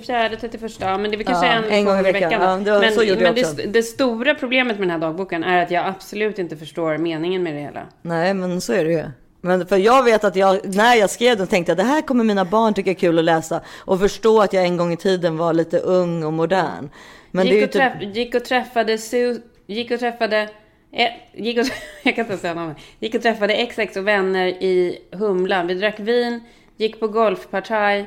24, 0.00 0.36
31, 0.40 0.72
ja 0.80 0.98
men 0.98 1.10
det 1.10 1.14
är 1.14 1.16
väl 1.16 1.26
kanske 1.26 1.46
Ja, 1.46 1.52
en, 1.52 1.64
en 1.64 1.84
gång 1.84 1.98
i 1.98 2.02
veckan. 2.02 2.32
Ja, 2.32 2.78
det 2.78 2.80
men 2.80 3.22
men 3.22 3.34
det, 3.34 3.66
det 3.66 3.82
stora 3.82 4.34
problemet 4.34 4.78
med 4.78 4.88
den 4.88 4.90
här 4.90 5.08
dagboken 5.08 5.44
är 5.44 5.62
att 5.62 5.70
jag 5.70 5.86
absolut 5.86 6.38
inte 6.38 6.56
förstår 6.56 6.98
meningen 6.98 7.42
med 7.42 7.54
det 7.54 7.60
hela. 7.60 7.86
Nej, 8.02 8.34
men 8.34 8.60
så 8.60 8.72
är 8.72 8.84
det 8.84 8.92
ju. 8.92 9.04
Men 9.40 9.66
för 9.66 9.76
jag 9.76 10.04
vet 10.04 10.24
att 10.24 10.36
jag, 10.36 10.74
när 10.74 10.94
jag 10.94 11.10
skrev 11.10 11.36
den 11.36 11.46
tänkte 11.46 11.70
jag 11.70 11.76
det 11.76 11.82
här 11.82 12.02
kommer 12.02 12.24
mina 12.24 12.44
barn 12.44 12.74
tycka 12.74 12.90
är 12.90 12.94
kul 12.94 13.18
att 13.18 13.24
läsa 13.24 13.60
och 13.78 14.00
förstå 14.00 14.40
att 14.42 14.52
jag 14.52 14.64
en 14.64 14.76
gång 14.76 14.92
i 14.92 14.96
tiden 14.96 15.36
var 15.36 15.52
lite 15.52 15.78
ung 15.78 16.24
och 16.24 16.32
modern. 16.32 16.90
Men 17.30 17.46
gick, 17.46 17.54
det 17.54 17.60
är 17.60 17.64
och 17.64 17.72
typ, 17.72 18.00
träff, 18.00 18.16
gick 18.16 18.34
och 18.34 18.44
träffade 18.44 18.98
Su, 18.98 19.40
gick 19.66 19.90
och 19.90 19.98
träffade 19.98 20.48
eh, 20.92 21.08
gick 21.34 21.58
och, 21.58 21.64
jag 22.02 22.16
kan 22.16 22.24
inte 22.24 22.38
säga 22.38 22.54
namnet. 22.54 22.76
Gick 22.98 23.14
och 23.14 23.22
träffade 23.22 23.66
XX 23.66 23.96
och 23.96 24.06
vänner 24.06 24.46
i 24.46 24.98
Humlan. 25.12 25.66
Vi 25.66 25.74
drack 25.74 26.00
vin, 26.00 26.40
gick 26.76 27.00
på 27.00 27.08
golfpartaj. 27.08 28.06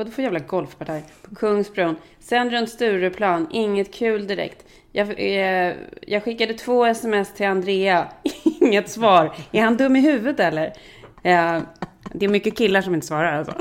Vadå 0.00 0.10
för 0.10 0.22
jävla 0.22 0.38
golfpartaj? 0.38 1.04
På 1.28 1.34
Kungsbron. 1.34 1.96
Sen 2.20 2.50
runt 2.50 2.70
Stureplan, 2.70 3.46
inget 3.50 3.94
kul 3.94 4.26
direkt. 4.26 4.64
Jag, 4.92 5.08
eh, 5.18 5.74
jag 6.06 6.24
skickade 6.24 6.54
två 6.54 6.84
sms 6.86 7.34
till 7.34 7.46
Andrea, 7.46 8.08
inget 8.60 8.90
svar. 8.90 9.32
Är 9.52 9.62
han 9.62 9.76
dum 9.76 9.96
i 9.96 10.00
huvudet 10.00 10.40
eller? 10.40 10.66
Eh, 11.22 11.58
det 12.12 12.24
är 12.24 12.28
mycket 12.28 12.56
killar 12.56 12.82
som 12.82 12.94
inte 12.94 13.06
svarar 13.06 13.38
alltså. 13.38 13.54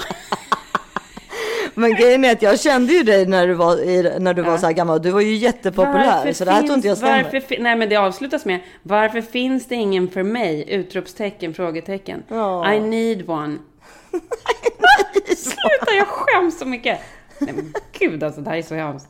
men 1.74 1.96
grejen 1.96 2.26
är 2.26 2.32
att 2.32 2.42
jag 2.42 2.60
kände 2.60 2.94
ju 2.94 3.04
dig 3.04 3.26
när 3.26 3.48
du 3.48 3.54
var, 3.54 3.78
i, 3.82 4.20
när 4.20 4.34
du 4.34 4.42
var 4.42 4.52
Ja. 4.52 4.58
så 4.58 4.66
här 4.66 4.74
gammal. 4.74 5.02
Du 5.02 5.12
var 5.12 5.22
ju 5.22 5.36
jättepopulär. 5.36 6.16
Varför 6.16 6.34
så 6.34 6.46
det 6.46 6.52
här 6.52 6.62
tror 6.62 6.74
inte 6.76 6.88
jag 6.88 6.98
finns- 6.98 7.08
stämmer. 7.08 7.24
varför, 7.34 7.60
Nej 7.60 7.76
men 7.76 7.90
det 7.90 7.96
avslutas 7.96 8.46
med 8.46 8.60
Varför 8.84 9.22
finns 9.22 9.66
det 9.68 9.76
ingen 9.76 10.08
för 10.08 10.24
mig? 10.24 10.66
Utropstecken, 10.70 11.54
frågetecken. 11.54 12.24
Ja. 12.28 12.74
I 12.74 12.80
need 12.80 13.30
one. 13.30 13.58
Sluta, 15.38 15.94
jag 15.98 16.08
skäms 16.08 16.60
så 16.60 16.66
mycket. 16.66 17.00
Nej 17.40 17.54
men 17.54 17.74
gud 18.00 18.24
alltså, 18.24 18.42
det 18.42 18.50
här 18.50 18.58
är 18.58 18.62
så 18.62 18.76
hemskt. 18.76 19.08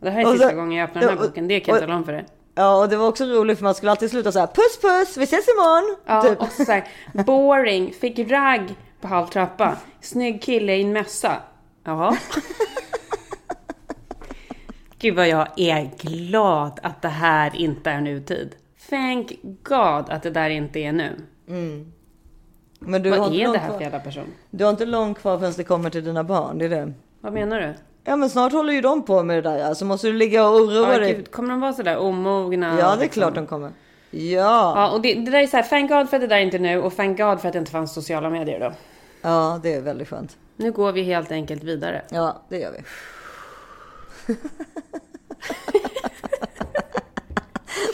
Det 0.00 0.10
här 0.10 0.20
är 0.20 0.32
sista 0.32 0.48
så- 0.50 0.56
gången 0.56 0.78
jag 0.78 0.88
öppnar 0.88 1.02
den 1.02 1.10
här 1.18 1.26
boken, 1.26 1.48
det 1.48 1.60
kan 1.60 1.74
jag 1.74 1.82
tala 1.82 1.96
om 1.96 2.04
för 2.04 2.12
dig. 2.12 2.26
Ja, 2.54 2.82
och 2.82 2.88
det 2.88 2.96
var 2.96 3.08
också 3.08 3.24
roligt 3.24 3.58
för 3.58 3.64
man 3.64 3.74
skulle 3.74 3.90
alltid 3.90 4.10
sluta 4.10 4.32
så 4.32 4.38
här. 4.38 4.46
Puss 4.46 4.78
puss, 4.82 5.16
vi 5.16 5.24
ses 5.24 5.48
imorgon. 5.48 5.96
Ja, 6.06 6.22
typ. 6.22 6.40
och 6.40 6.48
så 6.52 6.72
här, 6.72 6.84
boring, 7.24 7.92
fick 7.92 8.18
ragg 8.30 8.74
på 9.00 9.08
halv 9.08 9.26
trappa. 9.26 9.76
Snygg 10.00 10.42
kille 10.42 10.74
i 10.76 10.82
en 10.82 10.92
mössa. 10.92 11.36
Jaha. 11.84 12.16
Gud 14.98 15.14
vad 15.16 15.28
jag 15.28 15.48
är 15.56 15.90
glad 15.98 16.80
att 16.82 17.02
det 17.02 17.08
här 17.08 17.56
inte 17.56 17.90
är 17.90 18.00
nutid. 18.00 18.54
Thank 18.90 19.32
God 19.62 20.10
att 20.10 20.22
det 20.22 20.30
där 20.30 20.50
inte 20.50 20.78
är 20.80 20.92
nu. 20.92 21.16
Men 22.78 23.02
du 23.02 23.10
har, 23.10 23.18
vad 23.18 23.34
inte 23.34 23.48
är 23.48 23.52
det 23.52 23.58
här 23.58 23.72
för 23.72 23.80
jävla 23.80 24.00
person? 24.00 24.24
du 24.50 24.64
har 24.64 24.70
inte 24.70 24.86
långt 24.86 25.18
kvar 25.18 25.38
förrän 25.38 25.52
det 25.56 25.64
kommer 25.64 25.90
till 25.90 26.04
dina 26.04 26.24
barn. 26.24 26.58
Det 26.58 26.64
är 26.64 26.68
det. 26.68 26.92
Vad 27.20 27.32
menar 27.32 27.60
du? 27.60 27.74
Ja, 28.04 28.16
men 28.16 28.30
snart 28.30 28.52
håller 28.52 28.72
ju 28.72 28.80
de 28.80 29.04
på 29.04 29.22
med 29.22 29.36
det 29.36 29.50
där. 29.50 29.64
Alltså 29.64 29.84
måste 29.84 30.06
du 30.06 30.12
ligga 30.12 30.48
och 30.48 30.54
oroa 30.56 30.92
Ja, 30.92 30.98
dig. 30.98 31.14
gud, 31.14 31.30
kommer 31.30 31.50
de 31.50 31.60
vara 31.60 31.72
sådär 31.72 31.98
omogna? 31.98 32.78
Ja, 32.80 32.86
det 32.86 32.92
är 32.92 32.96
liksom? 32.96 33.20
klart 33.22 33.34
de 33.34 33.46
kommer. 33.46 33.72
Ja. 34.10 34.72
Ja, 34.76 34.90
och 34.90 35.00
det, 35.02 35.14
det 35.14 35.30
där 35.30 35.38
är 35.42 35.46
så 35.46 35.56
här, 35.56 35.64
thank 35.64 35.90
God 35.90 36.08
för 36.10 36.16
att 36.16 36.20
det 36.20 36.26
där 36.26 36.36
är 36.36 36.40
inte 36.40 36.58
nu 36.58 36.82
och 36.82 36.96
thank 36.96 37.18
God 37.18 37.40
för 37.40 37.48
att 37.48 37.52
det 37.52 37.58
inte 37.58 37.70
fanns 37.70 37.94
sociala 37.94 38.30
medier 38.30 38.60
då. 38.60 38.72
ja, 39.22 39.60
det 39.62 39.74
är 39.74 39.80
väldigt 39.80 40.08
skönt. 40.08 40.36
Nu 40.56 40.72
går 40.72 40.92
vi 40.92 41.02
helt 41.02 41.30
enkelt 41.32 41.64
vidare. 41.64 42.02
Ja, 42.10 42.42
det 42.48 42.58
gör 42.58 42.72
vi. 42.72 42.78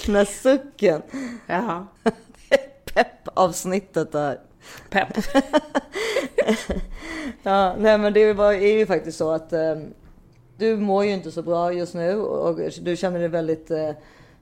Den 0.06 0.14
här 0.14 0.24
sucken. 0.24 1.02
Jaha. 1.46 1.86
pepp-avsnittet 2.94 4.12
där. 4.12 4.40
Pepp. 4.90 5.08
Ja, 7.42 7.74
nej 7.78 7.98
men 7.98 8.12
det 8.12 8.20
är 8.20 8.78
ju 8.78 8.86
faktiskt 8.86 9.18
så 9.18 9.30
att 9.30 9.52
eh, 9.52 9.74
du 10.56 10.76
mår 10.76 11.04
ju 11.04 11.12
inte 11.12 11.30
så 11.30 11.42
bra 11.42 11.72
just 11.72 11.94
nu 11.94 12.16
och 12.16 12.60
du 12.80 12.96
känner 12.96 13.18
dig 13.18 13.28
väldigt 13.28 13.70
eh, 13.70 13.90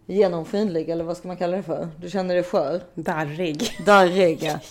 genomskinlig 0.07 0.89
eller 0.89 1.05
vad 1.05 1.17
ska 1.17 1.29
man 1.29 1.37
kalla 1.37 1.57
det 1.57 1.63
för? 1.63 1.89
Du 1.97 2.11
känner 2.11 2.35
dig 2.35 2.45
skör, 2.45 2.81
Darrig. 2.95 3.79
darrig. 3.87 4.39
Ja. 4.43 4.59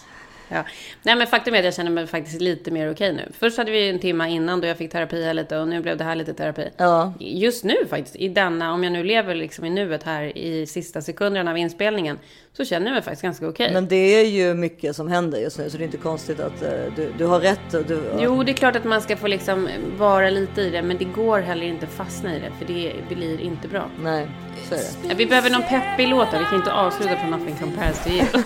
Ja. 0.54 0.64
Nej 1.04 1.16
men 1.16 1.28
faktum 1.28 1.54
är 1.54 1.60
att 1.60 1.66
jag 1.66 1.74
känner 1.74 1.91
mig 1.91 2.08
faktiskt 2.08 2.41
lite 2.41 2.72
mer 2.72 2.91
okej 2.91 3.14
nu. 3.14 3.32
Först 3.39 3.58
hade 3.58 3.72
vi 3.72 3.89
en 3.89 3.99
timma 3.99 4.28
innan 4.28 4.62
då 4.62 4.68
jag 4.68 4.78
fick 4.78 4.91
terapi 4.91 5.24
här 5.24 5.34
lite 5.34 5.58
och 5.58 5.68
nu 5.68 5.82
blev 5.82 5.97
det 5.97 6.04
här 6.04 6.16
lite 6.16 6.34
terapi. 6.34 6.70
Ja. 6.78 7.14
Just 7.20 7.64
nu 7.64 7.76
faktiskt, 7.89 8.16
i 8.16 8.28
denna, 8.28 8.74
om 8.74 8.84
jag 8.84 8.93
nu 8.93 9.04
lever 9.04 9.36
liksom 9.36 9.66
i 9.66 9.70
nuet 9.70 10.04
här 10.04 10.38
i 10.38 10.66
sista 10.66 11.02
sekunderna 11.02 11.52
av 11.52 11.58
inspelningen, 11.58 12.20
så 12.58 12.66
känner 12.66 12.86
jag 12.88 12.93
mig 12.93 13.02
faktiskt 13.02 13.22
ganska 13.22 13.47
okej. 13.47 13.74
Men 13.74 13.88
det 13.88 13.95
är 13.95 14.26
ju 14.26 14.54
mycket 14.54 14.95
som 14.95 15.08
händer 15.08 15.39
just 15.39 15.58
nu 15.58 15.70
så 15.70 15.78
det 15.78 15.84
är 15.84 15.86
inte 15.86 15.97
konstigt 15.97 16.39
att 16.39 16.62
eh, 16.62 16.70
du, 16.95 17.12
du 17.18 17.26
har 17.26 17.39
rätt. 17.39 17.74
Och 17.74 17.86
du, 17.86 18.02
Jo, 18.20 18.43
det 18.43 18.52
är 18.52 18.54
klart 18.54 18.76
att 18.76 18.84
man 18.84 19.02
ska 19.02 19.18
få 19.18 19.28
liksom 19.28 19.70
vara 19.97 20.30
lite 20.30 20.62
i 20.62 20.70
det, 20.70 20.82
men 20.82 20.97
det 20.97 21.06
går 21.06 21.39
heller 21.39 21.66
inte 21.66 21.86
att 21.86 21.91
fastna 21.93 22.36
i 22.36 22.39
det, 22.39 22.52
för 22.60 22.74
det 22.74 23.16
blir 23.16 23.41
inte 23.41 23.68
bra. 23.68 23.89
Nej, 24.04 24.28
så 24.70 24.76
är 24.76 24.80
det. 24.80 25.08
Ja, 25.10 25.14
Vi 25.18 25.26
behöver 25.26 25.49
någon 25.49 25.64
peppig 25.64 26.08
låt 26.08 26.28
vi 26.34 26.45
kan 26.45 26.56
inte 26.56 26.74
avsluta 26.74 27.16
på 27.16 27.28
Nothing 27.28 27.56
Compares 27.60 28.04
to 28.04 28.10
You. 28.10 28.26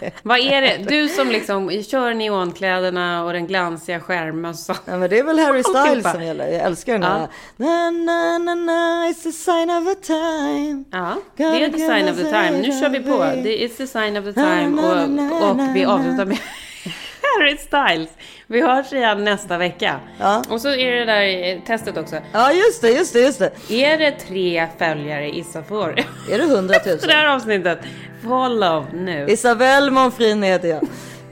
det, 0.00 0.12
Vad 0.22 0.38
är 0.38 0.60
det? 0.60 0.76
Du 0.88 1.08
som 1.08 1.30
liksom 1.30 1.82
kör 1.82 2.14
neonkläderna 2.14 3.24
och 3.24 3.32
den 3.32 3.46
glansiga 3.46 4.00
skärmmössan. 4.00 4.76
ja, 4.84 4.96
men 4.98 5.10
det 5.10 5.18
är 5.18 5.24
väl 5.24 5.38
Harry 5.38 5.62
Styles 5.62 6.12
som 6.12 6.24
gäller. 6.24 6.46
Jag 6.48 6.60
älskar 6.62 6.92
den 6.92 7.02
Ja. 7.02 7.08
här. 7.08 7.28
Na, 7.56 7.90
na, 7.90 8.38
na, 8.38 8.54
na, 8.54 9.06
it's 9.08 9.28
a 9.28 9.32
sign 9.32 9.70
of 9.70 9.88
a 9.92 9.94
time. 10.02 10.84
Ja, 10.90 11.16
det 11.36 11.64
är 11.64 11.68
the 11.68 11.78
sign 11.78 12.08
of 12.08 12.16
the 12.16 12.24
time. 12.24 12.50
Nu 12.62 12.71
kör 12.80 12.88
vi 12.88 13.00
på. 13.00 13.18
Det 13.18 13.68
the 13.68 13.86
sign 13.86 14.16
of 14.16 14.24
the 14.24 14.32
time. 14.32 14.82
Och, 14.82 15.50
och 15.50 15.76
vi 15.76 15.84
avslutar 15.84 16.24
med 16.24 16.38
Harry 17.22 17.56
Styles. 17.56 18.08
Vi 18.46 18.62
hörs 18.62 18.92
igen 18.92 19.24
nästa 19.24 19.58
vecka. 19.58 20.00
Ja. 20.20 20.42
Och 20.48 20.60
så 20.60 20.68
är 20.68 20.92
det 20.92 21.04
där 21.04 21.60
testet 21.66 21.96
också. 21.96 22.16
Ja, 22.32 22.52
just 22.52 22.82
det, 22.82 22.90
just 22.90 23.12
det, 23.12 23.20
just 23.20 23.38
det. 23.38 23.52
Är 23.84 23.98
det 23.98 24.10
tre 24.10 24.66
följare 24.78 25.36
Issa 25.36 25.62
får? 25.62 25.98
Är 26.30 26.38
det 26.38 26.44
hundratusen? 26.44 26.98
Så 27.00 27.06
det 27.06 27.12
här 27.12 27.26
avsnittet. 27.26 27.78
Follow 28.22 28.86
nu. 28.94 29.26
Isabelle 29.28 29.90
Monfrin 29.90 30.42
heter 30.42 30.68
jag. 30.68 30.80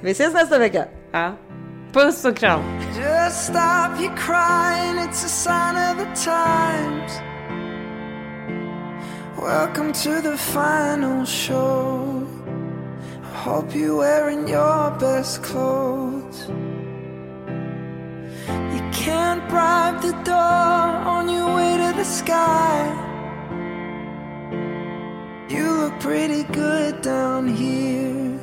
Vi 0.00 0.10
ses 0.10 0.34
nästa 0.34 0.58
vecka. 0.58 0.84
Ja. 1.12 1.36
Puss 1.92 2.24
och 2.24 2.36
kram. 2.36 2.60
Just 2.96 3.44
stop 3.44 4.00
your 4.00 4.16
crying, 4.16 4.98
it's 4.98 5.24
a 5.24 5.28
sign 5.28 5.76
of 5.76 5.98
the 5.98 6.30
times. 6.30 7.29
Welcome 9.40 9.94
to 10.04 10.20
the 10.20 10.36
final 10.36 11.24
show. 11.24 12.28
I 13.22 13.36
hope 13.38 13.74
you're 13.74 13.96
wearing 13.96 14.46
your 14.46 14.90
best 15.00 15.42
clothes. 15.42 16.46
You 18.74 18.82
can't 18.92 19.48
bribe 19.48 20.02
the 20.02 20.12
door 20.24 20.34
on 20.36 21.26
your 21.30 21.56
way 21.56 21.78
to 21.78 21.96
the 21.96 22.04
sky. 22.04 22.84
You 25.48 25.72
look 25.72 25.98
pretty 26.00 26.42
good 26.42 27.00
down 27.00 27.48
here, 27.48 28.38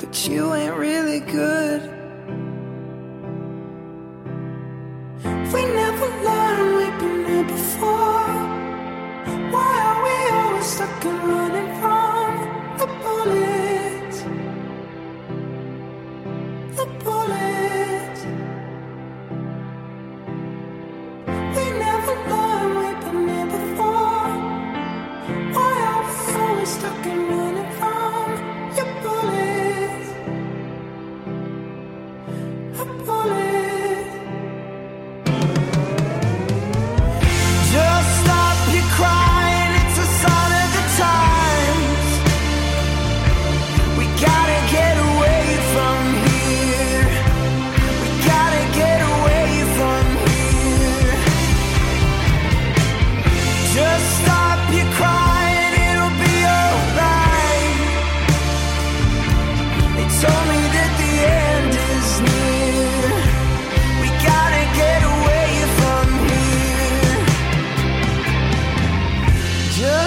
but 0.00 0.26
you 0.26 0.52
ain't 0.52 0.74
really 0.74 1.20
good. 1.20 1.80
We 5.54 5.64
never 5.64 5.87